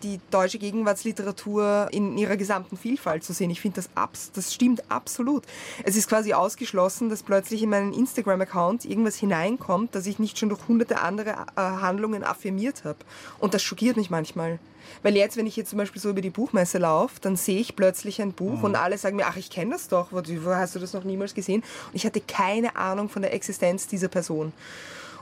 die 0.04 0.20
deutsche 0.32 0.60
Gegenwartsliteratur 0.60 1.88
in 1.92 2.18
ihrer 2.18 2.38
gesamten 2.38 2.78
Vielfalt 2.78 3.24
zu 3.24 3.34
sehen. 3.34 3.50
Ich 3.50 3.62
finde, 3.62 3.76
das, 3.76 3.90
abs 3.96 4.32
das 4.32 4.54
stimmt 4.54 4.84
absolut. 4.90 5.44
Es 5.84 5.96
ist 5.96 6.08
quasi 6.08 6.34
ausgeschlossen, 6.34 7.10
dass 7.10 7.24
plötzlich 7.24 7.64
in 7.64 7.70
meinen 7.70 7.94
Instagram-Account 7.94 8.86
irgendwas 8.86 9.16
hineinkommt, 9.16 9.96
das 9.96 10.06
ich 10.08 10.20
nicht 10.20 10.38
schon 10.38 10.50
durch 10.50 10.68
hunderte 10.68 11.02
andere 11.02 11.32
äh, 11.56 11.62
Handlungen 11.62 12.24
affirmiert 12.24 12.84
habe. 12.84 13.00
Und 13.40 13.54
das 13.54 13.64
schockiert 13.64 13.98
mich 13.98 14.10
manchmal. 14.10 14.60
Weil 15.04 15.16
jetzt, 15.16 15.38
wenn 15.38 15.48
ich 15.48 15.56
jetzt 15.56 15.70
zum 15.70 15.78
Beispiel 15.78 16.02
so 16.02 16.10
über 16.10 16.22
die 16.22 16.30
Buchmesse 16.30 16.78
laufe, 16.78 17.16
dann 17.22 17.36
sehe 17.36 17.60
ich 17.60 17.76
plötzlich 17.76 18.22
ein 18.22 18.34
Buch 18.34 18.60
mhm. 18.60 18.64
und 18.64 18.76
alle 18.76 18.98
sagen 18.98 19.16
mir, 19.16 19.28
ach, 19.28 19.38
ich 19.38 19.50
kenne 19.50 19.72
das 19.72 19.88
doch, 19.88 20.12
wo, 20.12 20.18
wo 20.18 20.56
hast 20.56 20.76
du 20.76 20.80
das 20.80 20.94
noch 20.94 21.04
niemals 21.04 21.34
gesehen? 21.34 21.64
Und 21.88 21.96
ich 21.96 22.06
hatte 22.06 22.22
keine 22.22 22.76
Ahnung 22.76 23.10
von 23.10 23.22
der 23.22 23.34
Existenz 23.34 23.88
dieser 23.88 24.08
Person. 24.08 24.54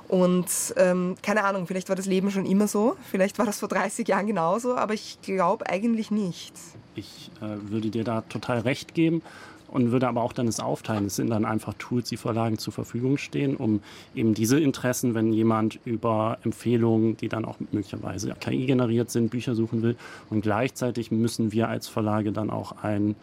Und 0.10 0.48
ähm, 0.76 1.16
keine 1.22 1.44
Ahnung, 1.44 1.68
vielleicht 1.68 1.88
war 1.88 1.96
das 1.96 2.08
Leben 2.08 2.32
schon 2.32 2.48
immer 2.48 2.68
so, 2.68 2.98
vielleicht 3.12 3.38
war 3.38 3.46
das 3.46 3.60
vor 3.60 3.70
30 3.70 4.08
Jahren 4.08 4.26
genauso, 4.26 4.76
aber 4.76 4.96
ich 4.96 5.20
glaube 5.22 5.70
eigentlich 5.70 6.10
nicht. 6.10 6.54
Ich 6.96 7.30
äh, 7.42 7.70
würde 7.70 7.92
dir 7.92 8.04
da 8.04 8.22
total 8.22 8.60
recht 8.60 8.96
geben 8.96 9.22
und 9.68 9.92
würde 9.92 10.08
aber 10.08 10.24
auch 10.24 10.34
dann 10.34 10.48
es 10.48 10.60
aufteilen. 10.60 11.06
Es 11.06 11.16
sind 11.16 11.30
dann 11.30 11.46
einfach 11.46 11.76
Tools, 11.76 12.10
die 12.10 12.18
Verlagen 12.18 12.58
zur 12.58 12.74
Verfügung 12.74 13.18
stehen, 13.18 13.56
um 13.56 13.82
eben 14.16 14.34
diese 14.34 14.60
Interessen, 14.60 15.14
wenn 15.14 15.32
jemand 15.32 15.80
über 15.86 16.40
Empfehlungen, 16.44 17.16
die 17.18 17.30
dann 17.30 17.46
auch 17.46 17.58
möglicherweise 17.72 18.34
KI 18.40 18.66
generiert 18.66 19.12
sind, 19.12 19.30
Bücher 19.30 19.54
suchen 19.54 19.84
will. 19.84 19.96
Und 20.32 20.42
gleichzeitig 20.42 21.12
müssen 21.12 21.52
wir 21.52 21.70
als 21.70 21.88
Verlage 21.88 22.32
dann 22.32 22.50
auch 22.50 22.84
ein 22.84 23.16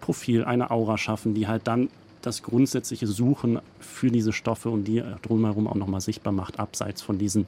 Profil, 0.00 0.44
eine 0.44 0.72
Aura 0.72 0.98
schaffen, 0.98 1.34
die 1.34 1.46
halt 1.46 1.68
dann 1.68 1.88
das 2.26 2.42
grundsätzliche 2.42 3.06
Suchen 3.06 3.60
für 3.80 4.10
diese 4.10 4.32
Stoffe 4.32 4.70
und 4.70 4.84
die 4.84 5.02
drumherum 5.22 5.66
auch 5.66 5.74
nochmal 5.74 6.00
sichtbar 6.00 6.32
macht, 6.32 6.58
abseits 6.58 7.02
von 7.02 7.18
diesen 7.18 7.46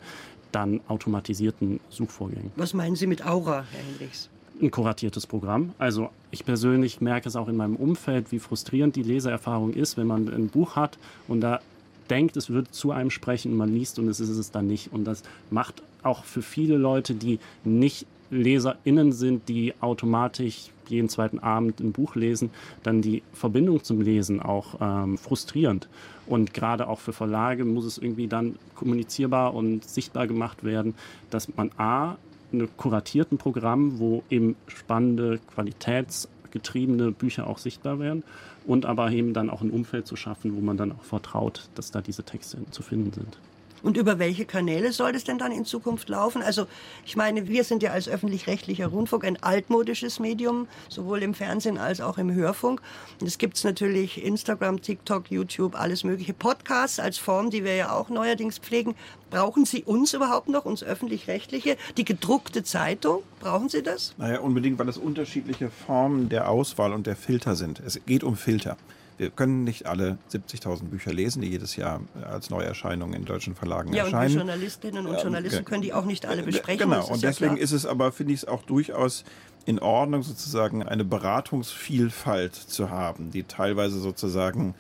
dann 0.53 0.81
automatisierten 0.89 1.81
Suchvorgängen. 1.91 2.53
Was 2.57 2.75
meinen 2.75 2.97
Sie 2.97 3.07
mit 3.07 3.27
Aura, 3.27 3.65
Herr 3.71 3.85
Hendricks? 3.85 4.31
Ein 4.61 4.71
kuratiertes 4.71 5.27
Programm. 5.27 5.73
Also 5.79 6.11
ich 6.31 6.45
persönlich 6.47 7.01
merke 7.01 7.29
es 7.29 7.37
auch 7.37 7.49
in 7.49 7.57
meinem 7.57 7.77
Umfeld, 7.77 8.33
wie 8.33 8.39
frustrierend 8.39 8.97
die 8.97 9.03
Leseerfahrung 9.03 9.75
ist, 9.75 9.97
wenn 9.97 10.07
man 10.07 10.29
ein 10.29 10.49
Buch 10.49 10.77
hat 10.77 10.99
und 11.29 11.41
da 11.41 11.61
denkt, 12.09 12.37
es 12.37 12.51
würde 12.51 12.71
zu 12.71 12.93
einem 12.93 13.11
sprechen 13.11 13.53
und 13.53 13.59
man 13.59 13.73
liest 13.73 13.99
und 13.99 14.09
es 14.09 14.21
ist 14.21 14.31
es 14.31 14.51
dann 14.51 14.67
nicht. 14.67 14.93
Und 14.93 15.05
das 15.05 15.23
macht 15.51 15.83
auch 16.03 16.25
für 16.25 16.43
viele 16.43 16.77
Leute, 16.77 17.15
die 17.15 17.39
nicht 17.65 18.07
LeserInnen 18.31 19.13
sind, 19.13 19.49
die 19.49 19.75
automatisch 19.81 20.71
jeden 20.89 21.09
zweiten 21.09 21.39
Abend 21.39 21.81
ein 21.81 21.93
Buch 21.93 22.15
lesen, 22.15 22.51
dann 22.83 23.03
die 23.03 23.23
Verbindung 23.33 23.83
zum 23.83 24.01
Lesen 24.01 24.41
auch 24.41 24.77
ähm, 24.81 25.19
frustrierend. 25.19 25.89
Und 26.27 26.55
gerade 26.55 26.89
auch 26.89 27.01
für 27.01 27.13
Verlage 27.13 27.65
muss 27.65 27.85
es 27.85 27.99
irgendwie 27.99 28.29
dann 28.29 28.57
kommunizierbar 28.75 29.55
und 29.55 29.85
sichtbar 29.85 30.27
gemacht 30.27 30.65
werden, 30.65 30.95
dass 31.31 31.55
man 31.57 31.71
A, 31.77 32.17
einem 32.53 32.69
kuratierten 32.77 33.39
Programm, 33.39 33.99
wo 33.99 34.23
eben 34.31 34.57
spannende, 34.69 35.41
qualitätsgetriebene 35.55 37.11
Bücher 37.13 37.47
auch 37.47 37.59
sichtbar 37.59 37.99
werden 37.99 38.23
und 38.67 38.87
aber 38.87 39.11
eben 39.11 39.35
dann 39.35 39.51
auch 39.51 39.63
ein 39.63 39.71
Umfeld 39.71 40.07
zu 40.07 40.17
schaffen, 40.17 40.57
wo 40.57 40.61
man 40.61 40.77
dann 40.77 40.93
auch 40.93 41.03
vertraut, 41.03 41.69
dass 41.75 41.91
da 41.91 42.01
diese 42.01 42.23
Texte 42.23 42.59
zu 42.71 42.83
finden 42.83 43.13
sind. 43.13 43.39
Und 43.83 43.97
über 43.97 44.19
welche 44.19 44.45
Kanäle 44.45 44.93
soll 44.93 45.13
das 45.13 45.25
denn 45.25 45.39
dann 45.39 45.53
in 45.53 45.65
Zukunft 45.65 46.09
laufen? 46.09 46.43
Also 46.43 46.67
ich 47.05 47.17
meine, 47.17 47.49
wir 47.49 47.65
sind 47.65 47.83
ja 47.83 47.91
als 47.91 48.09
öffentlich-rechtlicher 48.09 48.87
Rundfunk 48.89 49.25
ein 49.25 49.43
altmodisches 49.43 50.19
Medium, 50.19 50.69
sowohl 50.89 51.23
im 51.23 51.35
Fernsehen 51.35 51.79
als 51.79 52.01
auch 52.01 52.19
im 52.19 52.33
Hörfunk. 52.33 52.81
Und 53.21 53.27
es 53.27 53.39
gibt 53.39 53.63
natürlich 53.65 54.23
Instagram, 54.25 54.81
TikTok, 54.83 55.31
YouTube, 55.31 55.79
alles 55.79 56.05
mögliche. 56.05 56.33
Podcasts 56.33 56.99
als 56.99 57.19
Form, 57.19 57.51
die 57.51 57.65
wir 57.65 57.75
ja 57.77 57.93
auch 57.93 58.09
neuerdings 58.09 58.59
pflegen. 58.59 58.95
Brauchen 59.31 59.65
Sie 59.65 59.83
uns 59.83 60.15
überhaupt 60.15 60.49
noch, 60.49 60.65
uns 60.65 60.83
öffentlich-rechtliche? 60.83 61.77
Die 61.97 62.05
gedruckte 62.05 62.63
Zeitung, 62.63 63.23
brauchen 63.41 63.69
Sie 63.69 63.83
das? 63.83 64.15
Naja, 64.19 64.41
unbedingt, 64.41 64.79
weil 64.79 64.89
es 64.89 64.99
unterschiedliche 64.99 65.71
Formen 65.71 66.29
der 66.29 66.49
Auswahl 66.49 66.93
und 66.93 67.07
der 67.07 67.17
Filter 67.17 67.57
sind. 67.57 67.81
Es 67.81 68.01
geht 68.07 68.23
um 68.23 68.37
Filter. 68.37 68.77
Wir 69.19 69.31
können 69.31 69.65
nicht 69.65 69.87
alle 69.87 70.19
70.000 70.31 70.85
Bücher 70.85 71.13
lesen, 71.13 71.41
die 71.41 71.49
jedes 71.49 71.77
Jahr 71.77 72.01
als 72.23 72.51
Neuerscheinungen 72.51 73.15
in 73.15 73.25
deutschen 73.25 73.55
Verlagen 73.55 73.93
ja, 73.93 74.05
erscheinen. 74.05 74.35
Ja, 74.35 74.41
und 74.41 74.49
Journalistinnen 74.49 75.07
und 75.07 75.23
Journalisten 75.23 75.65
können 75.65 75.83
die 75.83 75.95
auch 75.95 76.05
nicht 76.05 76.27
alle 76.27 76.43
besprechen. 76.43 76.91
Genau, 76.91 77.07
und 77.07 77.23
deswegen 77.23 77.57
ja 77.57 77.63
ist 77.63 77.73
es 77.73 77.87
aber, 77.87 78.13
finde 78.13 78.35
ich 78.35 78.41
es 78.41 78.49
auch 78.49 78.63
durchaus 78.63 79.25
in 79.65 79.79
Ordnung, 79.79 80.23
sozusagen 80.23 80.83
eine 80.83 81.05
Beratungsvielfalt 81.05 82.55
zu 82.55 82.91
haben, 82.91 83.31
die 83.31 83.43
teilweise 83.43 83.99
sozusagen 83.99 84.75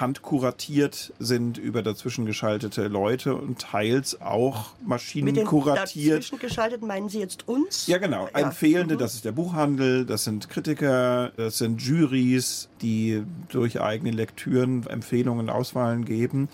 handkuratiert 0.00 1.12
sind 1.18 1.58
über 1.58 1.82
dazwischen 1.82 2.26
geschaltete 2.26 2.88
Leute 2.88 3.34
und 3.34 3.60
teils 3.60 4.20
auch 4.20 4.72
maschinenkuratiert. 4.84 6.18
Dazwischen 6.18 6.38
geschaltet 6.38 6.82
meinen 6.82 7.08
Sie 7.08 7.20
jetzt 7.20 7.48
uns? 7.48 7.86
Ja, 7.86 7.98
genau. 7.98 8.28
Ja. 8.34 8.40
Empfehlende, 8.40 8.94
mhm. 8.94 8.98
das 8.98 9.14
ist 9.14 9.24
der 9.24 9.32
Buchhandel, 9.32 10.06
das 10.06 10.24
sind 10.24 10.48
Kritiker, 10.48 11.32
das 11.36 11.58
sind 11.58 11.80
Juries, 11.82 12.68
die 12.82 13.22
durch 13.48 13.80
eigene 13.80 14.10
Lektüren 14.10 14.86
Empfehlungen, 14.86 15.50
Auswahlen 15.50 16.04
geben. 16.04 16.48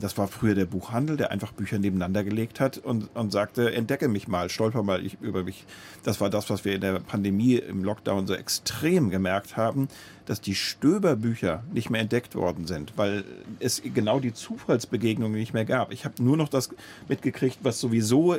Das 0.00 0.18
war 0.18 0.28
früher 0.28 0.54
der 0.54 0.66
Buchhandel, 0.66 1.16
der 1.16 1.30
einfach 1.30 1.52
Bücher 1.52 1.78
nebeneinander 1.78 2.24
gelegt 2.24 2.60
hat 2.60 2.78
und, 2.78 3.14
und 3.14 3.30
sagte, 3.32 3.72
entdecke 3.72 4.08
mich 4.08 4.28
mal, 4.28 4.50
stolper 4.50 4.82
mal 4.82 5.02
über 5.20 5.44
mich. 5.44 5.64
Das 6.02 6.20
war 6.20 6.30
das, 6.30 6.50
was 6.50 6.64
wir 6.64 6.74
in 6.74 6.80
der 6.80 6.98
Pandemie 7.00 7.56
im 7.56 7.84
Lockdown 7.84 8.26
so 8.26 8.34
extrem 8.34 9.10
gemerkt 9.10 9.56
haben, 9.56 9.88
dass 10.26 10.40
die 10.40 10.54
Stöberbücher 10.54 11.62
nicht 11.72 11.90
mehr 11.90 12.00
entdeckt 12.00 12.34
worden 12.34 12.66
sind, 12.66 12.92
weil 12.96 13.24
es 13.60 13.82
genau 13.82 14.20
die 14.20 14.32
Zufallsbegegnungen 14.32 15.38
nicht 15.38 15.54
mehr 15.54 15.64
gab. 15.64 15.92
Ich 15.92 16.04
habe 16.04 16.22
nur 16.22 16.36
noch 16.36 16.48
das 16.48 16.70
mitgekriegt, 17.08 17.58
was 17.62 17.80
sowieso 17.80 18.36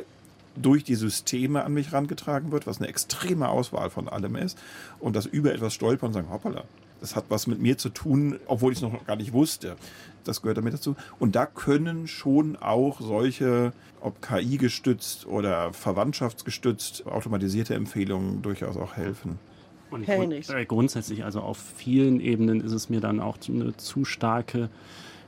durch 0.56 0.84
die 0.84 0.94
Systeme 0.94 1.64
an 1.64 1.74
mich 1.74 1.92
rangetragen 1.92 2.50
wird, 2.50 2.66
was 2.66 2.78
eine 2.78 2.88
extreme 2.88 3.48
Auswahl 3.48 3.90
von 3.90 4.08
allem 4.08 4.36
ist 4.36 4.58
und 4.98 5.14
das 5.14 5.26
über 5.26 5.52
etwas 5.52 5.74
stolpern 5.74 6.08
und 6.08 6.14
sagen, 6.14 6.30
hoppala, 6.30 6.64
das 7.00 7.14
hat 7.14 7.26
was 7.28 7.46
mit 7.46 7.60
mir 7.60 7.76
zu 7.78 7.90
tun, 7.90 8.38
obwohl 8.46 8.72
ich 8.72 8.78
es 8.78 8.82
noch 8.82 9.06
gar 9.06 9.16
nicht 9.16 9.32
wusste. 9.32 9.76
Das 10.28 10.42
gehört 10.42 10.58
damit 10.58 10.74
dazu. 10.74 10.96
Und 11.18 11.36
da 11.36 11.46
können 11.46 12.06
schon 12.06 12.56
auch 12.56 13.00
solche, 13.00 13.72
ob 14.00 14.20
KI 14.22 14.56
gestützt 14.58 15.26
oder 15.26 15.72
verwandtschaftsgestützt, 15.72 17.06
automatisierte 17.06 17.74
Empfehlungen 17.74 18.42
durchaus 18.42 18.76
auch 18.76 18.96
helfen. 18.96 19.38
Und 19.90 20.04
grund 20.04 20.50
äh, 20.50 20.66
grundsätzlich, 20.66 21.24
also 21.24 21.40
auf 21.40 21.58
vielen 21.58 22.20
Ebenen 22.20 22.60
ist 22.60 22.72
es 22.72 22.88
mir 22.88 23.00
dann 23.00 23.20
auch 23.20 23.38
eine 23.48 23.76
zu 23.76 24.04
starke 24.04 24.68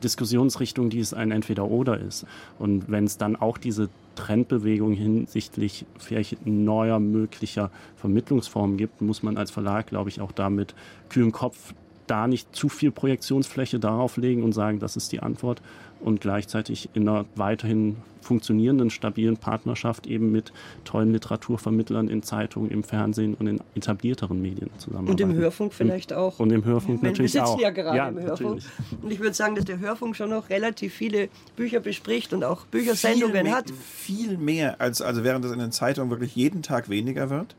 Diskussionsrichtung, 0.03 0.91
die 0.91 1.01
es 1.01 1.15
ein 1.15 1.31
Entweder-Oder 1.31 1.99
ist. 1.99 2.27
Und 2.59 2.91
wenn 2.91 3.05
es 3.05 3.19
dann 3.19 3.37
auch 3.37 3.59
diese 3.59 3.89
Trendbewegung 4.15 4.93
hinsichtlich 4.93 5.87
vielleicht 5.99 6.45
neuer 6.47 6.99
möglicher 6.99 7.71
Vermittlungsformen 7.97 8.77
gibt, 8.77 9.01
muss 9.01 9.23
man 9.23 9.37
als 9.37 9.51
Verlag, 9.51 9.87
glaube 9.87 10.11
ich, 10.11 10.21
auch 10.21 10.33
damit 10.33 10.75
kühlen 11.09 11.33
Kopf 11.33 11.75
da 12.11 12.27
nicht 12.27 12.55
zu 12.55 12.68
viel 12.68 12.90
Projektionsfläche 12.90 13.79
darauf 13.79 14.16
legen 14.16 14.42
und 14.42 14.53
sagen, 14.53 14.79
das 14.79 14.97
ist 14.97 15.12
die 15.12 15.21
Antwort 15.21 15.62
und 16.01 16.21
gleichzeitig 16.21 16.88
in 16.94 17.09
einer 17.09 17.25
weiterhin 17.35 17.97
funktionierenden, 18.21 18.90
stabilen 18.90 19.38
Partnerschaft 19.38 20.07
eben 20.07 20.31
mit 20.31 20.53
tollen 20.85 21.12
Literaturvermittlern 21.12 22.09
in 22.09 22.23
Zeitungen, 22.23 22.71
im 22.71 22.85
Fernsehen 22.85 23.35
und 23.35 23.47
in 23.47 23.61
etablierteren 23.75 24.40
Medien 24.42 24.71
zusammenarbeiten. 24.77 25.23
Und 25.23 25.31
im 25.33 25.40
Hörfunk 25.40 25.73
vielleicht 25.73 26.12
auch. 26.12 26.38
Und 26.38 26.53
im 26.53 26.64
Hörfunk 26.64 27.03
natürlich 27.03 27.40
auch. 27.40 27.44
Wir 27.44 27.51
sitzen 27.53 27.62
ja 27.62 27.71
gerade 27.71 27.97
ja, 27.97 28.09
im 28.09 28.18
Hörfunk. 28.21 28.57
Natürlich. 28.57 29.03
Und 29.03 29.11
ich 29.12 29.21
würde 29.21 29.35
sagen, 29.35 29.55
dass 29.55 29.64
der 29.64 29.79
Hörfunk 29.79 30.14
schon 30.14 30.31
noch 30.31 30.51
relativ 30.51 30.92
viele 30.92 31.29
Bücher 31.57 31.81
bespricht 31.81 32.33
und 32.35 32.44
auch 32.44 32.66
Büchersendungen 32.66 33.35
viel 33.35 33.42
mehr, 33.44 33.55
hat. 33.55 33.71
Viel 33.71 34.37
mehr, 34.37 34.81
als 34.81 35.01
also 35.01 35.25
während 35.25 35.44
es 35.47 35.53
in 35.53 35.59
den 35.59 35.73
Zeitungen 35.73 36.11
wirklich 36.11 36.37
jeden 36.37 36.62
Tag 36.62 36.90
weniger 36.90 37.31
wird 37.31 37.57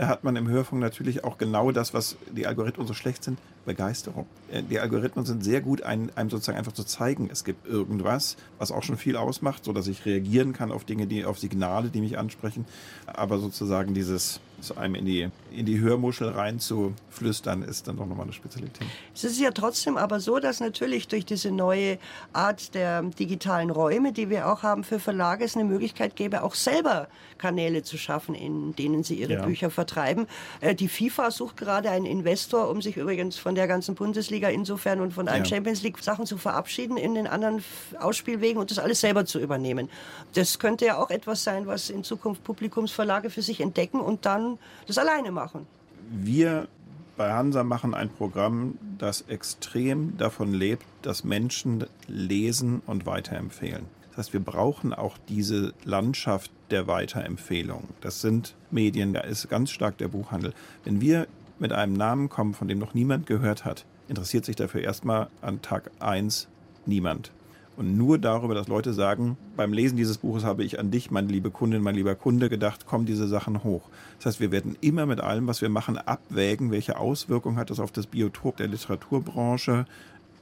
hat 0.00 0.24
man 0.24 0.36
im 0.36 0.48
Hörfunk 0.48 0.80
natürlich 0.80 1.24
auch 1.24 1.38
genau 1.38 1.72
das, 1.72 1.94
was 1.94 2.16
die 2.34 2.46
Algorithmen 2.46 2.86
so 2.86 2.94
schlecht 2.94 3.24
sind, 3.24 3.38
Begeisterung. 3.64 4.26
Äh, 4.50 4.62
die 4.62 4.78
Algorithmen 4.78 5.24
sind 5.24 5.44
sehr 5.44 5.60
gut, 5.60 5.82
einem, 5.82 6.10
sozusagen 6.28 6.58
einfach 6.58 6.72
zu 6.72 6.84
zeigen, 6.84 7.28
es 7.32 7.44
gibt 7.44 7.66
irgendwas, 7.66 8.36
was 8.58 8.72
auch 8.72 8.82
schon 8.82 8.96
viel 8.96 9.16
ausmacht, 9.16 9.64
so 9.64 9.72
dass 9.72 9.86
ich 9.86 10.04
reagieren 10.04 10.52
kann 10.52 10.72
auf 10.72 10.84
Dinge, 10.84 11.06
die, 11.06 11.24
auf 11.24 11.38
Signale, 11.38 11.88
die 11.88 12.00
mich 12.00 12.18
ansprechen. 12.18 12.66
Aber 13.06 13.38
sozusagen 13.38 13.94
dieses, 13.94 14.40
so 14.60 14.74
einem 14.76 14.94
in 14.94 15.04
die, 15.04 15.28
in 15.50 15.66
die 15.66 15.80
Hörmuschel 15.80 16.28
reinzuflüstern, 16.28 17.62
ist 17.62 17.88
dann 17.88 17.96
doch 17.96 18.06
nochmal 18.06 18.24
eine 18.24 18.32
Spezialität. 18.32 18.86
Es 19.14 19.24
ist 19.24 19.40
ja 19.40 19.50
trotzdem 19.50 19.96
aber 19.96 20.20
so, 20.20 20.38
dass 20.38 20.60
natürlich 20.60 21.08
durch 21.08 21.26
diese 21.26 21.50
neue 21.50 21.98
Art 22.32 22.74
der 22.74 23.02
digitalen 23.02 23.70
Räume, 23.70 24.12
die 24.12 24.30
wir 24.30 24.48
auch 24.48 24.62
haben 24.62 24.84
für 24.84 24.98
Verlage, 24.98 25.44
es 25.44 25.56
eine 25.56 25.64
Möglichkeit 25.64 26.16
gäbe, 26.16 26.42
auch 26.42 26.54
selber 26.54 27.08
Kanäle 27.38 27.82
zu 27.82 27.98
schaffen, 27.98 28.34
in 28.34 28.74
denen 28.76 29.02
sie 29.04 29.14
ihre 29.14 29.34
ja. 29.34 29.44
Bücher 29.44 29.70
vertreiben. 29.70 30.26
Äh, 30.60 30.74
die 30.74 30.88
FIFA 30.88 31.30
sucht 31.30 31.56
gerade 31.56 31.90
einen 31.90 32.06
Investor, 32.06 32.68
um 32.70 32.80
sich 32.82 32.96
übrigens 32.96 33.36
von 33.36 33.54
der 33.54 33.68
ganzen 33.68 33.94
Bundesliga 33.94 34.48
insofern 34.48 35.00
und 35.00 35.12
von 35.12 35.28
allen 35.28 35.44
ja. 35.44 35.48
Champions 35.48 35.82
League 35.82 35.98
Sachen 35.98 36.26
zu 36.26 36.38
verabschieden 36.38 36.96
in 36.96 37.14
den 37.14 37.26
anderen 37.26 37.62
Ausspielwegen 37.98 38.58
und 38.60 38.70
das 38.70 38.78
alles 38.78 39.00
selber 39.00 39.26
zu 39.26 39.38
übernehmen. 39.38 39.90
Das 40.34 40.58
könnte 40.58 40.86
ja 40.86 40.98
auch 40.98 41.10
etwas 41.10 41.44
sein, 41.44 41.66
was 41.66 41.90
in 41.90 42.04
Zukunft 42.04 42.42
Publikumsverlage 42.44 43.30
für 43.30 43.42
sich 43.42 43.60
entdecken 43.60 44.00
und 44.00 44.26
dann 44.26 44.55
das 44.86 44.98
alleine 44.98 45.30
machen. 45.32 45.66
Wir 46.10 46.68
bei 47.16 47.32
Hansa 47.32 47.64
machen 47.64 47.94
ein 47.94 48.10
Programm, 48.10 48.78
das 48.98 49.22
extrem 49.22 50.16
davon 50.18 50.52
lebt, 50.52 50.84
dass 51.02 51.24
Menschen 51.24 51.86
lesen 52.06 52.82
und 52.86 53.06
weiterempfehlen. 53.06 53.86
Das 54.10 54.18
heißt, 54.18 54.32
wir 54.32 54.40
brauchen 54.40 54.92
auch 54.92 55.16
diese 55.28 55.72
Landschaft 55.84 56.50
der 56.70 56.86
Weiterempfehlung. 56.86 57.88
Das 58.00 58.20
sind 58.20 58.54
Medien, 58.70 59.12
da 59.14 59.20
ist 59.20 59.48
ganz 59.48 59.70
stark 59.70 59.98
der 59.98 60.08
Buchhandel. 60.08 60.52
Wenn 60.84 61.00
wir 61.00 61.26
mit 61.58 61.72
einem 61.72 61.94
Namen 61.94 62.28
kommen, 62.28 62.54
von 62.54 62.68
dem 62.68 62.78
noch 62.78 62.94
niemand 62.94 63.26
gehört 63.26 63.64
hat, 63.64 63.86
interessiert 64.08 64.44
sich 64.44 64.56
dafür 64.56 64.82
erstmal 64.82 65.28
an 65.40 65.62
Tag 65.62 65.90
1 66.00 66.48
niemand. 66.84 67.32
Und 67.76 67.98
nur 67.98 68.18
darüber, 68.18 68.54
dass 68.54 68.68
Leute 68.68 68.94
sagen, 68.94 69.36
beim 69.54 69.72
Lesen 69.72 69.96
dieses 69.96 70.18
Buches 70.18 70.44
habe 70.44 70.64
ich 70.64 70.78
an 70.78 70.90
dich, 70.90 71.10
meine 71.10 71.28
liebe 71.28 71.50
Kundin, 71.50 71.82
mein 71.82 71.94
lieber 71.94 72.14
Kunde, 72.14 72.48
gedacht, 72.48 72.86
kommen 72.86 73.04
diese 73.04 73.28
Sachen 73.28 73.64
hoch. 73.64 73.82
Das 74.16 74.26
heißt, 74.26 74.40
wir 74.40 74.50
werden 74.50 74.76
immer 74.80 75.04
mit 75.04 75.20
allem, 75.20 75.46
was 75.46 75.60
wir 75.60 75.68
machen, 75.68 75.98
abwägen, 75.98 76.70
welche 76.70 76.98
Auswirkungen 76.98 77.58
hat 77.58 77.68
das 77.68 77.78
auf 77.78 77.92
das 77.92 78.06
Biotop 78.06 78.56
der 78.56 78.68
Literaturbranche, 78.68 79.84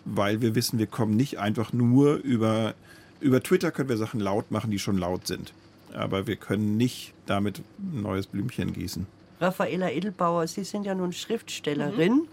weil 0.04 0.40
wir 0.42 0.54
wissen, 0.54 0.78
wir 0.78 0.86
kommen 0.86 1.16
nicht 1.16 1.38
einfach 1.40 1.72
nur 1.72 2.16
über, 2.16 2.74
über 3.20 3.42
Twitter 3.42 3.72
können 3.72 3.88
wir 3.88 3.96
Sachen 3.96 4.20
laut 4.20 4.52
machen, 4.52 4.70
die 4.70 4.78
schon 4.78 4.98
laut 4.98 5.26
sind. 5.26 5.52
Aber 5.92 6.28
wir 6.28 6.36
können 6.36 6.76
nicht 6.76 7.14
damit 7.26 7.62
ein 7.78 8.02
neues 8.02 8.26
Blümchen 8.26 8.72
gießen. 8.72 9.06
Raffaela 9.40 9.90
Edelbauer, 9.90 10.46
Sie 10.46 10.64
sind 10.64 10.86
ja 10.86 10.94
nun 10.94 11.12
Schriftstellerin 11.12 12.12
mhm. 12.12 12.28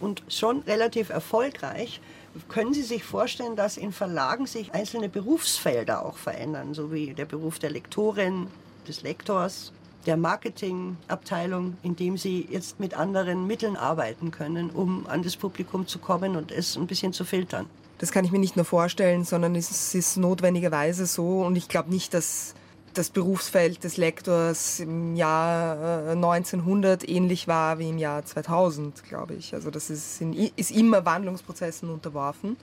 und 0.00 0.22
schon 0.28 0.60
relativ 0.60 1.10
erfolgreich. 1.10 2.00
Können 2.48 2.74
Sie 2.74 2.82
sich 2.82 3.04
vorstellen, 3.04 3.56
dass 3.56 3.76
in 3.76 3.92
Verlagen 3.92 4.46
sich 4.46 4.74
einzelne 4.74 5.08
Berufsfelder 5.08 6.04
auch 6.04 6.16
verändern, 6.16 6.74
so 6.74 6.92
wie 6.92 7.14
der 7.14 7.24
Beruf 7.24 7.58
der 7.58 7.70
Lektorin, 7.70 8.48
des 8.88 9.02
Lektors, 9.02 9.72
der 10.06 10.16
Marketingabteilung, 10.16 11.76
indem 11.82 12.16
sie 12.16 12.48
jetzt 12.50 12.80
mit 12.80 12.94
anderen 12.94 13.46
Mitteln 13.46 13.76
arbeiten 13.76 14.30
können, 14.30 14.70
um 14.70 15.06
an 15.06 15.22
das 15.22 15.36
Publikum 15.36 15.86
zu 15.86 15.98
kommen 15.98 16.36
und 16.36 16.50
es 16.50 16.76
ein 16.76 16.86
bisschen 16.86 17.12
zu 17.12 17.24
filtern. 17.24 17.66
Das 17.98 18.12
kann 18.12 18.24
ich 18.24 18.30
mir 18.30 18.38
nicht 18.38 18.56
nur 18.56 18.64
vorstellen, 18.64 19.24
sondern 19.24 19.54
es 19.54 19.94
ist 19.94 20.16
notwendigerweise 20.16 21.04
so. 21.06 21.42
Und 21.42 21.56
ich 21.56 21.68
glaube 21.68 21.90
nicht, 21.90 22.14
dass 22.14 22.54
das 22.98 23.10
Berufsfeld 23.10 23.84
des 23.84 23.96
Lektors 23.96 24.80
im 24.80 25.14
Jahr 25.14 26.10
1900 26.10 27.04
äh, 27.04 27.12
ähnlich 27.12 27.46
war 27.46 27.78
wie 27.78 27.90
im 27.90 27.98
Jahr 27.98 28.24
2000, 28.24 29.04
glaube 29.04 29.34
ich. 29.34 29.54
Also 29.54 29.70
das 29.70 29.88
ist, 29.88 30.20
in, 30.20 30.32
ist 30.56 30.72
immer 30.72 31.04
Wandlungsprozessen 31.04 31.88
unterworfen. 31.90 32.56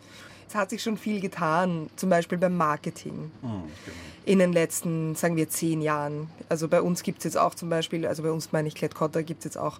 Es 0.47 0.55
hat 0.55 0.69
sich 0.69 0.83
schon 0.83 0.97
viel 0.97 1.21
getan, 1.21 1.89
zum 1.95 2.09
Beispiel 2.09 2.37
beim 2.37 2.55
Marketing 2.55 3.31
mhm, 3.41 3.47
genau. 3.49 3.97
in 4.25 4.39
den 4.39 4.53
letzten, 4.53 5.15
sagen 5.15 5.37
wir, 5.37 5.49
zehn 5.49 5.81
Jahren. 5.81 6.29
Also 6.49 6.67
bei 6.67 6.81
uns 6.81 7.01
gibt 7.01 7.19
es 7.19 7.23
jetzt 7.23 7.37
auch 7.37 7.55
zum 7.55 7.69
Beispiel, 7.69 8.05
also 8.05 8.21
bei 8.21 8.31
uns 8.31 8.51
meine 8.51 8.67
ich 8.67 8.75
Klett 8.75 8.93
Cotta, 8.93 9.21
gibt 9.21 9.39
es 9.39 9.45
jetzt 9.45 9.57
auch, 9.57 9.79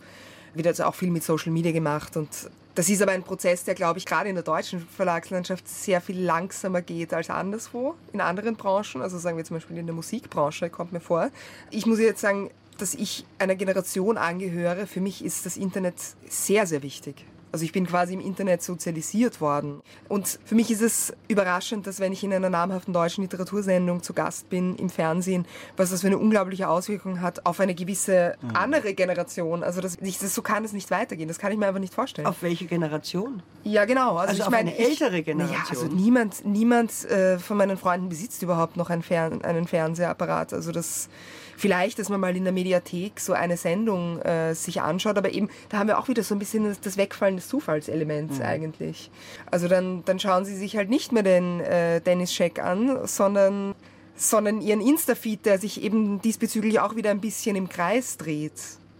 wird 0.54 0.66
jetzt 0.66 0.82
auch 0.82 0.96
viel 0.96 1.12
mit 1.12 1.24
Social 1.24 1.52
Media 1.52 1.74
gemacht 1.74 2.16
und 2.16 2.30
das 2.76 2.90
ist 2.90 3.02
aber 3.02 3.14
ein 3.14 3.24
Prozess, 3.24 3.64
der, 3.64 3.74
glaube 3.74 4.00
ich, 4.00 4.06
gerade 4.06 4.28
in 4.28 4.36
der 4.36 4.44
deutschen 4.44 4.86
Verlagslandschaft 4.86 5.68
sehr 5.68 6.02
viel 6.02 6.22
langsamer 6.22 6.82
geht 6.82 7.14
als 7.14 7.30
anderswo, 7.30 7.96
in 8.12 8.20
anderen 8.20 8.58
Branchen. 8.58 9.02
Also 9.02 9.18
sagen 9.18 9.38
wir 9.38 9.46
zum 9.46 9.56
Beispiel 9.56 9.78
in 9.78 9.86
der 9.86 9.96
Musikbranche, 9.96 10.70
kommt 10.70 10.92
mir 10.92 11.00
vor. 11.00 11.30
Ich 11.72 11.86
muss 11.86 12.00
jetzt 12.00 12.20
sagen, 12.20 12.52
dass 12.78 12.94
ich 12.94 13.26
einer 13.40 13.56
Generation 13.56 14.18
angehöre. 14.18 14.88
Für 14.88 15.00
mich 15.00 15.24
ist 15.24 15.46
das 15.46 15.56
Internet 15.56 15.96
sehr, 16.28 16.68
sehr 16.68 16.84
wichtig. 16.84 17.26
Also 17.56 17.64
ich 17.64 17.72
bin 17.72 17.88
quasi 17.88 18.14
im 18.14 18.20
Internet 18.20 18.62
sozialisiert 18.62 19.40
worden. 19.40 19.82
Und 20.10 20.40
für 20.44 20.56
mich 20.56 20.70
ist 20.72 20.82
es 20.82 21.14
überraschend, 21.30 21.88
dass 21.88 22.02
wenn 22.02 22.12
ich 22.12 22.22
in 22.22 22.34
einer 22.34 22.50
namhaften 22.50 22.94
deutschen 22.94 23.22
Literatursendung 23.22 24.04
zu 24.04 24.12
Gast 24.12 24.50
bin 24.50 24.76
im 24.76 24.90
Fernsehen, 24.90 25.46
was 25.78 25.92
das 25.92 26.02
für 26.02 26.08
eine 26.08 26.18
unglaubliche 26.18 26.68
Auswirkung 26.68 27.22
hat 27.22 27.46
auf 27.46 27.62
eine 27.62 27.74
gewisse 27.74 28.36
mhm. 28.42 28.58
andere 28.58 28.94
Generation. 28.94 29.64
Also 29.64 29.80
das, 29.80 29.96
das, 29.96 30.36
so 30.36 30.42
kann 30.42 30.66
es 30.66 30.74
nicht 30.74 30.92
weitergehen. 30.92 31.30
Das 31.30 31.40
kann 31.40 31.54
ich 31.54 31.58
mir 31.58 31.66
einfach 31.66 31.80
nicht 31.80 31.94
vorstellen. 31.94 32.28
Auf 32.28 32.42
welche 32.42 32.66
Generation? 32.66 33.42
Ja, 33.64 33.86
genau. 33.86 34.18
Also, 34.18 34.32
also 34.32 34.44
ich 34.44 34.50
meine, 34.50 34.72
eine 34.72 34.78
ältere 34.78 35.24
Generation. 35.24 35.58
Ja, 35.58 35.70
also 35.70 35.88
niemand, 35.88 36.44
niemand 36.44 37.06
äh, 37.06 37.40
von 37.40 37.56
meinen 37.56 37.78
Freunden 37.78 38.10
besitzt 38.10 38.44
überhaupt 38.44 38.76
noch 38.76 38.90
einen, 38.90 39.02
Fern 39.02 39.46
einen 39.46 39.66
Fernsehapparat. 39.66 40.52
Also 40.52 40.74
das 40.74 41.08
vielleicht, 41.56 42.00
dass 42.00 42.10
man 42.10 42.20
mal 42.20 42.36
in 42.36 42.44
der 42.44 42.54
Mediathek 42.54 43.20
so 43.20 43.34
eine 43.34 43.58
Sendung 43.58 44.20
äh, 44.22 44.54
sich 44.54 44.82
anschaut, 44.82 45.18
aber 45.18 45.32
eben, 45.32 45.50
da 45.70 45.78
haben 45.78 45.88
wir 45.88 46.00
auch 46.00 46.08
wieder 46.08 46.24
so 46.24 46.36
ein 46.36 46.40
bisschen 46.40 46.76
das 46.82 46.98
Wegfallen 46.98 47.36
des 47.38 47.48
Zufallselements 47.48 48.40
mhm. 48.40 48.46
eigentlich. 48.46 49.12
Also 49.50 49.68
dann, 49.68 50.04
dann 50.06 50.20
schauen 50.20 50.46
sie 50.46 50.56
sich 50.56 50.78
halt 50.78 50.90
nicht 50.90 51.12
mehr 51.12 51.24
den 51.24 51.60
äh, 51.62 52.02
Dennis 52.02 52.34
Scheck 52.34 52.60
an, 52.60 53.06
sondern 53.06 53.76
sondern 54.18 54.62
ihren 54.62 54.80
Insta-Feed, 54.80 55.46
der 55.46 55.60
sich 55.60 55.84
eben 55.84 56.22
diesbezüglich 56.22 56.80
auch 56.80 56.96
wieder 56.96 57.12
ein 57.12 57.20
bisschen 57.20 57.58
im 57.58 57.68
Kreis 57.68 58.16
dreht 58.16 58.54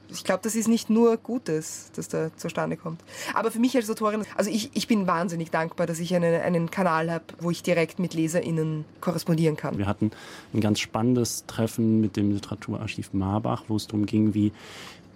ich 0.10 0.24
glaube, 0.24 0.42
das 0.44 0.56
ist 0.56 0.68
nicht 0.68 0.90
nur 0.90 1.18
Gutes, 1.18 1.92
das 1.96 2.08
da 2.08 2.36
zustande 2.36 2.78
kommt. 2.78 3.02
Aber 3.34 3.52
für 3.52 3.60
mich 3.60 3.76
als 3.76 3.90
Autorin, 3.90 4.24
also 4.36 4.50
ich, 4.50 4.72
ich 4.74 4.88
bin 4.88 5.08
wahnsinnig 5.08 5.52
dankbar, 5.52 5.88
dass 5.88 6.00
ich 6.00 6.16
eine, 6.16 6.42
einen 6.42 6.72
Kanal 6.72 7.12
habe, 7.12 7.26
wo 7.40 7.52
ich 7.52 7.64
direkt 7.64 8.00
mit 8.00 8.14
LeserInnen 8.14 8.86
korrespondieren 9.02 9.58
kann. 9.58 9.78
Wir 9.78 9.88
hatten 9.88 10.12
ein 10.54 10.62
ganz 10.62 10.80
spannendes 10.80 11.46
Treffen 11.48 12.02
mit 12.02 12.18
dem 12.18 12.32
Literaturarchiv 12.32 13.14
Marbach, 13.14 13.64
wo 13.68 13.76
es 13.76 13.88
darum 13.88 14.06
ging, 14.06 14.34
wie 14.34 14.52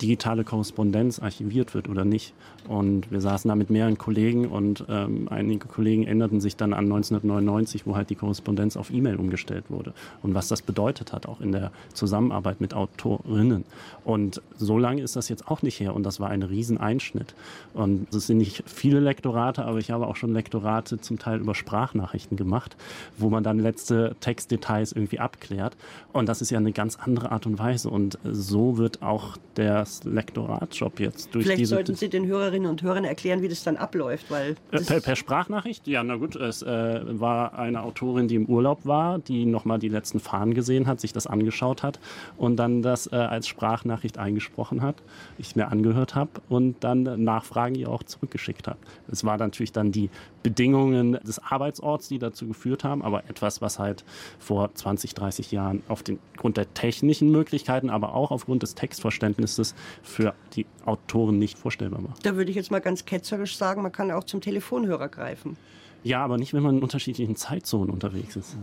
digitale 0.02 0.44
Korrespondenz 0.44 1.20
archiviert 1.20 1.74
wird 1.74 1.90
oder 1.90 2.06
nicht. 2.06 2.34
Und 2.68 3.12
wir 3.12 3.22
saßen 3.22 3.50
da 3.50 3.56
mit 3.56 3.70
mehreren 3.70 3.98
Kollegen 3.98 4.48
und 4.48 4.86
ähm, 4.90 5.28
einige 5.30 5.68
Kollegen 5.68 6.06
änderten 6.06 6.42
sich 6.42 6.56
dann 6.56 6.74
an 6.74 6.86
1999, 6.86 7.86
wo 7.86 7.96
halt 7.96 8.10
die 8.10 8.16
Korrespondenz 8.16 8.78
auf 8.78 8.92
E-Mail 8.92 9.16
umgestellt 9.16 9.66
wurde. 9.70 9.94
Und 10.22 10.34
was 10.34 10.48
das 10.48 10.62
bedeutet 10.62 11.14
hat, 11.14 11.26
auch 11.28 11.42
in 11.42 11.52
der 11.52 11.72
Zusammenarbeit 11.94 12.62
mit 12.62 12.74
Autorinnen. 12.74 13.66
Und 14.04 14.42
so 14.58 14.78
lange 14.78 15.02
ist 15.02 15.16
das 15.16 15.30
jetzt 15.30 15.48
auch 15.48 15.62
nicht 15.62 15.80
her 15.80 15.96
und 15.96 16.04
das 16.04 16.20
war 16.20 16.30
ein 16.30 16.44
Rieseneinschnitt. 16.44 17.34
Und 17.74 18.14
es 18.14 18.28
sind 18.28 18.38
nicht 18.38 18.64
viele 18.66 19.00
Lektorate, 19.00 19.66
aber 19.66 19.80
ich 19.80 19.92
habe 19.92 20.08
auch 20.08 20.16
schon 20.16 20.34
Lektorate 20.34 21.00
zum 21.00 21.20
Teil 21.20 21.40
über 21.40 21.56
Sprachnachrichten 21.56 22.38
gemacht, 22.38 22.76
wo 23.18 23.30
man 23.30 23.44
dann 23.44 23.60
letzte 23.60 24.16
Textdetails 24.20 24.92
irgendwie 24.92 25.20
abklärt. 25.20 25.78
Und 26.14 26.30
das 26.30 26.42
ist 26.42 26.50
ja 26.50 26.58
eine 26.58 26.72
ganz 26.72 26.98
andere 26.98 27.32
Art 27.32 27.46
und 27.46 27.60
Weise. 27.60 27.90
Und 27.90 28.18
so 28.24 28.78
wird 28.78 29.02
auch 29.02 29.38
der 29.56 29.86
Lektoratjob 30.04 31.00
jetzt 31.00 31.34
durch 31.36 31.46
Vielleicht 31.46 31.60
diese... 31.62 31.76
sollten 31.76 31.96
Sie 31.96 32.10
den 32.10 32.28
Hörerinnen 32.50 32.70
und 32.70 32.82
Hörern 32.82 33.06
erklären, 33.06 33.44
wie 33.44 33.48
das 33.48 33.64
dann 33.64 33.78
abläuft, 33.78 34.32
weil... 34.32 34.56
Äh, 34.72 34.82
per, 34.82 35.02
per, 35.02 35.16
Sprachnachricht? 35.16 35.88
Ja, 35.88 36.04
na 36.04 36.16
gut, 36.16 36.36
es 36.36 36.64
äh, 36.64 37.02
war 37.20 37.58
eine 37.58 37.84
Autorin, 37.84 38.28
die 38.28 38.36
im 38.36 38.48
Urlaub 38.48 38.86
war, 38.86 39.20
die 39.20 39.46
nochmal 39.46 39.78
die 39.78 39.88
letzten 39.88 40.20
Fahnen 40.20 40.56
gesehen 40.56 40.88
hat, 40.88 41.00
sich 41.00 41.14
das 41.14 41.28
angeschaut 41.28 41.84
hat 41.84 42.00
und 42.38 42.58
dann 42.58 42.82
das 42.82 43.06
äh, 43.12 43.16
als 43.16 43.48
Sprachnachricht 43.48 44.18
eingesprochen 44.18 44.82
hat, 44.82 44.96
ich 45.38 45.56
mir 45.56 45.68
angehört 45.68 46.16
habe 46.16 46.32
und 46.50 46.84
dann 46.84 47.24
Nachfragen 47.24 47.76
ihr 47.76 47.90
auch 47.90 48.02
zurückgeschickt 48.02 48.68
hat. 48.68 48.78
Es 49.12 49.24
war 49.24 49.38
natürlich 49.38 49.72
dann 49.72 49.92
die 49.92 50.10
Bedingungen 50.42 51.14
des 51.14 51.40
Arbeitsorts, 51.40 52.08
die 52.08 52.18
dazu 52.18 52.48
geführt 52.48 52.84
haben, 52.84 53.04
aber 53.04 53.30
etwas, 53.30 53.62
was 53.62 53.78
halt 53.78 54.04
vor 54.40 54.74
20, 54.74 55.14
30 55.14 55.52
Jahren 55.52 55.84
aufgrund 55.88 56.58
der 56.58 56.74
technischen 56.74 57.30
Möglichkeiten, 57.32 57.90
aber 57.90 58.16
auch 58.16 58.32
aufgrund 58.32 58.64
des 58.64 58.76
Textverständnisses 58.76 59.76
für 60.02 60.34
die 60.56 60.66
Autoren 60.86 61.38
nicht 61.40 61.58
vorstellbar 61.58 62.04
war. 62.04 62.14
Da 62.24 62.38
würde 62.40 62.50
ich 62.50 62.56
jetzt 62.56 62.72
mal 62.72 62.80
ganz 62.80 63.06
ketzerisch 63.06 63.56
sagen, 63.56 63.84
man 63.84 63.92
kann 63.92 64.10
auch 64.10 64.24
zum 64.24 64.42
Telefonhörer 64.42 65.10
greifen. 65.10 65.58
Ja, 66.04 66.24
aber 66.24 66.38
nicht, 66.38 66.54
wenn 66.54 66.64
man 66.64 66.78
in 66.78 66.82
unterschiedlichen 66.82 67.36
Zeitzonen 67.36 67.92
unterwegs 67.92 68.36
ist. 68.38 68.56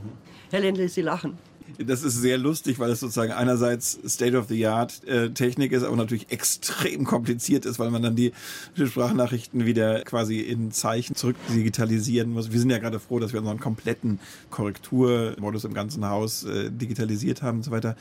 Herr 0.50 0.60
Lendl, 0.60 0.88
Sie 0.88 1.02
lachen. 1.02 1.38
Das 1.78 2.02
ist 2.02 2.14
sehr 2.14 2.38
lustig, 2.38 2.78
weil 2.78 2.90
es 2.90 3.00
sozusagen 3.00 3.32
einerseits 3.32 3.98
State-of-the-Art-Technik 4.06 5.72
ist, 5.72 5.82
aber 5.82 5.96
natürlich 5.96 6.30
extrem 6.30 7.04
kompliziert 7.04 7.66
ist, 7.66 7.78
weil 7.78 7.90
man 7.90 8.02
dann 8.02 8.16
die 8.16 8.32
Sprachnachrichten 8.76 9.66
wieder 9.66 10.02
quasi 10.02 10.40
in 10.40 10.70
Zeichen 10.70 11.16
zurück 11.16 11.36
digitalisieren 11.52 12.30
muss. 12.30 12.52
Wir 12.52 12.60
sind 12.60 12.70
ja 12.70 12.78
gerade 12.78 13.00
froh, 13.00 13.18
dass 13.18 13.32
wir 13.32 13.40
unseren 13.40 13.60
kompletten 13.60 14.20
Korrekturmodus 14.50 15.64
im 15.64 15.74
ganzen 15.74 16.08
Haus 16.08 16.44
äh, 16.44 16.70
digitalisiert 16.70 17.42
haben 17.42 17.58
und 17.58 17.64
so 17.64 17.72
weiter. 17.72 17.96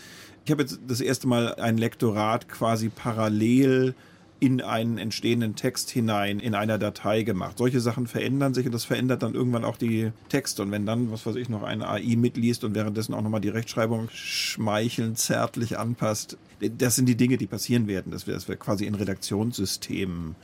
Ich 0.46 0.52
habe 0.52 0.62
jetzt 0.62 0.80
das 0.88 1.02
erste 1.02 1.28
Mal 1.28 1.56
ein 1.56 1.78
Lektorat 1.78 2.48
quasi 2.48 2.90
parallel 2.90 3.96
in 4.46 4.62
einen 4.62 5.00
entstehenden 5.00 5.56
Text 5.56 5.90
hinein 5.90 6.40
in 6.40 6.54
einer 6.54 6.78
Datei 6.78 7.24
gemacht. 7.24 7.58
Solche 7.58 7.80
Sachen 7.80 8.06
verändern 8.06 8.54
sich 8.54 8.68
und 8.68 8.74
das 8.74 8.86
verändert 8.86 9.24
dann 9.24 9.34
irgendwann 9.34 9.66
auch 9.66 9.76
die 9.76 10.12
Texte. 10.30 10.62
Und 10.62 10.70
wenn 10.70 10.86
dann, 10.86 11.12
was 11.12 11.26
weiß 11.26 11.36
ich, 11.36 11.50
noch 11.50 11.64
eine 11.64 11.90
AI 11.90 12.16
mitliest 12.16 12.64
und 12.64 12.76
währenddessen 12.76 13.16
auch 13.16 13.24
nochmal 13.24 13.42
die 13.42 13.50
Rechtschreibung 13.50 14.08
schmeichelnd, 14.14 15.18
zärtlich 15.18 15.80
anpasst, 15.80 16.38
das 16.60 16.96
sind 16.96 17.08
die 17.08 17.18
Dinge, 17.18 17.38
die 17.38 17.48
passieren 17.48 17.88
werden, 17.88 18.12
dass 18.12 18.28
wir, 18.28 18.36
dass 18.36 18.48
wir 18.48 18.56
quasi 18.56 18.86
in 18.86 18.94
Redaktionssystemen 18.94 20.36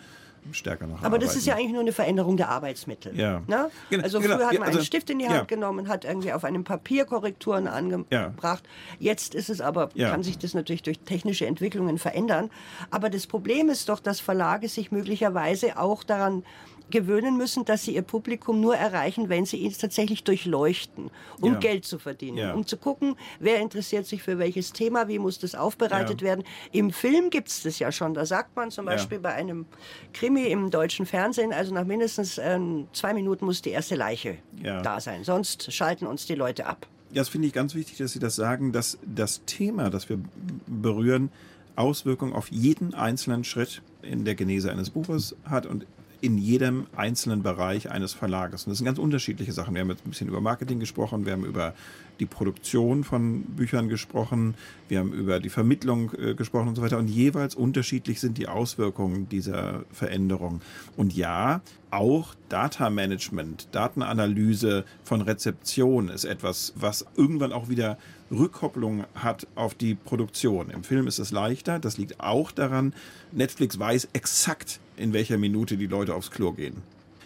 stärker 0.52 0.88
noch 0.88 1.04
Aber 1.04 1.20
das 1.20 1.36
ist 1.36 1.46
ja 1.46 1.56
eigentlich 1.56 1.72
nur 1.72 1.82
eine 1.82 1.92
Veränderung 1.92 2.38
der 2.38 2.50
Arbeitsmittel. 2.50 3.18
Ja. 3.18 3.42
Ne? 3.48 3.70
Genau, 3.90 4.04
also 4.04 4.20
genau. 4.20 4.36
früher 4.36 4.48
hat 4.48 4.54
man 4.54 4.64
also, 4.64 4.80
einen 4.80 4.86
Stift 4.86 5.10
in 5.10 5.20
die 5.20 5.26
Hand 5.26 5.36
ja. 5.36 5.44
genommen, 5.44 5.88
hat 5.88 6.06
irgendwie 6.06 6.34
auf 6.34 6.44
einem 6.44 6.64
Papier 6.64 7.06
Korrekturen 7.06 7.68
angebracht. 7.68 8.64
Ja. 8.66 8.98
Jetzt 9.00 9.36
ist 9.36 9.50
es 9.50 9.62
aber, 9.62 9.90
kann 9.90 10.24
sich 10.24 10.38
das 10.38 10.54
natürlich 10.54 10.84
durch 10.84 11.00
technische 11.00 11.46
Entwicklungen 11.46 11.98
verändern. 11.98 12.50
Aber 12.90 13.10
das 13.10 13.28
Problem 13.28 13.70
ist 13.70 13.90
doch, 13.90 14.00
dass 14.00 14.20
Verlage 14.20 14.68
sich 14.68 14.92
möglicherweise 14.92 15.78
auch 15.78 16.04
daran 16.04 16.44
gewöhnen 16.92 17.38
müssen, 17.38 17.66
dass 17.66 17.84
sie 17.84 17.96
ihr 17.96 18.04
Publikum 18.04 18.62
nur 18.62 18.76
erreichen, 18.76 19.30
wenn 19.30 19.46
sie 19.46 19.58
ihn 19.58 19.74
tatsächlich 19.74 20.24
durchleuchten, 20.24 21.10
um 21.40 21.54
ja. 21.54 21.60
Geld 21.60 21.86
zu 21.86 21.98
verdienen, 21.98 22.38
ja. 22.38 22.54
um 22.54 22.68
zu 22.68 22.78
gucken, 22.78 23.16
wer 23.40 23.60
interessiert 23.60 24.06
sich 24.06 24.22
für 24.22 24.38
welches 24.38 24.74
Thema, 24.74 25.08
wie 25.08 25.18
muss 25.18 25.40
das 25.40 25.56
aufbereitet 25.56 26.22
ja. 26.22 26.28
werden. 26.28 26.44
Im 26.72 26.92
Film 26.92 27.30
gibt 27.30 27.48
es 27.48 27.64
das 27.64 27.80
ja 27.80 27.92
schon. 27.92 28.14
Da 28.14 28.26
sagt 28.26 28.56
man 28.56 28.70
zum 28.70 28.86
Beispiel 28.86 29.20
bei 29.20 29.34
einem 29.34 29.66
Krimi 30.14 30.46
im 30.48 30.70
deutschen 30.70 31.06
Fernsehen, 31.06 31.54
also 31.54 31.74
nach 31.74 31.86
mindestens 31.86 32.38
äh, 32.38 32.60
zwei 32.94 33.14
Minuten 33.14 33.46
muss 33.46 33.62
die 33.62 33.72
erste 33.72 33.96
Leiche 33.96 34.38
da 34.62 35.00
sein, 35.00 35.24
sonst 35.24 35.72
schalten 35.74 36.06
uns 36.06 36.26
die 36.26 36.36
Leute 36.36 36.66
ab. 36.66 36.88
Das 37.14 37.30
finde 37.30 37.48
ich 37.48 37.54
ganz 37.54 37.76
wichtig, 37.76 37.98
dass 37.98 38.14
Sie 38.14 38.20
das 38.20 38.36
sagen, 38.36 38.72
dass 38.72 38.98
das 39.04 39.42
Thema, 39.46 39.90
das 39.90 40.08
wir 40.08 40.20
berühren, 40.68 41.30
Auswirkungen 41.76 42.34
auf 42.34 42.52
jeden 42.52 42.94
einzelnen 42.94 43.44
Schritt 43.44 43.82
in 44.02 44.26
der 44.26 44.36
Genese 44.36 44.72
eines 44.72 44.90
Buches 44.90 45.36
hat 45.44 45.66
und 45.66 45.86
in 46.22 46.38
jedem 46.38 46.86
einzelnen 46.96 47.42
Bereich 47.42 47.90
eines 47.90 48.14
Verlages. 48.14 48.66
Und 48.66 48.72
das 48.72 48.78
sind 48.78 48.86
ganz 48.86 49.00
unterschiedliche 49.00 49.52
Sachen. 49.52 49.74
Wir 49.74 49.82
haben 49.82 49.90
jetzt 49.90 50.06
ein 50.06 50.12
bisschen 50.12 50.28
über 50.28 50.40
Marketing 50.40 50.80
gesprochen, 50.80 51.26
wir 51.26 51.34
haben 51.34 51.44
über 51.44 51.74
die 52.20 52.28
Produktion 52.28 53.04
von 53.04 53.42
Büchern 53.42 53.90
gesprochen, 53.90 54.54
wir 54.88 55.00
haben 55.00 55.12
über 55.12 55.40
die 55.40 55.50
Vermittlung 55.50 56.12
äh, 56.14 56.36
gesprochen 56.36 56.70
und 56.70 56.76
so 56.76 56.84
weiter. 56.84 57.00
Und 57.00 57.08
jeweils 57.08 57.56
unterschiedlich 57.56 58.20
sind 58.20 58.38
die 58.38 58.48
Auswirkungen 58.48 59.28
dieser 59.30 59.84
Veränderung. 59.92 60.62
Und 60.96 61.16
ja, 61.16 61.62
auch 61.90 62.36
Data 62.50 62.90
Management, 62.90 63.68
Datenanalyse 63.72 64.86
von 65.04 65.22
Rezeption 65.22 66.10
ist 66.10 66.26
etwas, 66.26 66.74
was 66.76 67.06
irgendwann 67.18 67.52
auch 67.52 67.68
wieder 67.68 67.98
Rückkopplung 68.32 69.06
hat 69.16 69.48
auf 69.56 69.74
die 69.74 69.96
Produktion. 69.96 70.70
Im 70.70 70.84
Film 70.84 71.08
ist 71.08 71.20
es 71.20 71.32
leichter. 71.32 71.80
Das 71.80 71.98
liegt 71.98 72.20
auch 72.22 72.52
daran, 72.52 72.94
Netflix 73.32 73.78
weiß 73.78 74.10
exakt, 74.14 74.80
in 75.02 75.14
welcher 75.14 75.38
Minute 75.38 75.78
die 75.78 75.88
Leute 75.88 76.16
aufs 76.16 76.32
Klo 76.32 76.52
gehen. 76.52 76.78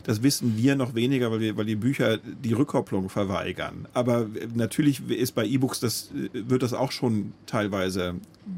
Das 0.03 0.21
wissen 0.21 0.55
wir 0.55 0.75
noch 0.75 0.93
weniger, 0.93 1.31
weil, 1.31 1.39
wir, 1.39 1.57
weil 1.57 1.65
die 1.65 1.75
Bücher 1.75 2.17
die 2.17 2.53
Rückkopplung 2.53 3.09
verweigern. 3.09 3.87
Aber 3.93 4.27
natürlich 4.53 5.09
ist 5.09 5.33
bei 5.33 5.45
E-Books, 5.45 5.79
das 5.79 6.11
wird 6.31 6.61
das 6.61 6.73
auch 6.73 6.91
schon 6.91 7.33
teilweise 7.47 8.15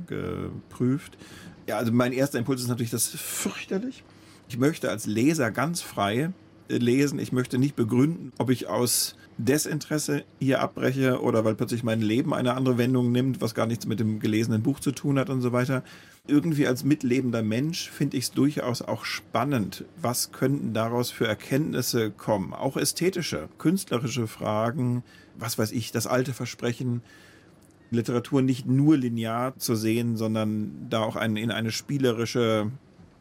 geprüft. 0.07 1.17
Ja, 1.65 1.77
also 1.77 1.93
mein 1.93 2.11
erster 2.11 2.37
Impuls 2.37 2.61
ist 2.61 2.67
natürlich, 2.67 2.91
das 2.91 3.13
ist 3.13 3.21
fürchterlich. 3.21 4.03
Ich 4.49 4.57
möchte 4.57 4.89
als 4.89 5.05
Leser 5.05 5.51
ganz 5.51 5.81
frei 5.81 6.31
lesen. 6.69 7.17
Ich 7.19 7.31
möchte 7.31 7.57
nicht 7.57 7.77
begründen, 7.77 8.33
ob 8.37 8.49
ich 8.49 8.67
aus 8.67 9.15
Desinteresse 9.37 10.23
hier 10.39 10.61
abbreche 10.61 11.21
oder 11.21 11.45
weil 11.45 11.55
plötzlich 11.55 11.83
mein 11.83 12.01
Leben 12.01 12.33
eine 12.33 12.55
andere 12.55 12.77
Wendung 12.77 13.11
nimmt, 13.11 13.39
was 13.39 13.53
gar 13.53 13.67
nichts 13.67 13.85
mit 13.85 13.99
dem 13.99 14.19
gelesenen 14.19 14.63
Buch 14.63 14.79
zu 14.79 14.91
tun 14.91 15.19
hat 15.19 15.29
und 15.29 15.41
so 15.41 15.51
weiter. 15.51 15.83
Irgendwie 16.25 16.67
als 16.67 16.83
mitlebender 16.83 17.43
Mensch 17.43 17.89
finde 17.89 18.17
ich 18.17 18.25
es 18.25 18.31
durchaus 18.31 18.81
auch 18.81 19.05
spannend. 19.05 19.85
Was 20.01 20.31
könnten 20.31 20.73
daraus 20.73 21.11
für 21.11 21.27
Erkenntnisse 21.27 22.11
kommen? 22.11 22.53
Auch 22.53 22.77
ästhetische, 22.77 23.47
künstlerische 23.59 24.27
Fragen, 24.27 25.03
was 25.37 25.57
weiß 25.57 25.71
ich, 25.71 25.91
das 25.91 26.07
alte 26.07 26.33
Versprechen, 26.33 27.01
Literatur 27.91 28.41
nicht 28.41 28.65
nur 28.65 28.97
linear 28.97 29.57
zu 29.57 29.75
sehen, 29.75 30.17
sondern 30.17 30.87
da 30.89 31.01
auch 31.01 31.15
ein, 31.15 31.37
in 31.37 31.51
eine 31.51 31.71
spielerische 31.71 32.71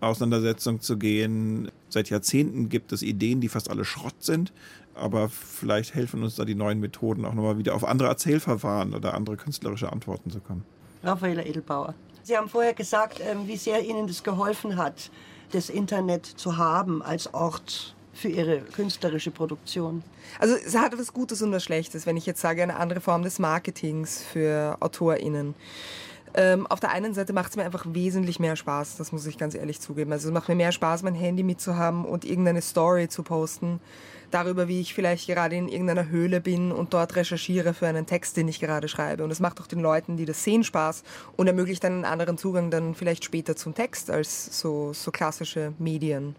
Auseinandersetzung 0.01 0.81
zu 0.81 0.99
gehen. 0.99 1.71
Seit 1.89 2.11
Jahrzehnten 2.11 2.69
gibt 2.69 2.93
es 2.93 3.03
Ideen, 3.03 3.41
die 3.41 3.49
fast 3.49 3.71
alle 3.71 3.85
Schrott 3.85 4.17
sind, 4.21 4.53
aber 4.97 5.29
vielleicht 5.29 5.95
helfen 5.95 6.23
uns 6.23 6.37
da 6.37 6.45
die 6.45 6.55
neuen 6.55 6.81
Methoden 6.81 7.25
auch 7.25 7.35
nochmal 7.35 7.59
wieder 7.59 7.75
auf 7.75 7.85
andere 7.85 8.09
Erzählverfahren 8.09 8.95
oder 8.95 9.15
andere 9.15 9.37
künstlerische 9.37 9.93
Antworten 9.93 10.31
zu 10.31 10.41
kommen. 10.41 10.65
Raffaella 11.03 11.45
Edelbauer. 11.45 11.95
Sie 12.23 12.37
haben 12.37 12.49
vorher 12.49 12.75
gesagt, 12.75 13.21
ähm, 13.21 13.47
wie 13.47 13.57
sehr 13.57 13.85
Ihnen 13.85 14.09
das 14.09 14.23
geholfen 14.25 14.77
hat, 14.77 15.11
das 15.53 15.71
Internet 15.71 16.27
zu 16.27 16.57
haben 16.57 17.03
als 17.03 17.33
Ort 17.33 17.95
für 18.13 18.29
Ihre 18.29 18.61
künstlerische 18.61 19.31
Produktion. 19.31 20.03
Also 20.41 20.57
es 20.57 20.77
hat 20.77 20.93
etwas 20.93 21.13
Gutes 21.13 21.43
und 21.43 21.53
was 21.53 21.63
Schlechtes, 21.63 22.07
wenn 22.07 22.17
ich 22.17 22.27
jetzt 22.27 22.41
sage, 22.41 22.63
eine 22.63 22.77
andere 22.77 23.01
Form 23.01 23.23
des 23.23 23.39
Marketings 23.39 24.23
für 24.23 24.77
AutorInnen. 24.81 25.55
Ähm, 26.39 26.67
auf 26.67 26.81
der 26.81 26.91
einen 26.91 27.15
Seite 27.15 27.33
macht 27.33 27.51
es 27.51 27.57
mir 27.57 27.65
einfach 27.65 27.87
wesentlich 27.89 28.39
mehr 28.39 28.57
Spaß, 28.57 28.99
das 28.99 29.11
muss 29.11 29.25
ich 29.25 29.39
ganz 29.39 29.55
ehrlich 29.55 29.81
zugeben. 29.81 30.13
Also 30.13 30.29
es 30.29 30.35
macht 30.35 30.51
mir 30.51 30.55
mehr 30.55 30.71
Spaß, 30.71 31.03
mein 31.03 31.15
Handy 31.15 31.43
mitzuhaben 31.43 32.05
und 32.05 32.27
irgendeine 32.27 32.61
Story 32.61 33.09
zu 33.09 33.23
posten 33.23 33.81
darüber, 34.31 34.69
wie 34.69 34.83
ich 34.83 34.93
vielleicht 34.93 35.29
gerade 35.29 35.57
in 35.57 35.67
irgendeiner 35.67 36.09
Höhle 36.09 36.43
bin 36.43 36.73
und 36.73 36.93
dort 36.93 37.17
recherchiere 37.17 37.73
für 37.73 37.87
einen 37.87 38.05
Text, 38.05 38.37
den 38.37 38.49
ich 38.49 38.61
gerade 38.61 38.89
schreibe. 38.89 39.25
Und 39.25 39.31
es 39.31 39.41
macht 39.41 39.61
auch 39.63 39.67
den 39.67 39.81
Leuten, 39.81 40.19
die 40.19 40.27
das 40.27 40.45
sehen, 40.45 40.63
Spaß 40.63 41.05
und 41.37 41.47
ermöglicht 41.47 41.85
einen 41.87 42.05
anderen 42.05 42.37
Zugang 42.37 42.71
dann 42.71 42.95
vielleicht 42.95 43.25
später 43.25 43.57
zum 43.57 43.75
Text 43.75 44.11
als 44.11 44.61
so, 44.61 44.93
so 44.93 45.11
klassische 45.11 45.73
Medien. 45.79 46.37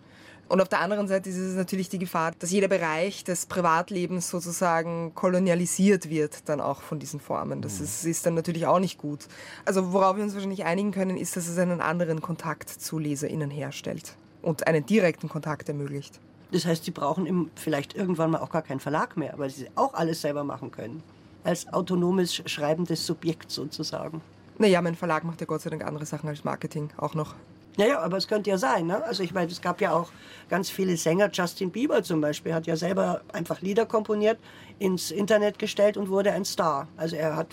Und 0.49 0.61
auf 0.61 0.69
der 0.69 0.79
anderen 0.79 1.07
Seite 1.07 1.29
ist 1.29 1.37
es 1.37 1.55
natürlich 1.55 1.89
die 1.89 1.99
Gefahr, 1.99 2.31
dass 2.39 2.51
jeder 2.51 2.69
Bereich 2.69 3.23
des 3.23 3.45
Privatlebens 3.45 4.29
sozusagen 4.29 5.13
kolonialisiert 5.13 6.09
wird, 6.09 6.47
dann 6.47 6.61
auch 6.61 6.81
von 6.81 6.99
diesen 6.99 7.19
Formen. 7.19 7.61
Das 7.61 7.81
ist, 7.81 8.05
ist, 8.05 8.25
dann 8.25 8.33
natürlich 8.33 8.65
auch 8.65 8.79
nicht 8.79 8.97
gut. 8.97 9.27
Also 9.65 9.91
worauf 9.91 10.15
wir 10.15 10.23
uns 10.23 10.33
wahrscheinlich 10.33 10.63
einigen 10.63 10.91
können, 10.91 11.17
ist, 11.17 11.35
dass 11.35 11.47
es 11.47 11.57
einen 11.57 11.81
anderen 11.81 12.21
Kontakt 12.21 12.69
zu 12.69 12.97
LeserInnen 12.97 13.49
herstellt 13.49 14.15
und 14.41 14.67
einen 14.67 14.85
direkten 14.85 15.27
Kontakt 15.27 15.67
ermöglicht. 15.67 16.19
Das 16.51 16.65
heißt, 16.65 16.85
sie 16.85 16.91
brauchen 16.91 17.51
vielleicht 17.55 17.95
irgendwann 17.95 18.31
mal 18.31 18.39
auch 18.39 18.49
gar 18.49 18.61
keinen 18.61 18.79
Verlag 18.79 19.17
mehr, 19.17 19.33
weil 19.37 19.49
sie 19.49 19.67
auch 19.75 19.93
alles 19.93 20.21
selber 20.21 20.45
machen 20.45 20.71
können. 20.71 21.03
Als 21.43 21.71
autonomes 21.73 22.35
schreibendes 22.35 23.05
Subjekt 23.05 23.51
sozusagen. 23.51 24.21
Naja, 24.57 24.81
mein 24.81 24.95
Verlag 24.95 25.25
macht 25.25 25.41
ja 25.41 25.45
Gott 25.45 25.61
sei 25.61 25.69
Dank 25.69 25.85
andere 25.85 26.05
Sachen 26.05 26.29
als 26.29 26.45
Marketing 26.45 26.89
auch 26.97 27.15
noch. 27.15 27.35
Naja, 27.77 27.99
aber 27.99 28.17
es 28.17 28.27
könnte 28.27 28.49
ja 28.49 28.57
sein. 28.57 28.87
Ne? 28.87 29.03
Also 29.03 29.21
ich 29.23 29.33
meine, 29.33 29.51
es 29.51 29.61
gab 29.61 29.79
ja 29.81 29.93
auch 29.93 30.09
ganz 30.49 30.69
viele 30.69 30.97
Sänger. 30.97 31.29
Justin 31.31 31.71
Bieber 31.71 32.01
zum 32.03 32.21
Beispiel 32.21 32.53
hat 32.53 32.65
ja 32.65 32.75
selber 32.75 33.21
einfach 33.31 33.61
Lieder 33.61 33.85
komponiert, 33.85 34.39
ins 34.79 35.11
Internet 35.11 35.59
gestellt 35.59 35.95
und 35.95 36.09
wurde 36.09 36.31
ein 36.31 36.43
Star. 36.43 36.87
Also 36.97 37.15
er 37.15 37.35
hat, 37.35 37.49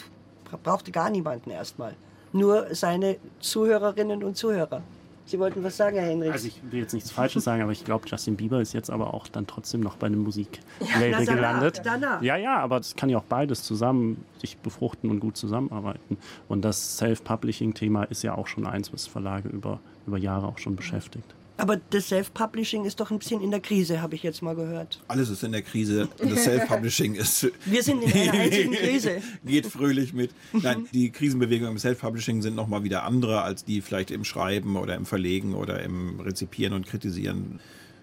brauchte 0.62 0.90
gar 0.90 1.10
niemanden 1.10 1.50
erstmal. 1.50 1.94
Nur 2.32 2.74
seine 2.74 3.18
Zuhörerinnen 3.40 4.24
und 4.24 4.36
Zuhörer. 4.36 4.82
Sie 5.26 5.38
wollten 5.38 5.64
was 5.64 5.76
sagen, 5.76 5.96
Herr 5.96 6.06
Henrich? 6.06 6.32
Also 6.32 6.48
ich 6.48 6.60
will 6.70 6.80
jetzt 6.80 6.92
nichts 6.92 7.10
Falsches 7.10 7.44
sagen, 7.44 7.62
aber 7.62 7.72
ich 7.72 7.84
glaube, 7.84 8.06
Justin 8.06 8.36
Bieber 8.36 8.60
ist 8.60 8.74
jetzt 8.74 8.90
aber 8.90 9.14
auch 9.14 9.26
dann 9.26 9.46
trotzdem 9.46 9.80
noch 9.80 9.96
bei 9.96 10.06
einem 10.06 10.22
Musiklabel 10.22 11.10
ja, 11.10 11.24
gelandet. 11.24 11.80
Danach. 11.82 12.20
Ja, 12.20 12.36
ja, 12.36 12.58
aber 12.58 12.78
das 12.78 12.94
kann 12.94 13.08
ja 13.08 13.18
auch 13.18 13.24
beides 13.24 13.62
zusammen 13.62 14.24
sich 14.38 14.58
befruchten 14.58 15.10
und 15.10 15.20
gut 15.20 15.36
zusammenarbeiten. 15.36 16.18
Und 16.48 16.62
das 16.62 16.98
Self-Publishing-Thema 16.98 18.04
ist 18.04 18.22
ja 18.22 18.34
auch 18.34 18.46
schon 18.46 18.66
eins, 18.66 18.92
was 18.92 19.06
Verlage 19.06 19.48
über, 19.48 19.80
über 20.06 20.18
Jahre 20.18 20.46
auch 20.46 20.58
schon 20.58 20.76
beschäftigt. 20.76 21.34
Aber 21.56 21.76
das 21.90 22.08
Self-Publishing 22.08 22.84
ist 22.84 22.98
doch 22.98 23.10
ein 23.10 23.18
bisschen 23.18 23.40
in 23.40 23.50
der 23.50 23.60
Krise, 23.60 24.02
habe 24.02 24.16
ich 24.16 24.24
jetzt 24.24 24.42
mal 24.42 24.56
gehört. 24.56 25.00
Alles 25.06 25.30
ist 25.30 25.44
in 25.44 25.52
der 25.52 25.62
Krise 25.62 26.08
und 26.20 26.32
das 26.32 26.44
Self-Publishing 26.44 27.14
ist. 27.14 27.48
Wir 27.64 27.82
sind 27.82 28.02
in 28.02 28.12
einer 28.12 28.32
einzigen 28.40 28.72
Krise. 28.72 29.22
Geht 29.44 29.66
fröhlich 29.66 30.12
mit. 30.12 30.32
Nein, 30.52 30.88
die 30.92 31.10
Krisenbewegungen 31.10 31.72
im 31.72 31.78
Self-Publishing 31.78 32.42
sind 32.42 32.56
nochmal 32.56 32.82
wieder 32.82 33.04
andere 33.04 33.42
als 33.42 33.64
die 33.64 33.82
vielleicht 33.82 34.10
im 34.10 34.24
Schreiben 34.24 34.76
oder 34.76 34.96
im 34.96 35.06
Verlegen 35.06 35.54
oder 35.54 35.82
im 35.82 36.18
Rezipieren 36.20 36.72
und 36.74 36.86
Kritisieren. 36.86 37.60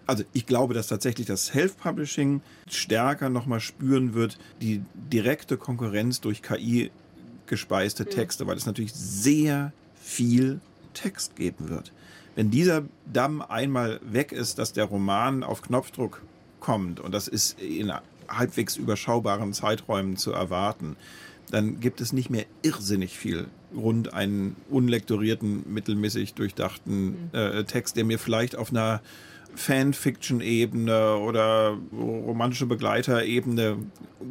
Also 0.07 0.23
ich 0.31 0.45
glaube, 0.45 0.73
dass 0.73 0.87
tatsächlich 0.87 1.27
das 1.27 1.47
Self-Publishing 1.47 2.41
stärker 2.69 3.29
nochmal 3.29 3.59
spüren 3.59 4.13
wird, 4.13 4.37
die 4.61 4.81
direkte 4.93 5.57
Konkurrenz 5.57 6.21
durch 6.21 6.41
KI 6.41 6.89
gespeiste 7.47 8.05
Texte, 8.05 8.47
weil 8.47 8.55
es 8.55 8.65
natürlich 8.65 8.93
sehr 8.93 9.73
viel 10.01 10.61
Text 10.93 11.35
geben 11.35 11.69
wird 11.69 11.91
wenn 12.35 12.51
dieser 12.51 12.83
Damm 13.11 13.41
einmal 13.41 13.99
weg 14.03 14.31
ist, 14.31 14.57
dass 14.57 14.73
der 14.73 14.85
Roman 14.85 15.43
auf 15.43 15.61
Knopfdruck 15.61 16.21
kommt, 16.59 16.99
und 16.99 17.13
das 17.13 17.27
ist 17.27 17.59
in 17.59 17.91
halbwegs 18.29 18.77
überschaubaren 18.77 19.53
Zeiträumen 19.53 20.15
zu 20.15 20.31
erwarten, 20.31 20.95
dann 21.49 21.79
gibt 21.79 21.99
es 21.99 22.13
nicht 22.13 22.29
mehr 22.29 22.45
irrsinnig 22.61 23.17
viel 23.17 23.47
rund 23.75 24.13
einen 24.13 24.55
unlektorierten, 24.69 25.63
mittelmäßig 25.71 26.33
durchdachten 26.33 27.29
mhm. 27.31 27.37
äh, 27.37 27.63
Text, 27.63 27.95
der 27.95 28.05
mir 28.05 28.19
vielleicht 28.19 28.55
auf 28.55 28.71
einer 28.71 29.01
Fanfiction-Ebene 29.55 31.17
oder 31.17 31.77
romantische 31.93 32.65
Begleiter-Ebene 32.65 33.77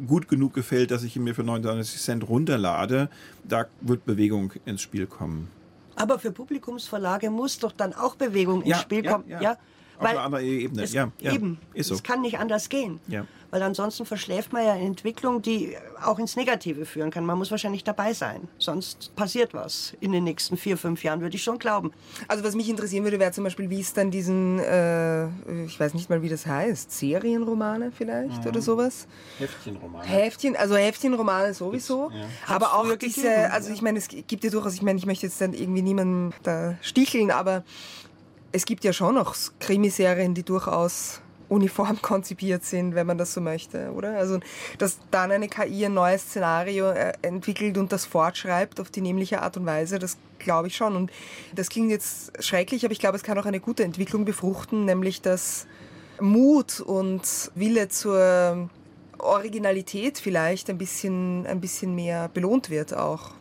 gut 0.07 0.27
genug 0.27 0.53
gefällt, 0.53 0.89
dass 0.89 1.03
ich 1.03 1.15
ihn 1.15 1.23
mir 1.23 1.35
für 1.35 1.43
99 1.43 2.01
Cent 2.01 2.27
runterlade. 2.27 3.09
Da 3.47 3.67
wird 3.81 4.05
Bewegung 4.05 4.53
ins 4.65 4.81
Spiel 4.81 5.05
kommen. 5.05 5.47
Aber 5.95 6.19
für 6.19 6.31
Publikumsverlage 6.31 7.29
muss 7.29 7.59
doch 7.59 7.71
dann 7.71 7.93
auch 7.93 8.15
Bewegung 8.15 8.61
ins 8.61 8.79
Spiel 8.79 9.03
kommen. 9.03 9.25
Ja, 9.27 9.41
ja. 9.41 9.57
Auf 10.01 10.07
Weil 10.07 10.17
eine 10.17 10.25
andere 10.25 10.43
Ebene. 10.43 10.83
Es, 10.83 10.93
ja, 10.93 11.11
ja, 11.19 11.33
eben. 11.33 11.59
Ist 11.75 11.87
so. 11.87 11.93
Es 11.93 12.01
kann 12.01 12.21
nicht 12.21 12.39
anders 12.39 12.69
gehen. 12.69 12.99
Ja. 13.07 13.25
Weil 13.51 13.61
ansonsten 13.63 14.05
verschläft 14.05 14.53
man 14.53 14.65
ja 14.65 14.73
eine 14.73 14.85
Entwicklung, 14.85 15.41
die 15.41 15.75
auch 16.01 16.17
ins 16.19 16.37
Negative 16.37 16.85
führen 16.85 17.11
kann. 17.11 17.25
Man 17.25 17.37
muss 17.37 17.51
wahrscheinlich 17.51 17.83
dabei 17.83 18.13
sein. 18.13 18.47
Sonst 18.57 19.13
passiert 19.15 19.53
was 19.53 19.93
in 19.99 20.13
den 20.13 20.23
nächsten 20.23 20.55
vier, 20.55 20.77
fünf 20.77 21.03
Jahren, 21.03 21.19
würde 21.19 21.35
ich 21.35 21.43
schon 21.43 21.59
glauben. 21.59 21.91
Also 22.29 22.45
was 22.45 22.55
mich 22.55 22.69
interessieren 22.69 23.03
würde, 23.03 23.19
wäre 23.19 23.33
zum 23.33 23.43
Beispiel, 23.43 23.69
wie 23.69 23.81
es 23.81 23.93
dann 23.93 24.09
diesen, 24.09 24.59
äh, 24.59 25.25
ich 25.65 25.77
weiß 25.77 25.93
nicht 25.93 26.09
mal, 26.09 26.21
wie 26.21 26.29
das 26.29 26.45
heißt, 26.45 26.91
Serienromane 26.91 27.91
vielleicht 27.91 28.41
mhm. 28.41 28.49
oder 28.49 28.61
sowas? 28.61 29.05
Heftchenromane. 29.37 30.05
Heftchen, 30.05 30.55
also 30.55 30.75
Heftchenromane 30.77 31.53
sowieso. 31.53 32.09
Ja. 32.09 32.55
Aber 32.55 32.73
auch 32.73 32.95
diese, 32.95 33.51
also 33.51 33.73
ich 33.73 33.81
meine, 33.81 33.99
es 33.99 34.07
gibt 34.07 34.45
ja 34.45 34.49
durchaus, 34.49 34.75
ich 34.75 34.81
meine, 34.81 34.97
ich 34.97 35.05
möchte 35.05 35.25
jetzt 35.27 35.41
dann 35.41 35.53
irgendwie 35.53 35.81
niemanden 35.81 36.33
da 36.43 36.77
sticheln, 36.81 37.31
aber 37.31 37.65
es 38.51 38.65
gibt 38.65 38.83
ja 38.83 38.93
schon 38.93 39.15
noch 39.15 39.35
Krimiserien, 39.59 40.33
die 40.33 40.43
durchaus 40.43 41.21
uniform 41.51 42.01
konzipiert 42.01 42.63
sind, 42.63 42.95
wenn 42.95 43.05
man 43.05 43.17
das 43.17 43.33
so 43.33 43.41
möchte, 43.41 43.91
oder? 43.91 44.17
Also, 44.17 44.39
dass 44.77 44.99
dann 45.11 45.31
eine 45.31 45.49
KI 45.49 45.85
ein 45.85 45.93
neues 45.93 46.21
Szenario 46.23 46.89
äh, 46.89 47.13
entwickelt 47.21 47.77
und 47.77 47.91
das 47.91 48.05
fortschreibt 48.05 48.79
auf 48.79 48.89
die 48.89 49.01
nämliche 49.01 49.41
Art 49.41 49.57
und 49.57 49.65
Weise, 49.65 49.99
das 49.99 50.17
glaube 50.39 50.69
ich 50.69 50.75
schon. 50.75 50.95
Und 50.95 51.11
das 51.53 51.69
klingt 51.69 51.91
jetzt 51.91 52.41
schrecklich, 52.43 52.85
aber 52.85 52.93
ich 52.93 52.99
glaube, 52.99 53.17
es 53.17 53.23
kann 53.23 53.37
auch 53.37 53.45
eine 53.45 53.59
gute 53.59 53.83
Entwicklung 53.83 54.25
befruchten, 54.25 54.85
nämlich 54.85 55.21
dass 55.21 55.67
Mut 56.19 56.79
und 56.79 57.51
Wille 57.55 57.89
zur 57.89 58.69
Originalität 59.17 60.17
vielleicht 60.17 60.69
ein 60.69 60.77
bisschen, 60.77 61.45
ein 61.45 61.61
bisschen 61.61 61.95
mehr 61.95 62.29
belohnt 62.29 62.69
wird 62.69 62.95
auch. 62.95 63.31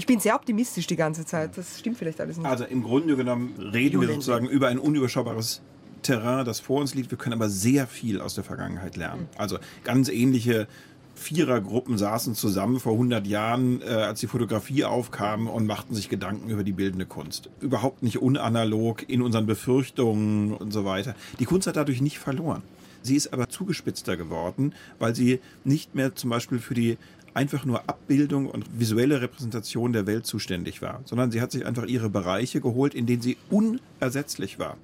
Ich 0.00 0.06
bin 0.06 0.18
sehr 0.18 0.34
optimistisch 0.34 0.86
die 0.86 0.96
ganze 0.96 1.26
Zeit. 1.26 1.58
Das 1.58 1.78
stimmt 1.78 1.98
vielleicht 1.98 2.22
alles 2.22 2.38
nicht. 2.38 2.46
Also 2.46 2.64
im 2.64 2.82
Grunde 2.82 3.16
genommen 3.16 3.52
reden 3.58 4.00
wir 4.00 4.08
sozusagen 4.08 4.48
über 4.48 4.68
ein 4.68 4.78
unüberschaubares 4.78 5.60
Terrain, 6.00 6.46
das 6.46 6.58
vor 6.58 6.80
uns 6.80 6.94
liegt. 6.94 7.10
Wir 7.10 7.18
können 7.18 7.34
aber 7.34 7.50
sehr 7.50 7.86
viel 7.86 8.18
aus 8.22 8.34
der 8.34 8.42
Vergangenheit 8.42 8.96
lernen. 8.96 9.28
Also 9.36 9.58
ganz 9.84 10.08
ähnliche 10.08 10.68
Vierergruppen 11.16 11.98
saßen 11.98 12.34
zusammen 12.34 12.80
vor 12.80 12.94
100 12.94 13.26
Jahren, 13.26 13.82
äh, 13.82 13.88
als 13.88 14.20
die 14.20 14.26
Fotografie 14.26 14.84
aufkam 14.84 15.48
und 15.48 15.66
machten 15.66 15.94
sich 15.94 16.08
Gedanken 16.08 16.48
über 16.48 16.64
die 16.64 16.72
bildende 16.72 17.04
Kunst. 17.04 17.50
Überhaupt 17.60 18.02
nicht 18.02 18.22
unanalog 18.22 19.06
in 19.06 19.20
unseren 19.20 19.44
Befürchtungen 19.44 20.54
und 20.54 20.72
so 20.72 20.86
weiter. 20.86 21.14
Die 21.40 21.44
Kunst 21.44 21.66
hat 21.66 21.76
dadurch 21.76 22.00
nicht 22.00 22.18
verloren. 22.18 22.62
Sie 23.02 23.16
ist 23.16 23.32
aber 23.32 23.48
zugespitzter 23.48 24.16
geworden, 24.16 24.74
weil 24.98 25.14
sie 25.14 25.40
nicht 25.64 25.94
mehr 25.94 26.14
zum 26.14 26.30
Beispiel 26.30 26.58
für 26.58 26.74
die 26.74 26.98
einfach 27.34 27.64
nur 27.64 27.88
Abbildung 27.88 28.46
und 28.46 28.78
visuelle 28.78 29.20
Repräsentation 29.20 29.92
der 29.92 30.06
Welt 30.06 30.26
zuständig 30.26 30.82
war, 30.82 31.00
sondern 31.04 31.30
sie 31.30 31.40
hat 31.40 31.52
sich 31.52 31.66
einfach 31.66 31.86
ihre 31.86 32.10
Bereiche 32.10 32.60
geholt, 32.60 32.94
in 32.94 33.06
denen 33.06 33.22
sie 33.22 33.36
unersetzlich 33.50 34.58
war. 34.58 34.76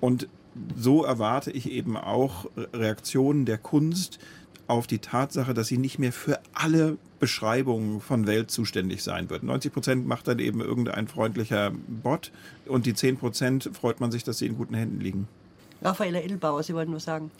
Und 0.00 0.28
so 0.76 1.04
erwarte 1.04 1.50
ich 1.50 1.70
eben 1.70 1.96
auch 1.96 2.46
Reaktionen 2.74 3.46
der 3.46 3.58
Kunst 3.58 4.18
auf 4.66 4.86
die 4.86 4.98
Tatsache, 4.98 5.54
dass 5.54 5.68
sie 5.68 5.78
nicht 5.78 5.98
mehr 5.98 6.12
für 6.12 6.40
alle 6.52 6.96
Beschreibungen 7.20 8.00
von 8.00 8.26
Welt 8.26 8.50
zuständig 8.50 9.02
sein 9.02 9.30
wird. 9.30 9.42
90 9.42 9.72
Prozent 9.72 10.06
macht 10.06 10.28
dann 10.28 10.38
eben 10.38 10.60
irgendein 10.60 11.08
freundlicher 11.08 11.72
Bot 12.02 12.32
und 12.66 12.86
die 12.86 12.94
10 12.94 13.16
Prozent 13.18 13.70
freut 13.72 14.00
man 14.00 14.10
sich, 14.10 14.24
dass 14.24 14.38
sie 14.38 14.46
in 14.46 14.56
guten 14.56 14.74
Händen 14.74 15.00
liegen. 15.00 15.28
Raffaella 15.82 16.20
Edelbauer, 16.20 16.62
Sie 16.62 16.74
wollten 16.74 16.90
nur 16.90 17.00
sagen. 17.00 17.30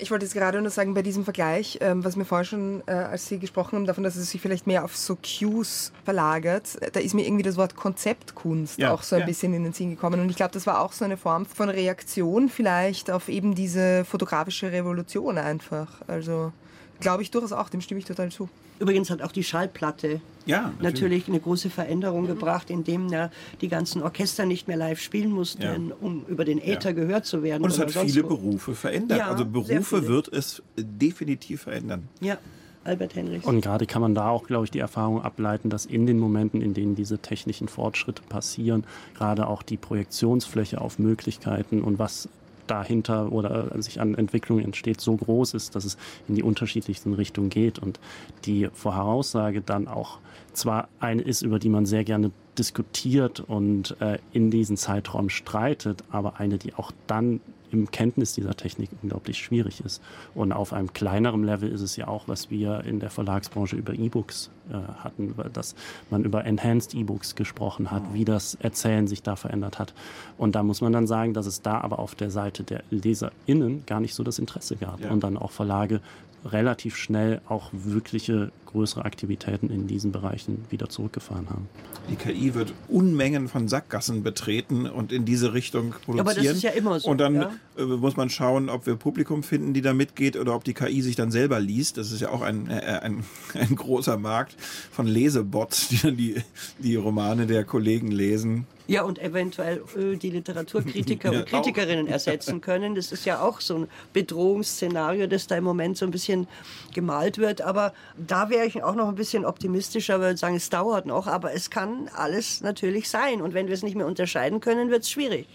Ich 0.00 0.10
wollte 0.10 0.24
jetzt 0.24 0.34
gerade 0.34 0.60
nur 0.60 0.70
sagen, 0.70 0.94
bei 0.94 1.02
diesem 1.02 1.24
Vergleich, 1.24 1.78
ähm, 1.80 2.04
was 2.04 2.16
mir 2.16 2.24
vorher 2.24 2.44
schon, 2.44 2.82
äh, 2.86 2.92
als 2.92 3.26
Sie 3.26 3.38
gesprochen 3.38 3.76
haben, 3.76 3.86
davon, 3.86 4.04
dass 4.04 4.16
es 4.16 4.30
sich 4.30 4.40
vielleicht 4.40 4.66
mehr 4.66 4.84
auf 4.84 4.96
so 4.96 5.16
Cues 5.16 5.92
verlagert, 6.04 6.78
da 6.92 7.00
ist 7.00 7.14
mir 7.14 7.26
irgendwie 7.26 7.42
das 7.42 7.56
Wort 7.56 7.76
Konzeptkunst 7.76 8.78
ja, 8.78 8.92
auch 8.92 9.02
so 9.02 9.16
ein 9.16 9.20
ja. 9.20 9.26
bisschen 9.26 9.52
in 9.54 9.64
den 9.64 9.72
Sinn 9.72 9.90
gekommen. 9.90 10.20
Und 10.20 10.30
ich 10.30 10.36
glaube, 10.36 10.52
das 10.52 10.66
war 10.66 10.80
auch 10.80 10.92
so 10.92 11.04
eine 11.04 11.16
Form 11.16 11.46
von 11.46 11.68
Reaktion 11.68 12.48
vielleicht 12.48 13.10
auf 13.10 13.28
eben 13.28 13.54
diese 13.54 14.04
fotografische 14.04 14.72
Revolution 14.72 15.38
einfach. 15.38 16.02
Also 16.06 16.52
glaube 17.00 17.22
ich 17.22 17.30
durchaus 17.30 17.52
auch, 17.52 17.68
dem 17.68 17.80
stimme 17.80 18.00
ich 18.00 18.06
total 18.06 18.30
zu. 18.30 18.48
Übrigens 18.80 19.10
hat 19.10 19.22
auch 19.22 19.32
die 19.32 19.42
Schallplatte 19.42 20.20
ja, 20.46 20.62
natürlich. 20.62 20.82
natürlich. 20.82 21.28
eine 21.28 21.40
große 21.40 21.70
Veränderung 21.70 22.26
gebracht, 22.26 22.70
indem 22.70 23.08
ja 23.08 23.30
die 23.60 23.68
ganzen 23.68 24.02
Orchester 24.02 24.46
nicht 24.46 24.68
mehr 24.68 24.76
live 24.76 25.00
spielen 25.00 25.30
mussten, 25.30 25.62
ja. 25.62 25.76
um 26.00 26.24
über 26.26 26.44
den 26.44 26.58
Äther 26.58 26.90
ja. 26.90 26.92
gehört 26.92 27.26
zu 27.26 27.42
werden. 27.42 27.64
Und 27.64 27.70
es 27.70 27.78
hat 27.78 27.90
viele 27.90 28.24
wo. 28.24 28.28
Berufe 28.28 28.74
verändert. 28.74 29.20
also 29.22 29.44
Berufe 29.44 30.06
wird 30.06 30.28
es 30.32 30.62
definitiv 30.76 31.62
verändern. 31.62 32.08
Ja. 32.20 32.38
Albert 32.84 33.16
Henrichs. 33.16 33.44
Und 33.44 33.60
gerade 33.60 33.86
kann 33.86 34.00
man 34.00 34.14
da 34.14 34.30
auch, 34.30 34.46
glaube 34.46 34.64
ich, 34.64 34.70
die 34.70 34.78
Erfahrung 34.78 35.22
ableiten, 35.22 35.68
dass 35.68 35.84
in 35.84 36.06
den 36.06 36.18
Momenten, 36.18 36.62
in 36.62 36.74
denen 36.74 36.94
diese 36.94 37.18
technischen 37.18 37.68
Fortschritte 37.68 38.22
passieren, 38.22 38.84
gerade 39.14 39.46
auch 39.46 39.62
die 39.62 39.76
Projektionsfläche 39.76 40.80
auf 40.80 40.98
Möglichkeiten 40.98 41.82
und 41.82 41.98
was 41.98 42.28
dahinter 42.70 43.32
oder 43.32 43.74
äh, 43.74 43.82
sich 43.82 44.00
an 44.00 44.14
Entwicklungen 44.14 44.64
entsteht, 44.64 45.00
so 45.00 45.16
groß 45.16 45.54
ist, 45.54 45.74
dass 45.74 45.84
es 45.84 45.96
in 46.28 46.34
die 46.34 46.42
unterschiedlichsten 46.42 47.14
Richtungen 47.14 47.50
geht 47.50 47.78
und 47.78 47.98
die 48.44 48.68
Voraussage 48.72 49.60
dann 49.60 49.88
auch 49.88 50.18
zwar 50.52 50.88
eine 51.00 51.22
ist, 51.22 51.42
über 51.42 51.58
die 51.58 51.68
man 51.68 51.86
sehr 51.86 52.04
gerne 52.04 52.30
diskutiert 52.58 53.40
und 53.40 54.00
äh, 54.00 54.18
in 54.32 54.50
diesen 54.50 54.76
Zeitraum 54.76 55.28
streitet, 55.28 56.02
aber 56.10 56.40
eine, 56.40 56.58
die 56.58 56.74
auch 56.74 56.92
dann 57.06 57.40
im 57.70 57.90
Kenntnis 57.90 58.34
dieser 58.34 58.54
Technik 58.54 58.90
unglaublich 59.02 59.38
schwierig 59.38 59.80
ist. 59.84 60.02
Und 60.34 60.52
auf 60.52 60.72
einem 60.72 60.92
kleineren 60.92 61.44
Level 61.44 61.70
ist 61.70 61.80
es 61.80 61.96
ja 61.96 62.08
auch, 62.08 62.28
was 62.28 62.50
wir 62.50 62.84
in 62.84 63.00
der 63.00 63.10
Verlagsbranche 63.10 63.76
über 63.76 63.94
E-Books 63.94 64.50
äh, 64.70 64.74
hatten, 64.74 65.34
dass 65.52 65.74
man 66.10 66.24
über 66.24 66.44
Enhanced 66.44 66.94
E-Books 66.94 67.34
gesprochen 67.34 67.90
hat, 67.90 68.02
wie 68.12 68.24
das 68.24 68.54
Erzählen 68.56 69.06
sich 69.06 69.22
da 69.22 69.36
verändert 69.36 69.78
hat. 69.78 69.94
Und 70.36 70.54
da 70.54 70.62
muss 70.62 70.80
man 70.80 70.92
dann 70.92 71.06
sagen, 71.06 71.34
dass 71.34 71.46
es 71.46 71.62
da 71.62 71.80
aber 71.80 71.98
auf 71.98 72.14
der 72.14 72.30
Seite 72.30 72.64
der 72.64 72.82
LeserInnen 72.90 73.84
gar 73.86 74.00
nicht 74.00 74.14
so 74.14 74.22
das 74.22 74.38
Interesse 74.38 74.76
gab. 74.76 75.00
Ja. 75.00 75.10
Und 75.10 75.24
dann 75.24 75.36
auch 75.36 75.50
Verlage 75.50 76.00
relativ 76.44 76.96
schnell 76.96 77.40
auch 77.48 77.70
wirkliche 77.72 78.50
größere 78.66 79.04
Aktivitäten 79.04 79.70
in 79.70 79.86
diesen 79.86 80.12
Bereichen 80.12 80.64
wieder 80.68 80.88
zurückgefahren 80.88 81.48
haben. 81.48 81.68
Die 82.10 82.16
KI 82.16 82.54
wird 82.54 82.72
Unmengen 82.88 83.48
von 83.48 83.66
Sackgassen 83.66 84.22
betreten 84.22 84.86
und 84.86 85.10
in 85.10 85.24
diese 85.24 85.54
Richtung 85.54 85.90
produzieren. 85.90 86.20
Aber 86.20 86.34
das 86.34 86.44
ist 86.44 86.62
ja 86.62 86.70
immer 86.70 87.00
so. 87.00 87.08
Und 87.10 87.18
dann 87.18 87.34
ja? 87.34 87.50
Äh, 87.78 87.84
muss 87.84 88.16
man 88.16 88.28
schauen, 88.28 88.68
ob 88.68 88.86
wir 88.86 88.96
Publikum 88.96 89.42
finden, 89.42 89.72
die 89.72 89.80
da 89.80 89.94
mitgeht 89.94 90.36
oder 90.36 90.54
ob 90.54 90.64
die 90.64 90.74
KI 90.74 91.00
sich 91.00 91.16
dann 91.16 91.30
selber 91.30 91.60
liest. 91.60 91.96
Das 91.96 92.12
ist 92.12 92.20
ja 92.20 92.30
auch 92.30 92.42
ein, 92.42 92.68
äh, 92.68 93.00
ein, 93.02 93.24
ein 93.54 93.74
großer 93.74 94.18
Markt 94.18 94.54
von 94.90 95.06
Lesebots, 95.06 95.88
die 95.88 95.98
dann 95.98 96.16
die, 96.16 96.36
die 96.78 96.96
Romane 96.96 97.46
der 97.46 97.64
Kollegen 97.64 98.10
lesen. 98.10 98.66
Ja, 98.88 99.02
und 99.02 99.18
eventuell 99.18 99.82
äh, 99.96 100.16
die 100.16 100.30
Literaturkritiker 100.30 101.32
ja, 101.32 101.40
und 101.40 101.46
Kritikerinnen 101.46 102.08
auch. 102.08 102.12
ersetzen 102.12 102.62
können. 102.62 102.94
Das 102.94 103.12
ist 103.12 103.26
ja 103.26 103.42
auch 103.42 103.60
so 103.60 103.80
ein 103.80 103.88
Bedrohungsszenario, 104.14 105.26
das 105.26 105.46
da 105.46 105.58
im 105.58 105.64
Moment 105.64 105.98
so 105.98 106.06
ein 106.06 106.10
bisschen 106.10 106.48
gemalt 106.94 107.36
wird. 107.36 107.60
Aber 107.60 107.92
da 108.16 108.48
wäre 108.48 108.64
ich 108.64 108.82
auch 108.82 108.94
noch 108.94 109.08
ein 109.08 109.14
bisschen 109.14 109.44
optimistischer, 109.44 110.20
würde 110.20 110.38
sagen, 110.38 110.56
es 110.56 110.70
dauert 110.70 111.04
noch, 111.04 111.26
aber 111.26 111.52
es 111.52 111.68
kann 111.68 112.08
alles 112.14 112.62
natürlich 112.62 113.10
sein. 113.10 113.42
Und 113.42 113.52
wenn 113.52 113.66
wir 113.66 113.74
es 113.74 113.82
nicht 113.82 113.94
mehr 113.94 114.06
unterscheiden 114.06 114.60
können, 114.60 114.88
wird 114.90 115.02
es 115.02 115.10
schwierig. 115.10 115.46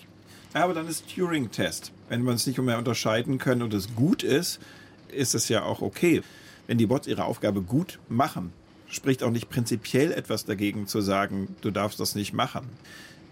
Ja, 0.54 0.66
aber 0.66 0.76
dann 0.76 0.88
ist 0.88 1.06
Turing-Test. 1.16 1.92
Wenn 2.10 2.22
wir 2.22 2.34
es 2.34 2.46
nicht 2.46 2.60
mehr 2.60 2.78
unterscheiden 2.78 3.40
können 3.40 3.64
und 3.64 3.74
es 3.74 3.96
gut 3.96 4.22
ist, 4.22 4.60
ist 5.08 5.34
es 5.34 5.50
ja 5.50 5.64
auch 5.64 5.82
okay. 5.82 6.22
Wenn 6.68 6.78
die 6.78 6.86
Bots 6.86 7.08
ihre 7.08 7.26
Aufgabe 7.26 7.64
gut 7.64 7.98
machen, 8.10 8.54
spricht 8.88 9.24
auch 9.24 9.32
nicht 9.32 9.50
prinzipiell 9.50 10.12
etwas 10.12 10.46
dagegen 10.46 10.86
zu 10.86 11.02
sagen, 11.02 11.56
du 11.62 11.72
darfst 11.72 12.00
das 12.00 12.14
nicht 12.14 12.34
machen 12.34 12.70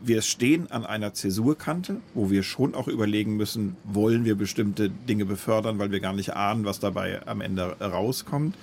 wir 0.04 0.22
stehen 0.22 0.72
an 0.72 0.86
einer 0.86 1.14
Zäsurkante, 1.14 1.98
wo 2.14 2.30
wir 2.30 2.44
schon 2.44 2.74
auch 2.76 2.88
überlegen 2.88 3.38
müssen, 3.38 3.76
wollen 3.84 4.26
wir 4.26 4.36
bestimmte 4.36 4.90
Dinge 4.90 5.26
befördern, 5.26 5.80
weil 5.80 5.92
wir 5.92 6.00
gar 6.00 6.14
nicht 6.14 6.36
ahnen, 6.36 6.66
was 6.66 6.80
dabei 6.80 7.26
am 7.28 7.42
Ende 7.42 7.78
rauskommt. 7.80 8.56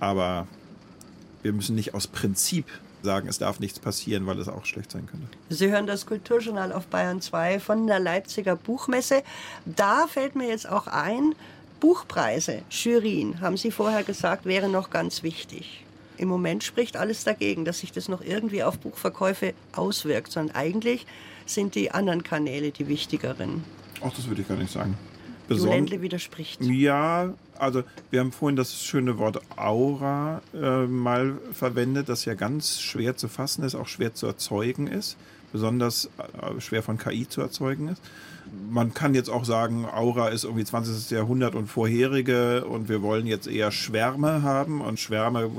Aber 0.00 0.46
wir 1.42 1.52
müssen 1.52 1.74
nicht 1.74 1.94
aus 1.94 2.06
Prinzip 2.06 2.66
sagen, 3.02 3.28
es 3.28 3.38
darf 3.38 3.60
nichts 3.60 3.78
passieren, 3.78 4.26
weil 4.26 4.38
es 4.38 4.48
auch 4.48 4.64
schlecht 4.64 4.90
sein 4.90 5.06
könnte. 5.06 5.26
Sie 5.48 5.70
hören 5.70 5.86
das 5.86 6.06
Kulturjournal 6.06 6.72
auf 6.72 6.86
Bayern 6.86 7.20
2 7.20 7.60
von 7.60 7.86
der 7.86 7.98
Leipziger 7.98 8.56
Buchmesse. 8.56 9.22
Da 9.64 10.06
fällt 10.06 10.34
mir 10.34 10.48
jetzt 10.48 10.68
auch 10.68 10.86
ein, 10.86 11.34
Buchpreise, 11.80 12.60
Jurien, 12.68 13.40
haben 13.40 13.56
Sie 13.56 13.70
vorher 13.70 14.04
gesagt, 14.04 14.44
wäre 14.44 14.68
noch 14.68 14.90
ganz 14.90 15.22
wichtig 15.22 15.84
im 16.20 16.28
Moment 16.28 16.62
spricht 16.62 16.98
alles 16.98 17.24
dagegen, 17.24 17.64
dass 17.64 17.78
sich 17.78 17.92
das 17.92 18.08
noch 18.08 18.20
irgendwie 18.20 18.62
auf 18.62 18.78
Buchverkäufe 18.78 19.54
auswirkt, 19.72 20.30
sondern 20.30 20.54
eigentlich 20.54 21.06
sind 21.46 21.74
die 21.74 21.92
anderen 21.92 22.22
Kanäle 22.22 22.72
die 22.72 22.88
wichtigeren. 22.88 23.64
Ach, 24.04 24.12
das 24.14 24.28
würde 24.28 24.42
ich 24.42 24.48
gar 24.48 24.58
nicht 24.58 24.70
sagen. 24.70 24.98
Beson 25.48 25.90
widerspricht. 25.90 26.62
Ja, 26.62 27.32
also 27.58 27.82
wir 28.10 28.20
haben 28.20 28.32
vorhin 28.32 28.56
das 28.56 28.84
schöne 28.84 29.16
Wort 29.18 29.40
Aura 29.56 30.42
äh, 30.54 30.86
mal 30.86 31.38
verwendet, 31.52 32.10
das 32.10 32.26
ja 32.26 32.34
ganz 32.34 32.80
schwer 32.80 33.16
zu 33.16 33.28
fassen 33.28 33.64
ist, 33.64 33.74
auch 33.74 33.88
schwer 33.88 34.14
zu 34.14 34.26
erzeugen 34.26 34.86
ist, 34.88 35.16
besonders 35.52 36.10
äh, 36.18 36.60
schwer 36.60 36.82
von 36.82 36.98
KI 36.98 37.26
zu 37.28 37.40
erzeugen 37.40 37.88
ist. 37.88 38.02
Man 38.70 38.92
kann 38.92 39.14
jetzt 39.14 39.30
auch 39.30 39.44
sagen, 39.44 39.86
Aura 39.86 40.28
ist 40.28 40.44
irgendwie 40.44 40.64
20. 40.64 41.10
Jahrhundert 41.10 41.54
und 41.54 41.66
vorherige 41.66 42.64
und 42.66 42.88
wir 42.90 43.00
wollen 43.00 43.26
jetzt 43.26 43.46
eher 43.46 43.70
Schwärme 43.72 44.42
haben 44.42 44.80
und 44.82 45.00
Schwärme 45.00 45.50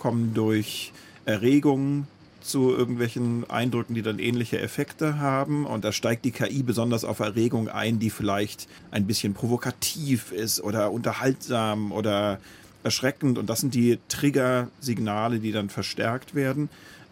kommen 0.00 0.34
durch 0.34 0.92
Erregungen 1.24 2.08
zu 2.40 2.70
irgendwelchen 2.70 3.48
Eindrücken, 3.48 3.94
die 3.94 4.02
dann 4.02 4.18
ähnliche 4.18 4.58
Effekte 4.58 5.20
haben. 5.20 5.66
Und 5.66 5.84
da 5.84 5.92
steigt 5.92 6.24
die 6.24 6.32
KI 6.32 6.62
besonders 6.62 7.04
auf 7.04 7.20
Erregung 7.20 7.68
ein, 7.68 7.98
die 8.00 8.10
vielleicht 8.10 8.66
ein 8.90 9.06
bisschen 9.06 9.34
provokativ 9.34 10.32
ist 10.32 10.60
oder 10.60 10.90
unterhaltsam 10.90 11.92
oder 11.92 12.40
erschreckend. 12.82 13.38
Und 13.38 13.48
das 13.48 13.60
sind 13.60 13.74
die 13.74 13.98
Triggersignale, 14.08 15.38
die 15.38 15.52
dann 15.52 15.68
verstärkt 15.68 16.34
werden. 16.34 16.68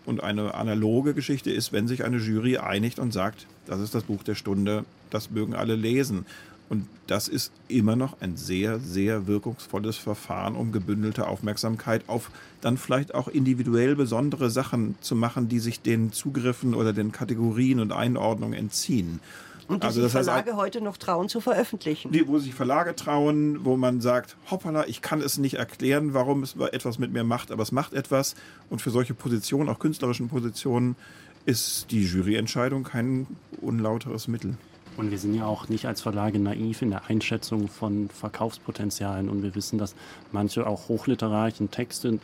Und 0.07 0.23
eine 0.23 0.55
analoge 0.55 1.13
Geschichte 1.13 1.51
ist, 1.51 1.73
wenn 1.73 1.87
sich 1.87 2.05
eine 2.05 2.17
Jury 2.17 2.57
einigt 2.57 2.99
und 2.99 3.13
sagt, 3.13 3.47
das 3.67 3.81
ist 3.81 3.95
das 3.95 4.05
Buch 4.05 4.23
der 4.23 4.35
Stunde, 4.35 4.85
das 5.11 5.31
mögen 5.31 5.55
alle 5.55 5.77
lesen. 5.77 6.25
Und 6.69 6.87
das 7.07 7.29
ist 7.29 7.53
immer 7.69 7.97
noch 7.97 8.21
ein 8.21 8.37
sehr, 8.37 8.79
sehr 8.79 9.27
wirkungsvolles 9.27 9.97
Verfahren, 9.97 10.55
um 10.55 10.71
gebündelte 10.71 11.27
Aufmerksamkeit 11.27 12.09
auf 12.09 12.31
dann 12.61 12.77
vielleicht 12.77 13.15
auch 13.15 13.29
individuell 13.29 13.97
besondere 13.97 14.51
Sachen 14.51 14.97
zu 15.01 15.15
machen, 15.15 15.49
die 15.49 15.61
sich 15.61 15.81
den 15.81 16.13
Zugriffen 16.13 16.75
oder 16.75 16.93
den 16.93 17.13
Kategorien 17.13 17.81
und 17.81 17.93
Einordnungen 17.93 18.59
entziehen. 18.59 19.21
Und 19.69 19.83
die 19.83 19.87
also 19.87 20.03
sich 20.03 20.13
Verlage 20.13 20.53
heißt, 20.53 20.61
heute 20.61 20.81
noch 20.81 20.97
trauen 20.97 21.29
zu 21.29 21.41
veröffentlichen. 21.41 22.11
Die, 22.11 22.27
wo 22.27 22.39
sich 22.39 22.55
Verlage 22.55 22.97
trauen, 22.97 23.65
wo 23.65 23.77
man 23.77 24.01
sagt, 24.01 24.37
hoppala, 24.51 24.87
ich 24.87 25.03
kann 25.03 25.21
es 25.21 25.37
nicht 25.37 25.55
erklären, 25.55 26.15
warum 26.15 26.43
es 26.43 26.57
etwas 26.57 26.99
mit 26.99 27.13
mir 27.13 27.23
macht, 27.23 27.51
aber 27.51 27.63
es 27.63 27.71
macht 27.71 27.93
etwas. 27.93 28.35
Und 28.71 28.81
für 28.81 28.91
solche 28.91 29.13
Positionen, 29.15 29.69
auch 29.69 29.79
künstlerischen 29.79 30.29
Positionen, 30.29 30.97
ist 31.45 31.91
die 31.91 32.05
Juryentscheidung 32.05 32.83
kein 32.83 33.27
unlauteres 33.61 34.27
Mittel. 34.27 34.57
Und 34.99 35.13
wir 35.13 35.19
sind 35.19 35.33
ja 35.33 35.47
auch 35.47 35.69
nicht 35.69 35.87
als 35.87 36.01
Verlage 36.01 36.41
naiv 36.41 36.83
in 36.83 36.91
der 36.91 37.07
Einschätzung 37.07 37.69
von 37.69 38.11
Verkaufspotenzialen. 38.11 39.29
Und 39.29 39.45
wir 39.45 39.55
wissen, 39.55 39.79
dass 39.79 39.95
manche 40.33 40.67
auch 40.67 40.89
hochliterarischen 40.89 41.71
Texte 41.71 42.19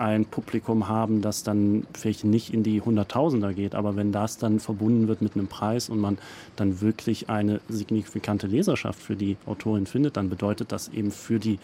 ein 0.00 0.24
Publikum 0.24 0.88
haben, 0.88 1.20
das 1.20 1.42
dann 1.42 1.86
vielleicht 1.92 2.24
nicht 2.24 2.54
in 2.54 2.62
die 2.62 2.80
Hunderttausender 2.80 3.52
geht, 3.52 3.74
aber 3.74 3.96
wenn 3.96 4.12
das 4.12 4.38
dann 4.38 4.58
verbunden 4.58 5.08
wird 5.08 5.20
mit 5.20 5.34
einem 5.34 5.46
Preis 5.46 5.90
und 5.90 6.00
man 6.00 6.16
dann 6.56 6.80
wirklich 6.80 7.28
eine 7.28 7.60
signifikante 7.68 8.46
Leserschaft 8.46 9.00
für 9.00 9.14
die 9.14 9.36
Autorin 9.44 9.86
findet, 9.86 10.16
dann 10.16 10.30
bedeutet 10.30 10.72
das 10.72 10.88
eben 10.88 11.10
für 11.10 11.38
die 11.38 11.58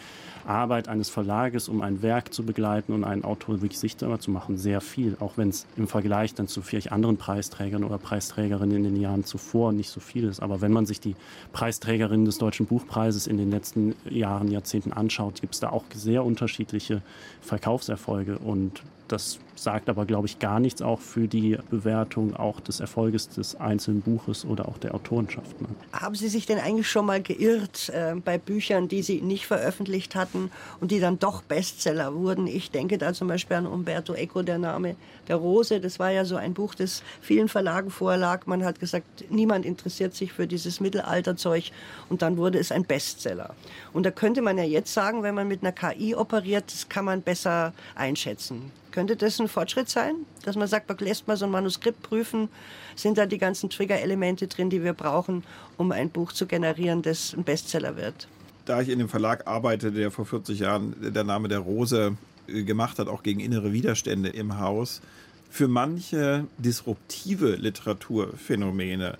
Arbeit 0.45 0.87
eines 0.87 1.09
Verlages, 1.09 1.67
um 1.67 1.81
ein 1.81 2.03
Werk 2.03 2.31
zu 2.31 2.45
begleiten 2.45 2.93
und 2.93 3.03
einen 3.03 3.23
Autor 3.23 3.61
wirklich 3.61 3.79
sichtbar 3.79 4.19
zu 4.19 4.29
machen, 4.29 4.57
sehr 4.57 4.81
viel, 4.81 5.17
auch 5.19 5.37
wenn 5.37 5.49
es 5.49 5.65
im 5.75 5.87
Vergleich 5.87 6.35
dann 6.35 6.47
zu 6.47 6.61
vielleicht 6.61 6.91
anderen 6.91 7.17
Preisträgern 7.17 7.83
oder 7.83 7.97
Preisträgerinnen 7.97 8.77
in 8.77 8.83
den 8.83 9.01
Jahren 9.01 9.23
zuvor 9.25 9.73
nicht 9.73 9.89
so 9.89 9.99
viel 9.99 10.25
ist. 10.25 10.41
Aber 10.41 10.61
wenn 10.61 10.71
man 10.71 10.85
sich 10.85 10.99
die 10.99 11.15
Preisträgerinnen 11.53 12.25
des 12.25 12.37
Deutschen 12.37 12.67
Buchpreises 12.67 13.25
in 13.25 13.37
den 13.37 13.49
letzten 13.49 13.95
Jahren, 14.09 14.49
Jahrzehnten 14.51 14.93
anschaut, 14.93 15.41
gibt 15.41 15.55
es 15.55 15.59
da 15.59 15.69
auch 15.69 15.83
sehr 15.93 16.23
unterschiedliche 16.23 17.01
Verkaufserfolge. 17.41 18.26
Und 18.35 18.83
Das 19.07 19.39
sagt 19.59 19.89
aber, 19.89 20.05
glaube 20.05 20.27
ich, 20.27 20.39
gar 20.39 20.59
nichts 20.59 20.81
auch 20.81 20.99
für 20.99 21.27
die 21.27 21.57
Bewertung 21.69 22.35
auch 22.35 22.59
des 22.59 22.79
Erfolges 22.79 23.29
des 23.29 23.55
einzelnen 23.55 24.01
Buches 24.01 24.45
oder 24.45 24.67
auch 24.67 24.77
der 24.77 24.95
Autorenschaft. 24.95 25.59
Ne? 25.61 25.67
Haben 25.93 26.15
Sie 26.15 26.27
sich 26.27 26.45
denn 26.45 26.59
eigentlich 26.59 26.89
schon 26.89 27.05
mal 27.05 27.21
geirrt 27.21 27.89
äh, 27.89 28.15
bei 28.15 28.37
Büchern, 28.37 28.87
die 28.87 29.01
Sie 29.01 29.21
nicht 29.21 29.47
veröffentlicht 29.47 30.15
hatten 30.15 30.51
und 30.79 30.91
die 30.91 30.99
dann 30.99 31.19
doch 31.19 31.41
Bestseller 31.41 32.13
wurden? 32.13 32.47
Ich 32.47 32.71
denke 32.71 32.97
da 32.97 33.13
zum 33.13 33.27
Beispiel 33.27 33.57
an 33.57 33.67
Umberto 33.67 34.13
Eco, 34.13 34.41
der 34.41 34.57
Name 34.57 34.95
der 35.27 35.35
Rose. 35.35 35.79
Das 35.79 35.99
war 35.99 36.11
ja 36.11 36.25
so 36.25 36.35
ein 36.35 36.53
Buch, 36.53 36.75
das 36.75 37.03
vielen 37.21 37.49
Verlagen 37.49 37.89
vorlag. 37.89 38.45
Man 38.45 38.63
hat 38.63 38.79
gesagt, 38.79 39.25
niemand 39.29 39.65
interessiert 39.65 40.15
sich 40.15 40.33
für 40.33 40.47
dieses 40.47 40.79
Mittelalterzeug 40.79 41.65
und 42.09 42.21
dann 42.21 42.37
wurde 42.37 42.59
es 42.59 42.71
ein 42.71 42.85
Bestseller. 42.85 43.55
Und 43.93 44.05
da 44.05 44.11
könnte 44.11 44.41
man 44.41 44.57
ja 44.57 44.63
jetzt 44.63 44.93
sagen, 44.93 45.23
wenn 45.23 45.35
man 45.35 45.47
mit 45.47 45.63
einer 45.63 45.71
KI 45.71 46.15
operiert, 46.15 46.65
das 46.71 46.89
kann 46.89 47.05
man 47.05 47.21
besser 47.21 47.73
einschätzen. 47.95 48.71
Könnte 48.91 49.15
das 49.15 49.39
ein 49.39 49.46
Fortschritt 49.47 49.89
sein, 49.89 50.15
dass 50.43 50.55
man 50.55 50.67
sagt, 50.67 50.89
man 50.89 50.97
lässt 50.99 51.27
mal 51.27 51.37
so 51.37 51.45
ein 51.45 51.51
Manuskript 51.51 52.01
prüfen, 52.03 52.49
sind 52.95 53.17
da 53.17 53.25
die 53.25 53.37
ganzen 53.37 53.69
Trigger-Elemente 53.69 54.47
drin, 54.47 54.69
die 54.69 54.83
wir 54.83 54.93
brauchen, 54.93 55.43
um 55.77 55.91
ein 55.91 56.09
Buch 56.09 56.31
zu 56.33 56.45
generieren, 56.45 57.01
das 57.01 57.33
ein 57.33 57.43
Bestseller 57.43 57.95
wird? 57.95 58.27
Da 58.65 58.81
ich 58.81 58.89
in 58.89 58.99
dem 58.99 59.09
Verlag 59.09 59.47
arbeite, 59.47 59.91
der 59.91 60.11
vor 60.11 60.25
40 60.25 60.59
Jahren 60.59 60.95
der 61.13 61.23
Name 61.23 61.47
der 61.47 61.59
Rose 61.59 62.17
äh, 62.47 62.63
gemacht 62.63 62.99
hat, 62.99 63.07
auch 63.07 63.23
gegen 63.23 63.39
innere 63.39 63.71
Widerstände 63.71 64.29
im 64.29 64.59
Haus, 64.59 65.01
für 65.49 65.67
manche 65.67 66.45
disruptive 66.57 67.55
Literaturphänomene 67.55 69.17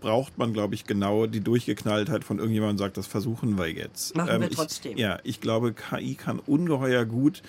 braucht 0.00 0.38
man, 0.38 0.52
glaube 0.52 0.74
ich, 0.74 0.84
genau 0.84 1.26
die 1.26 1.40
Durchgeknalltheit 1.40 2.24
von 2.24 2.38
irgendjemandem, 2.38 2.78
sagt, 2.78 2.96
das 2.96 3.06
versuchen 3.06 3.58
wir 3.58 3.68
jetzt. 3.68 4.16
Machen 4.16 4.30
ähm, 4.34 4.40
wir 4.40 4.50
trotzdem. 4.50 4.92
Ich, 4.92 4.98
ja, 4.98 5.18
ich 5.22 5.40
glaube, 5.40 5.72
KI 5.72 6.14
kann 6.14 6.38
ungeheuer 6.38 7.04
gut 7.04 7.42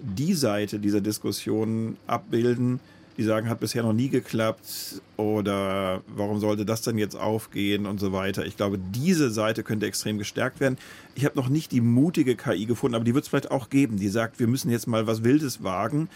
die 0.00 0.34
Seite 0.34 0.78
dieser 0.78 1.00
Diskussion 1.00 1.96
abbilden, 2.06 2.80
die 3.16 3.22
sagen, 3.22 3.48
hat 3.48 3.60
bisher 3.60 3.82
noch 3.82 3.94
nie 3.94 4.08
geklappt 4.08 5.00
oder 5.16 6.02
warum 6.14 6.38
sollte 6.38 6.66
das 6.66 6.82
denn 6.82 6.98
jetzt 6.98 7.16
aufgehen 7.16 7.86
und 7.86 7.98
so 7.98 8.12
weiter. 8.12 8.44
Ich 8.44 8.56
glaube, 8.56 8.78
diese 8.78 9.30
Seite 9.30 9.62
könnte 9.62 9.86
extrem 9.86 10.18
gestärkt 10.18 10.60
werden. 10.60 10.76
Ich 11.14 11.24
habe 11.24 11.36
noch 11.36 11.48
nicht 11.48 11.72
die 11.72 11.80
mutige 11.80 12.36
KI 12.36 12.66
gefunden, 12.66 12.94
aber 12.94 13.04
die 13.04 13.14
wird 13.14 13.24
es 13.24 13.28
vielleicht 13.28 13.50
auch 13.50 13.70
geben, 13.70 13.96
die 13.96 14.08
sagt, 14.08 14.38
wir 14.38 14.46
müssen 14.46 14.70
jetzt 14.70 14.86
mal 14.86 15.06
was 15.06 15.24
Wildes 15.24 15.62
wagen 15.62 16.08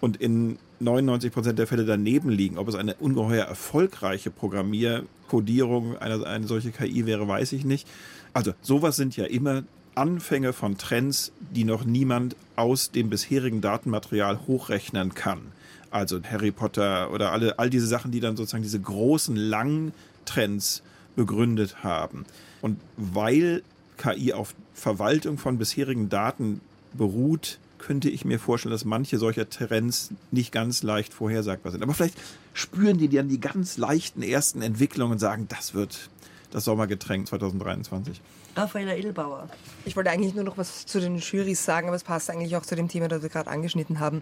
und 0.00 0.16
in 0.16 0.58
99 0.80 1.32
Prozent 1.32 1.58
der 1.58 1.66
Fälle 1.66 1.84
daneben 1.84 2.28
liegen. 2.28 2.58
Ob 2.58 2.68
es 2.68 2.74
eine 2.74 2.94
ungeheuer 2.94 3.44
erfolgreiche 3.44 4.30
Programmierkodierung 4.30 5.96
einer 5.98 6.24
eine 6.26 6.46
solche 6.46 6.70
KI 6.70 7.06
wäre, 7.06 7.26
weiß 7.26 7.52
ich 7.52 7.64
nicht. 7.64 7.86
Also 8.32 8.52
sowas 8.62 8.96
sind 8.96 9.16
ja 9.16 9.24
immer 9.24 9.62
Anfänge 9.94 10.52
von 10.52 10.78
Trends, 10.78 11.32
die 11.40 11.64
noch 11.64 11.84
niemand 11.84 12.36
aus 12.58 12.90
dem 12.90 13.08
bisherigen 13.08 13.60
Datenmaterial 13.60 14.40
hochrechnen 14.46 15.14
kann. 15.14 15.52
Also 15.90 16.20
Harry 16.22 16.50
Potter 16.50 17.12
oder 17.12 17.32
alle, 17.32 17.58
all 17.58 17.70
diese 17.70 17.86
Sachen, 17.86 18.10
die 18.10 18.20
dann 18.20 18.36
sozusagen 18.36 18.64
diese 18.64 18.80
großen, 18.80 19.36
langen 19.36 19.92
Trends 20.24 20.82
begründet 21.16 21.82
haben. 21.82 22.26
Und 22.60 22.80
weil 22.96 23.62
KI 23.96 24.32
auf 24.32 24.54
Verwaltung 24.74 25.38
von 25.38 25.56
bisherigen 25.56 26.08
Daten 26.08 26.60
beruht, 26.92 27.58
könnte 27.78 28.10
ich 28.10 28.24
mir 28.24 28.40
vorstellen, 28.40 28.72
dass 28.72 28.84
manche 28.84 29.18
solcher 29.18 29.48
Trends 29.48 30.10
nicht 30.32 30.52
ganz 30.52 30.82
leicht 30.82 31.14
vorhersagbar 31.14 31.70
sind. 31.70 31.82
Aber 31.82 31.94
vielleicht 31.94 32.18
spüren 32.54 32.98
die 32.98 33.08
dann 33.08 33.28
die 33.28 33.40
ganz 33.40 33.78
leichten 33.78 34.22
ersten 34.22 34.62
Entwicklungen 34.62 35.12
und 35.12 35.18
sagen, 35.18 35.46
das 35.48 35.74
wird 35.74 36.10
das 36.50 36.64
Sommergetränk 36.64 37.28
2023. 37.28 38.20
Raffaella 38.58 38.96
Edelbauer. 38.96 39.48
Ich 39.84 39.94
wollte 39.96 40.10
eigentlich 40.10 40.34
nur 40.34 40.42
noch 40.42 40.58
was 40.58 40.84
zu 40.84 41.00
den 41.00 41.18
Jurys 41.18 41.64
sagen, 41.64 41.86
aber 41.86 41.96
es 41.96 42.02
passt 42.02 42.28
eigentlich 42.28 42.56
auch 42.56 42.62
zu 42.66 42.74
dem 42.74 42.88
Thema, 42.88 43.06
das 43.06 43.22
wir 43.22 43.28
gerade 43.28 43.48
angeschnitten 43.48 44.00
haben. 44.00 44.20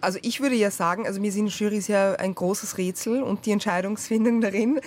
Also 0.00 0.18
ich 0.22 0.40
würde 0.40 0.56
ja 0.56 0.70
sagen, 0.70 1.06
also 1.06 1.20
mir 1.20 1.30
sind 1.30 1.48
Jurys 1.48 1.86
ja 1.86 2.14
ein 2.14 2.34
großes 2.34 2.78
Rätsel 2.78 3.22
und 3.22 3.46
die 3.46 3.52
Entscheidungsfindung 3.52 4.40
darin, 4.40 4.80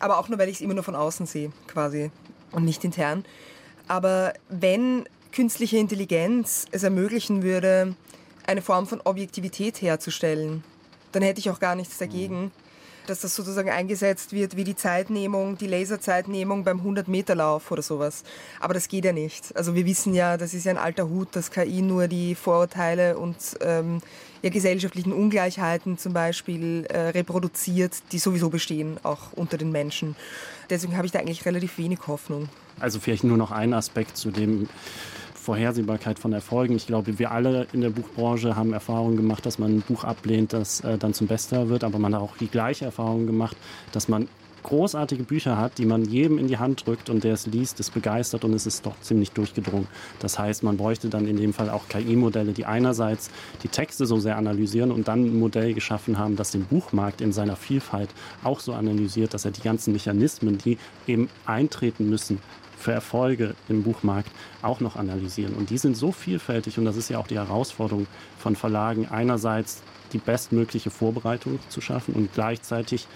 aber 0.00 0.18
auch 0.18 0.28
nur, 0.28 0.38
weil 0.38 0.48
ich 0.48 0.56
es 0.56 0.60
immer 0.62 0.74
nur 0.74 0.82
von 0.82 0.96
außen 0.96 1.26
sehe, 1.26 1.52
quasi, 1.66 2.10
und 2.52 2.64
nicht 2.64 2.82
intern. 2.84 3.24
Aber 3.86 4.32
wenn 4.48 5.04
künstliche 5.32 5.76
Intelligenz 5.76 6.66
es 6.70 6.84
ermöglichen 6.84 7.42
würde, 7.42 7.94
eine 8.46 8.62
Form 8.62 8.86
von 8.86 9.00
Objektivität 9.02 9.82
herzustellen, 9.82 10.64
dann 11.12 11.22
hätte 11.22 11.40
ich 11.40 11.50
auch 11.50 11.60
gar 11.60 11.74
nichts 11.74 11.98
dagegen 11.98 12.50
dass 13.06 13.20
das 13.20 13.34
sozusagen 13.34 13.70
eingesetzt 13.70 14.32
wird 14.32 14.56
wie 14.56 14.64
die 14.64 14.76
Zeitnehmung, 14.76 15.58
die 15.58 15.66
Laserzeitnehmung 15.66 16.64
beim 16.64 16.80
100-Meter-Lauf 16.80 17.70
oder 17.70 17.82
sowas. 17.82 18.24
Aber 18.60 18.74
das 18.74 18.88
geht 18.88 19.04
ja 19.04 19.12
nicht. 19.12 19.54
Also 19.56 19.74
wir 19.74 19.86
wissen 19.86 20.14
ja, 20.14 20.36
das 20.36 20.54
ist 20.54 20.64
ja 20.64 20.72
ein 20.72 20.78
alter 20.78 21.08
Hut, 21.08 21.28
dass 21.32 21.50
KI 21.50 21.82
nur 21.82 22.08
die 22.08 22.34
Vorurteile 22.34 23.18
und 23.18 23.36
ähm, 23.60 24.00
ja, 24.42 24.50
gesellschaftlichen 24.50 25.12
Ungleichheiten 25.12 25.98
zum 25.98 26.12
Beispiel 26.12 26.86
äh, 26.86 27.08
reproduziert, 27.10 27.94
die 28.12 28.18
sowieso 28.18 28.50
bestehen, 28.50 28.98
auch 29.02 29.32
unter 29.34 29.56
den 29.56 29.70
Menschen. 29.70 30.16
Deswegen 30.68 30.96
habe 30.96 31.06
ich 31.06 31.12
da 31.12 31.20
eigentlich 31.20 31.44
relativ 31.46 31.78
wenig 31.78 32.00
Hoffnung. 32.06 32.48
Also 32.80 32.98
vielleicht 32.98 33.24
nur 33.24 33.36
noch 33.36 33.52
ein 33.52 33.74
Aspekt 33.74 34.16
zu 34.16 34.30
dem 34.30 34.68
Vorhersehbarkeit 35.42 36.20
von 36.20 36.32
Erfolgen. 36.32 36.76
Ich 36.76 36.86
glaube, 36.86 37.18
wir 37.18 37.32
alle 37.32 37.66
in 37.72 37.80
der 37.80 37.90
Buchbranche 37.90 38.54
haben 38.54 38.72
Erfahrungen 38.72 39.16
gemacht, 39.16 39.44
dass 39.44 39.58
man 39.58 39.78
ein 39.78 39.80
Buch 39.82 40.04
ablehnt, 40.04 40.52
das 40.52 40.80
äh, 40.82 40.96
dann 40.98 41.14
zum 41.14 41.26
Bestseller 41.26 41.68
wird, 41.68 41.82
aber 41.82 41.98
man 41.98 42.14
hat 42.14 42.22
auch 42.22 42.36
die 42.36 42.46
gleiche 42.46 42.84
Erfahrung 42.84 43.26
gemacht, 43.26 43.56
dass 43.90 44.06
man 44.06 44.28
großartige 44.62 45.24
Bücher 45.24 45.58
hat, 45.58 45.78
die 45.78 45.84
man 45.84 46.04
jedem 46.04 46.38
in 46.38 46.46
die 46.46 46.58
Hand 46.58 46.86
drückt 46.86 47.10
und 47.10 47.24
der 47.24 47.34
es 47.34 47.46
liest, 47.46 47.80
ist 47.80 47.92
begeistert 47.92 48.44
und 48.44 48.54
es 48.54 48.66
ist 48.66 48.86
doch 48.86 48.94
ziemlich 49.00 49.32
durchgedrungen. 49.32 49.88
Das 50.20 50.38
heißt, 50.38 50.62
man 50.62 50.76
bräuchte 50.76 51.08
dann 51.08 51.26
in 51.26 51.36
dem 51.36 51.52
Fall 51.52 51.70
auch 51.70 51.88
KI-Modelle, 51.88 52.52
die 52.52 52.64
einerseits 52.64 53.30
die 53.64 53.68
Texte 53.68 54.06
so 54.06 54.20
sehr 54.20 54.36
analysieren 54.36 54.92
und 54.92 55.08
dann 55.08 55.24
ein 55.24 55.38
Modell 55.38 55.74
geschaffen 55.74 56.18
haben, 56.18 56.36
das 56.36 56.52
den 56.52 56.64
Buchmarkt 56.64 57.20
in 57.20 57.32
seiner 57.32 57.56
Vielfalt 57.56 58.10
auch 58.44 58.60
so 58.60 58.72
analysiert, 58.72 59.34
dass 59.34 59.44
er 59.44 59.50
die 59.50 59.62
ganzen 59.62 59.92
Mechanismen, 59.92 60.58
die 60.58 60.78
eben 61.06 61.28
eintreten 61.46 62.08
müssen, 62.08 62.38
für 62.82 62.92
Erfolge 62.92 63.54
im 63.68 63.82
Buchmarkt 63.82 64.30
auch 64.60 64.80
noch 64.80 64.96
analysieren. 64.96 65.54
Und 65.54 65.70
die 65.70 65.78
sind 65.78 65.96
so 65.96 66.12
vielfältig 66.12 66.78
und 66.78 66.84
das 66.84 66.96
ist 66.96 67.08
ja 67.08 67.18
auch 67.18 67.26
die 67.26 67.36
Herausforderung 67.36 68.06
von 68.38 68.56
Verlagen, 68.56 69.08
einerseits 69.08 69.82
die 70.12 70.18
bestmögliche 70.18 70.90
Vorbereitung 70.90 71.58
zu 71.68 71.80
schaffen 71.80 72.14
und 72.14 72.34
gleichzeitig 72.34 73.06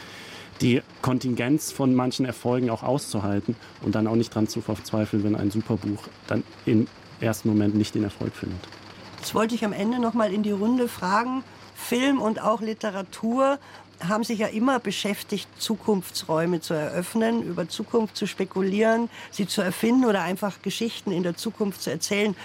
die 0.61 0.83
Kontingenz 1.03 1.71
von 1.73 1.95
manchen 1.95 2.25
Erfolgen 2.25 2.71
auch 2.71 2.83
auszuhalten 2.83 3.57
und 3.83 3.95
dann 3.95 4.07
auch 4.07 4.17
nicht 4.17 4.35
dran 4.35 4.49
zu 4.49 4.63
verzweifeln, 4.63 5.23
wenn 5.23 5.35
ein 5.35 5.51
Superbuch 5.51 6.05
dann 6.27 6.43
im 6.65 6.87
ersten 7.21 7.49
Moment 7.49 7.75
nicht 7.75 7.95
den 7.95 8.05
Erfolg 8.05 8.35
findet. 8.35 8.61
Das 9.21 9.35
wollte 9.35 9.55
ich 9.55 9.65
am 9.65 9.73
Ende 9.73 9.99
noch 9.99 10.15
mal 10.15 10.33
in 10.33 10.43
die 10.43 10.53
Runde 10.53 10.89
fragen. 10.89 11.43
Film 11.77 12.21
und 12.21 12.41
auch 12.41 12.61
Literatur 12.61 13.59
haben 14.07 14.25
sich 14.25 14.41
ja 14.41 14.49
immer 14.49 14.79
beschäftigt, 14.79 15.49
Zukunftsräume 15.59 16.61
zu 16.61 16.75
eröffnen, 16.75 17.43
über 17.43 17.69
Zukunft 17.69 18.17
zu 18.17 18.27
spekulieren, 18.27 19.09
sie 19.31 19.47
zu 19.47 19.63
erfinden 19.63 20.05
oder 20.05 20.23
einfach 20.23 20.63
Geschichten 20.63 21.13
in 21.13 21.23
der 21.23 21.37
Zukunft 21.37 21.83
zu 21.83 21.91
erzählen. 21.91 22.37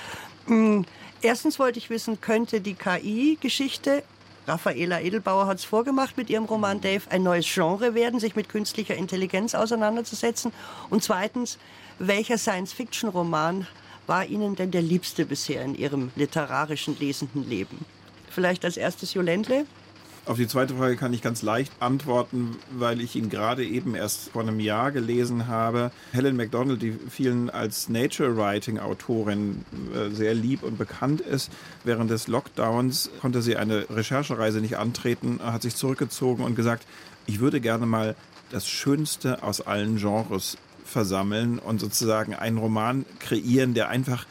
Hm, 0.48 0.86
erstens 1.22 1.60
wollte 1.60 1.80
ich 1.80 1.90
wissen, 1.90 2.22
könnte 2.22 2.62
die 2.62 2.76
KI-Geschichte, 2.76 4.04
Raffaela 4.48 5.00
Edelbauer 5.02 5.46
hat 5.46 5.60
es 5.60 5.66
vorgemacht 5.66 6.18
mit 6.18 6.30
ihrem 6.30 6.46
Roman 6.46 6.82
Dave, 6.82 7.04
ein 7.10 7.22
neues 7.22 7.46
Genre 7.52 7.94
werden, 7.94 8.20
sich 8.20 8.36
mit 8.36 8.50
künstlicher 8.50 8.96
Intelligenz 8.96 9.54
auseinanderzusetzen? 9.54 10.52
Und 10.90 11.04
zweitens, 11.04 11.60
welcher 12.00 12.40
Science-Fiction-Roman 12.40 13.68
war 14.08 14.26
Ihnen 14.26 14.56
denn 14.56 14.72
der 14.72 14.82
liebste 14.82 15.26
bisher 15.26 15.64
in 15.64 15.76
Ihrem 15.76 16.12
literarischen, 16.16 16.98
lesenden 17.00 17.48
Leben? 17.48 17.86
Vielleicht 18.32 18.66
als 18.66 18.78
erstes 18.78 19.14
Jolendle? 19.14 19.66
Auf 20.28 20.38
die 20.38 20.48
zweite 20.48 20.76
Frage 20.76 20.98
kann 20.98 21.14
ich 21.14 21.24
ganz 21.24 21.42
leicht 21.42 21.74
antworten, 21.80 22.56
weil 22.72 23.02
ich 23.02 23.16
ihn 23.16 23.30
gerade 23.30 23.66
eben 23.66 23.96
erst 23.96 24.30
vor 24.30 24.44
einem 24.44 24.60
Jahr 24.60 24.92
gelesen 24.92 25.48
habe. 25.48 25.92
Helen 26.12 26.38
MacDonald, 26.38 26.80
die 26.82 26.96
vielen 27.10 27.50
als 27.50 27.90
Nature 27.90 28.38
Writing 28.38 28.78
Autorin 28.78 29.66
äh, 29.96 30.14
sehr 30.14 30.36
lieb 30.36 30.62
und 30.62 30.78
bekannt 30.78 31.22
ist, 31.22 31.52
während 31.84 32.12
des 32.12 32.28
Lockdowns 32.28 33.10
konnte 33.20 33.42
sie 33.42 33.56
eine 33.56 33.90
Recherchereise 33.90 34.62
nicht 34.62 34.78
antreten, 34.78 35.40
hat 35.44 35.64
sich 35.64 35.76
zurückgezogen 35.76 36.44
und 36.44 36.56
gesagt, 36.56 36.86
ich 37.26 37.40
würde 37.40 37.60
gerne 37.60 37.88
mal 37.88 38.16
das 38.52 38.68
Schönste 38.68 39.42
aus 39.42 39.62
allen 39.62 39.98
Genres 39.98 40.58
versammeln 40.86 41.58
und 41.58 41.80
sozusagen 41.80 42.36
einen 42.36 42.60
Roman 42.60 43.06
kreieren, 43.20 43.74
der 43.74 43.90
einfach 43.90 44.28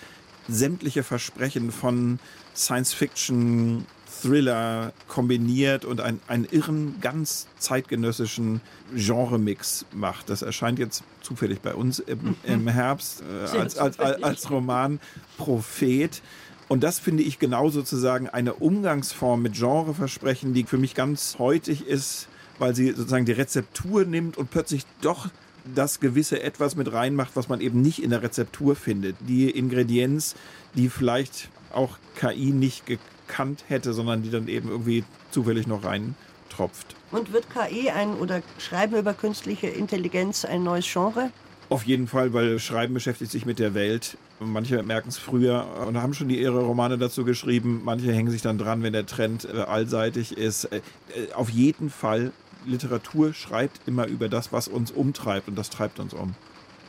sämtliche 0.49 1.03
Versprechen 1.03 1.73
von 1.73 2.19
Science 2.55 2.93
Fiction, 2.93 3.87
Thriller 4.23 4.93
kombiniert 5.09 5.85
und 5.85 6.01
ein, 6.01 6.21
einen 6.27 6.45
irren, 6.45 6.97
ganz 7.01 7.47
zeitgenössischen 7.59 8.61
Genremix 8.95 9.87
macht. 9.93 10.29
Das 10.29 10.43
erscheint 10.43 10.79
jetzt 10.79 11.03
zufällig 11.23 11.61
bei 11.61 11.75
uns 11.75 11.99
im, 12.01 12.19
mhm. 12.19 12.37
im 12.45 12.69
Herbst 12.69 13.23
äh, 13.23 13.59
als, 13.59 13.77
als, 13.77 13.99
als, 13.99 14.23
als 14.23 14.51
Roman 14.51 15.01
Prophet. 15.39 16.23
Und 16.69 16.85
das 16.85 16.99
finde 16.99 17.23
ich 17.23 17.39
genau 17.39 17.71
sozusagen 17.71 18.29
eine 18.29 18.55
Umgangsform 18.55 19.43
mit 19.43 19.55
Genreversprechen, 19.55 20.55
die 20.55 20.65
für 20.65 20.79
mich 20.79 20.95
ganz 20.95 21.37
heutig 21.39 21.87
ist, 21.87 22.29
weil 22.59 22.75
sie 22.75 22.93
sozusagen 22.93 23.25
die 23.25 23.33
Rezeptur 23.33 24.05
nimmt 24.05 24.37
und 24.37 24.51
plötzlich 24.51 24.85
doch 25.01 25.29
das 25.75 26.01
gewisse 26.01 26.43
etwas 26.43 26.77
mit 26.77 26.93
reinmacht, 26.93 27.33
was 27.35 27.49
man 27.49 27.61
eben 27.61 27.83
nicht 27.83 28.03
in 28.03 28.11
der 28.11 28.23
Rezeptur 28.23 28.77
findet. 28.77 29.17
Die 29.21 29.51
Ingredienz, 29.51 30.35
die 30.75 30.89
vielleicht 30.89 31.49
auch 31.73 31.99
KI 32.17 32.53
nicht 32.53 32.87
gekannt 32.87 33.65
hätte, 33.69 33.93
sondern 33.93 34.23
die 34.23 34.31
dann 34.31 34.49
eben 34.49 34.69
irgendwie 34.69 35.05
zufällig 35.31 35.67
noch 35.67 35.85
reintropft. 35.85 36.97
Und 37.11 37.33
wird 37.33 37.47
KI 37.51 37.91
ein 37.91 38.15
oder 38.15 38.43
Schreiben 38.59 38.97
über 38.97 39.15
künstliche 39.15 39.67
Intelligenz 39.67 40.45
ein 40.45 40.63
neues 40.63 40.91
Genre? 40.91 41.31
Auf 41.71 41.85
jeden 41.85 42.09
Fall, 42.09 42.33
weil 42.33 42.59
Schreiben 42.59 42.95
beschäftigt 42.95 43.31
sich 43.31 43.47
mit 43.47 43.61
der 43.61 43.75
Welt. 43.75 44.19
Manche 44.41 44.83
merken 44.83 45.09
es 45.09 45.19
früher 45.19 45.85
und 45.87 46.03
haben 46.03 46.15
schon 46.15 46.29
die 46.29 46.41
ihre 46.41 46.61
Romane 46.61 46.99
dazu 46.99 47.25
geschrieben. 47.25 47.83
Manche 47.85 48.13
hängen 48.13 48.31
sich 48.31 48.43
dann 48.43 48.59
dran, 48.59 48.83
wenn 48.83 48.93
der 48.93 49.07
Trend 49.07 49.45
äh, 49.45 49.59
allseitig 49.59 50.37
ist. 50.37 50.65
Äh, 50.65 50.79
äh, 51.15 51.33
auf 51.35 51.49
jeden 51.49 51.89
Fall, 51.89 52.33
Literatur 52.67 53.35
schreibt 53.35 53.87
immer 53.87 54.07
über 54.07 54.29
das, 54.29 54.53
was 54.53 54.67
uns 54.67 54.91
umtreibt 54.91 55.47
und 55.47 55.57
das 55.57 55.71
treibt 55.71 56.01
uns 56.01 56.13
um. 56.13 56.35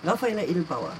Raffaella 0.03 0.41
Edelbauer, 0.43 0.93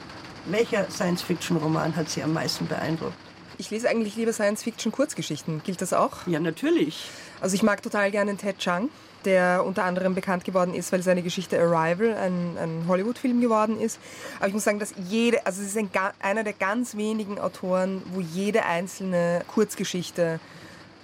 welcher 0.45 0.87
Science-Fiction-Roman 0.91 1.95
hat 1.95 2.07
Sie 2.07 2.21
am 2.21 2.33
meisten 2.33 2.67
beeindruckt? 2.67 3.30
Ich 3.61 3.69
lese 3.69 3.87
eigentlich 3.87 4.15
lieber 4.15 4.33
Science-Fiction-Kurzgeschichten. 4.33 5.61
Gilt 5.63 5.83
das 5.83 5.93
auch? 5.93 6.25
Ja, 6.25 6.39
natürlich. 6.39 7.11
Also 7.41 7.53
ich 7.53 7.61
mag 7.61 7.83
total 7.83 8.09
gerne 8.09 8.35
Ted 8.35 8.57
Chiang 8.57 8.89
der 9.23 9.63
unter 9.63 9.83
anderem 9.83 10.15
bekannt 10.15 10.45
geworden 10.45 10.73
ist, 10.73 10.91
weil 10.91 11.03
seine 11.03 11.21
Geschichte 11.21 11.59
Arrival 11.59 12.15
ein, 12.15 12.57
ein 12.57 12.85
Hollywood-Film 12.87 13.39
geworden 13.39 13.79
ist. 13.79 13.99
Aber 14.39 14.47
ich 14.47 14.53
muss 14.55 14.63
sagen, 14.63 14.79
dass 14.79 14.95
jede, 15.07 15.45
also 15.45 15.61
es 15.61 15.67
ist 15.67 15.77
ein, 15.77 15.91
einer 16.19 16.43
der 16.43 16.53
ganz 16.53 16.97
wenigen 16.97 17.37
Autoren, 17.39 18.01
wo 18.13 18.19
jede 18.19 18.65
einzelne 18.65 19.43
Kurzgeschichte 19.47 20.39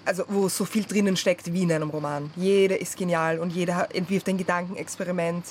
also 0.06 0.24
wo 0.30 0.48
so 0.48 0.64
viel 0.64 0.86
drinnen 0.86 1.18
steckt 1.18 1.52
wie 1.52 1.64
in 1.64 1.72
einem 1.72 1.90
Roman. 1.90 2.32
Jede 2.38 2.76
ist 2.76 2.98
genial 2.98 3.40
und 3.40 3.52
jeder 3.52 3.90
entwirft 3.94 4.30
ein 4.30 4.38
Gedankenexperiment, 4.38 5.46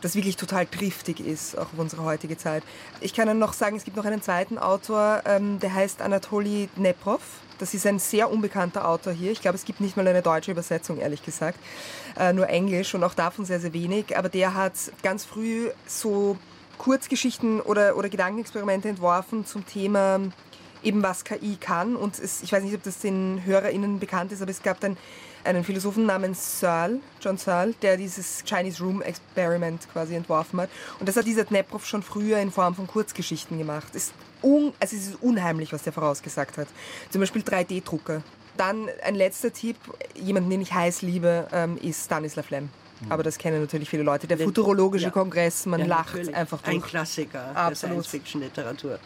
das 0.00 0.14
wirklich 0.14 0.36
total 0.36 0.66
triftig 0.66 1.20
ist, 1.20 1.56
auch 1.56 1.62
auf 1.72 1.78
unsere 1.78 2.04
heutige 2.04 2.36
Zeit. 2.36 2.62
Ich 3.00 3.14
kann 3.14 3.26
dann 3.26 3.38
noch 3.38 3.52
sagen, 3.52 3.76
es 3.76 3.84
gibt 3.84 3.96
noch 3.96 4.04
einen 4.04 4.22
zweiten 4.22 4.58
Autor, 4.58 5.22
ähm, 5.24 5.58
der 5.60 5.74
heißt 5.74 6.02
Anatoly 6.02 6.68
Neprov. 6.76 7.20
Das 7.58 7.74
ist 7.74 7.86
ein 7.86 7.98
sehr 7.98 8.30
unbekannter 8.30 8.88
Autor 8.88 9.12
hier. 9.12 9.32
Ich 9.32 9.40
glaube, 9.40 9.56
es 9.56 9.64
gibt 9.64 9.80
nicht 9.80 9.96
mal 9.96 10.06
eine 10.06 10.22
deutsche 10.22 10.52
Übersetzung, 10.52 10.98
ehrlich 10.98 11.24
gesagt. 11.24 11.58
Äh, 12.16 12.32
nur 12.32 12.48
Englisch 12.48 12.94
und 12.94 13.02
auch 13.02 13.14
davon 13.14 13.44
sehr, 13.44 13.58
sehr 13.58 13.72
wenig. 13.72 14.16
Aber 14.16 14.28
der 14.28 14.54
hat 14.54 14.74
ganz 15.02 15.24
früh 15.24 15.70
so 15.86 16.38
Kurzgeschichten 16.78 17.60
oder, 17.60 17.96
oder 17.96 18.08
Gedankenexperimente 18.08 18.88
entworfen 18.88 19.44
zum 19.44 19.66
Thema 19.66 20.20
eben 20.82 21.02
was 21.02 21.24
KI 21.24 21.56
kann. 21.58 21.96
Und 21.96 22.18
es, 22.18 22.42
ich 22.42 22.52
weiß 22.52 22.62
nicht, 22.62 22.74
ob 22.74 22.82
das 22.84 23.00
den 23.00 23.42
HörerInnen 23.44 23.98
bekannt 23.98 24.30
ist, 24.30 24.40
aber 24.40 24.52
es 24.52 24.62
gab 24.62 24.78
dann 24.80 24.96
einen 25.48 25.64
Philosophen 25.64 26.06
namens 26.06 26.60
Searle, 26.60 27.00
John 27.20 27.38
Searle, 27.38 27.74
der 27.80 27.96
dieses 27.96 28.44
Chinese 28.44 28.82
Room 28.82 29.02
Experiment 29.02 29.88
quasi 29.92 30.14
entworfen 30.14 30.60
hat. 30.60 30.70
Und 31.00 31.08
das 31.08 31.16
hat 31.16 31.26
dieser 31.26 31.44
Dneprov 31.44 31.86
schon 31.86 32.02
früher 32.02 32.38
in 32.38 32.50
Form 32.50 32.74
von 32.74 32.86
Kurzgeschichten 32.86 33.58
gemacht. 33.58 33.94
Ist 33.94 34.12
un, 34.42 34.72
also 34.78 34.96
es 34.96 35.08
ist 35.08 35.22
unheimlich, 35.22 35.72
was 35.72 35.82
der 35.82 35.92
vorausgesagt 35.92 36.58
hat. 36.58 36.68
Zum 37.10 37.20
Beispiel 37.20 37.42
3D-Drucker. 37.42 38.22
Dann 38.56 38.88
ein 39.02 39.14
letzter 39.14 39.52
Tipp, 39.52 39.76
jemanden, 40.14 40.50
den 40.50 40.60
ich 40.60 40.72
heiß 40.72 41.02
liebe, 41.02 41.48
ähm, 41.52 41.78
ist 41.78 42.04
Stanislav 42.04 42.50
Lem. 42.50 42.64
Mhm. 42.64 43.12
Aber 43.12 43.22
das 43.22 43.38
kennen 43.38 43.60
natürlich 43.60 43.88
viele 43.88 44.02
Leute. 44.02 44.26
Der 44.26 44.38
futurologische 44.38 45.06
ja. 45.06 45.10
Kongress, 45.10 45.64
man 45.66 45.80
ja, 45.80 45.86
lacht 45.86 46.14
natürlich. 46.14 46.34
einfach 46.34 46.60
durch. 46.60 46.76
Ein 46.76 46.82
Klassiker 46.82 47.56
Absolut. 47.56 47.70
der 47.70 47.76
Science-Fiction-Literatur. 47.76 48.98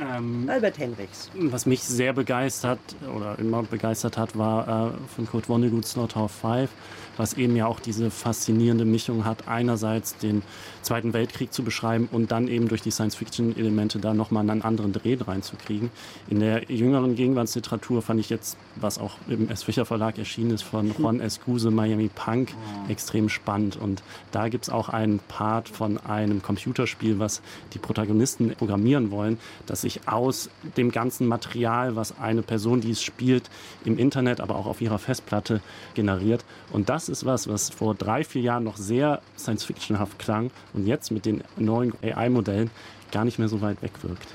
Ähm, 0.00 0.48
Albert 0.48 0.78
Henrichs. 0.78 1.30
Was 1.34 1.66
mich 1.66 1.82
sehr 1.82 2.12
begeistert 2.12 2.80
oder 3.14 3.38
immer 3.38 3.62
begeistert 3.62 4.18
hat, 4.18 4.36
war 4.36 4.88
äh, 4.88 4.90
von 5.14 5.26
Kurt 5.26 5.48
Vonnegut's 5.48 5.92
Slaughterhouse 5.92 6.32
5 6.40 6.70
was 7.16 7.34
eben 7.34 7.56
ja 7.56 7.66
auch 7.66 7.80
diese 7.80 8.10
faszinierende 8.10 8.84
Mischung 8.84 9.24
hat, 9.24 9.48
einerseits 9.48 10.16
den 10.16 10.42
Zweiten 10.82 11.12
Weltkrieg 11.12 11.52
zu 11.52 11.62
beschreiben 11.62 12.08
und 12.12 12.30
dann 12.30 12.48
eben 12.48 12.68
durch 12.68 12.82
die 12.82 12.90
Science-Fiction-Elemente 12.90 13.98
da 13.98 14.14
nochmal 14.14 14.48
einen 14.48 14.62
anderen 14.62 14.92
Dreh 14.92 15.16
reinzukriegen. 15.20 15.90
In 16.28 16.40
der 16.40 16.70
jüngeren 16.70 17.14
Gegenwartsliteratur 17.14 18.02
fand 18.02 18.20
ich 18.20 18.30
jetzt, 18.30 18.56
was 18.76 18.98
auch 18.98 19.16
im 19.28 19.48
S. 19.48 19.62
Fischer 19.62 19.86
Verlag 19.86 20.18
erschienen 20.18 20.50
ist, 20.50 20.62
von 20.62 20.94
Juan 20.98 21.20
Escuse, 21.20 21.70
Miami 21.70 22.10
Punk, 22.14 22.52
oh. 22.54 22.90
extrem 22.90 23.28
spannend. 23.28 23.76
Und 23.76 24.02
da 24.32 24.48
gibt 24.48 24.64
es 24.64 24.70
auch 24.70 24.88
einen 24.88 25.20
Part 25.20 25.68
von 25.68 25.98
einem 25.98 26.42
Computerspiel, 26.42 27.18
was 27.18 27.40
die 27.72 27.78
Protagonisten 27.78 28.50
programmieren 28.50 29.10
wollen, 29.10 29.38
das 29.66 29.82
sich 29.82 30.08
aus 30.08 30.50
dem 30.76 30.90
ganzen 30.90 31.26
Material, 31.26 31.96
was 31.96 32.18
eine 32.18 32.42
Person, 32.42 32.80
die 32.80 32.90
es 32.90 33.02
spielt, 33.02 33.50
im 33.84 33.98
Internet, 33.98 34.40
aber 34.40 34.56
auch 34.56 34.66
auf 34.66 34.80
ihrer 34.80 34.98
Festplatte 34.98 35.60
generiert. 35.94 36.44
Und 36.72 36.88
das 36.88 37.03
das 37.04 37.18
ist 37.18 37.26
was, 37.26 37.48
was 37.48 37.68
vor 37.68 37.94
drei, 37.94 38.24
vier 38.24 38.40
Jahren 38.40 38.64
noch 38.64 38.78
sehr 38.78 39.20
science-fictionhaft 39.38 40.18
klang 40.18 40.50
und 40.72 40.86
jetzt 40.86 41.10
mit 41.10 41.26
den 41.26 41.44
neuen 41.58 41.92
AI-Modellen 42.02 42.70
gar 43.12 43.26
nicht 43.26 43.38
mehr 43.38 43.48
so 43.48 43.60
weit 43.60 43.82
wegwirkt. 43.82 44.26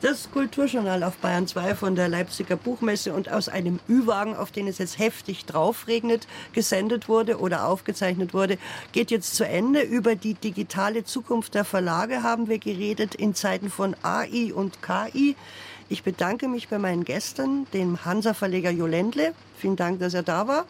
Das 0.00 0.30
Kulturjournal 0.30 1.02
auf 1.02 1.16
Bayern 1.16 1.48
2 1.48 1.74
von 1.74 1.96
der 1.96 2.08
Leipziger 2.08 2.54
Buchmesse 2.54 3.12
und 3.12 3.32
aus 3.32 3.48
einem 3.48 3.80
Ü-Wagen, 3.88 4.36
auf 4.36 4.52
den 4.52 4.68
es 4.68 4.78
jetzt 4.78 5.00
heftig 5.00 5.44
draufregnet, 5.44 6.28
gesendet 6.52 7.08
wurde 7.08 7.40
oder 7.40 7.66
aufgezeichnet 7.66 8.32
wurde, 8.32 8.58
geht 8.92 9.10
jetzt 9.10 9.34
zu 9.34 9.44
Ende. 9.44 9.80
Über 9.80 10.14
die 10.14 10.34
digitale 10.34 11.02
Zukunft 11.02 11.54
der 11.54 11.64
Verlage 11.64 12.22
haben 12.22 12.48
wir 12.48 12.58
geredet 12.58 13.16
in 13.16 13.34
Zeiten 13.34 13.70
von 13.70 13.96
AI 14.02 14.52
und 14.54 14.78
KI. 14.82 15.34
Ich 15.88 16.04
bedanke 16.04 16.46
mich 16.46 16.68
bei 16.68 16.78
meinen 16.78 17.04
Gästen, 17.04 17.66
dem 17.72 18.04
Hansa-Verleger 18.04 18.70
Jo 18.70 18.86
Ländle. 18.86 19.34
Vielen 19.58 19.76
Dank, 19.76 19.98
dass 19.98 20.14
er 20.14 20.22
da 20.22 20.46
war 20.46 20.64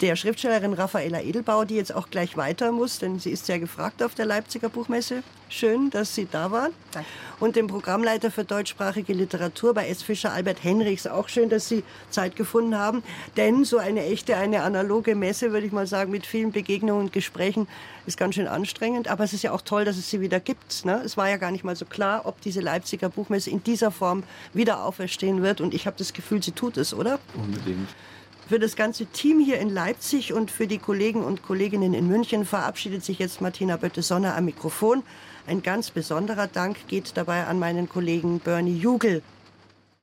der 0.00 0.16
Schriftstellerin 0.16 0.72
Raffaella 0.72 1.20
Edelbauer, 1.20 1.66
die 1.66 1.76
jetzt 1.76 1.94
auch 1.94 2.10
gleich 2.10 2.36
weiter 2.36 2.72
muss, 2.72 2.98
denn 2.98 3.18
sie 3.20 3.30
ist 3.30 3.46
sehr 3.46 3.58
gefragt 3.58 4.02
auf 4.02 4.14
der 4.14 4.26
Leipziger 4.26 4.68
Buchmesse. 4.68 5.22
Schön, 5.48 5.90
dass 5.90 6.14
Sie 6.14 6.26
da 6.28 6.50
waren. 6.50 6.72
Danke. 6.90 7.08
Und 7.38 7.54
dem 7.54 7.68
Programmleiter 7.68 8.32
für 8.32 8.44
deutschsprachige 8.44 9.12
Literatur 9.12 9.72
bei 9.72 9.86
S. 9.88 10.02
Fischer, 10.02 10.32
Albert 10.32 10.64
Henrichs. 10.64 11.06
Auch 11.06 11.28
schön, 11.28 11.48
dass 11.48 11.68
Sie 11.68 11.84
Zeit 12.10 12.34
gefunden 12.34 12.76
haben. 12.76 13.04
Denn 13.36 13.64
so 13.64 13.78
eine 13.78 14.04
echte, 14.04 14.36
eine 14.36 14.62
analoge 14.62 15.14
Messe, 15.14 15.52
würde 15.52 15.66
ich 15.66 15.72
mal 15.72 15.86
sagen, 15.86 16.10
mit 16.10 16.26
vielen 16.26 16.50
Begegnungen 16.50 17.04
und 17.04 17.12
Gesprächen, 17.12 17.68
ist 18.06 18.16
ganz 18.16 18.34
schön 18.34 18.48
anstrengend. 18.48 19.06
Aber 19.06 19.22
es 19.22 19.32
ist 19.32 19.42
ja 19.42 19.52
auch 19.52 19.60
toll, 19.60 19.84
dass 19.84 19.96
es 19.96 20.10
sie 20.10 20.20
wieder 20.20 20.40
gibt. 20.40 20.84
Ne? 20.84 21.00
Es 21.04 21.16
war 21.16 21.28
ja 21.28 21.36
gar 21.36 21.52
nicht 21.52 21.62
mal 21.62 21.76
so 21.76 21.84
klar, 21.84 22.22
ob 22.24 22.40
diese 22.40 22.60
Leipziger 22.60 23.08
Buchmesse 23.08 23.50
in 23.50 23.62
dieser 23.62 23.92
Form 23.92 24.24
wieder 24.54 24.82
auferstehen 24.82 25.42
wird. 25.42 25.60
Und 25.60 25.72
ich 25.72 25.86
habe 25.86 25.96
das 25.96 26.14
Gefühl, 26.14 26.42
sie 26.42 26.52
tut 26.52 26.78
es, 26.78 26.92
oder? 26.92 27.20
Unbedingt. 27.34 27.88
Für 28.46 28.58
das 28.58 28.76
ganze 28.76 29.06
Team 29.06 29.40
hier 29.40 29.58
in 29.58 29.70
Leipzig 29.70 30.34
und 30.34 30.50
für 30.50 30.66
die 30.66 30.76
Kollegen 30.76 31.24
und 31.24 31.42
Kolleginnen 31.42 31.94
in 31.94 32.06
München 32.06 32.44
verabschiedet 32.44 33.02
sich 33.02 33.18
jetzt 33.18 33.40
Martina 33.40 33.78
Bötte-Sonner 33.78 34.36
am 34.36 34.44
Mikrofon. 34.44 35.02
Ein 35.46 35.62
ganz 35.62 35.90
besonderer 35.90 36.46
Dank 36.46 36.86
geht 36.86 37.16
dabei 37.16 37.46
an 37.46 37.58
meinen 37.58 37.88
Kollegen 37.88 38.40
Bernie 38.40 38.76
Jugel. 38.76 39.22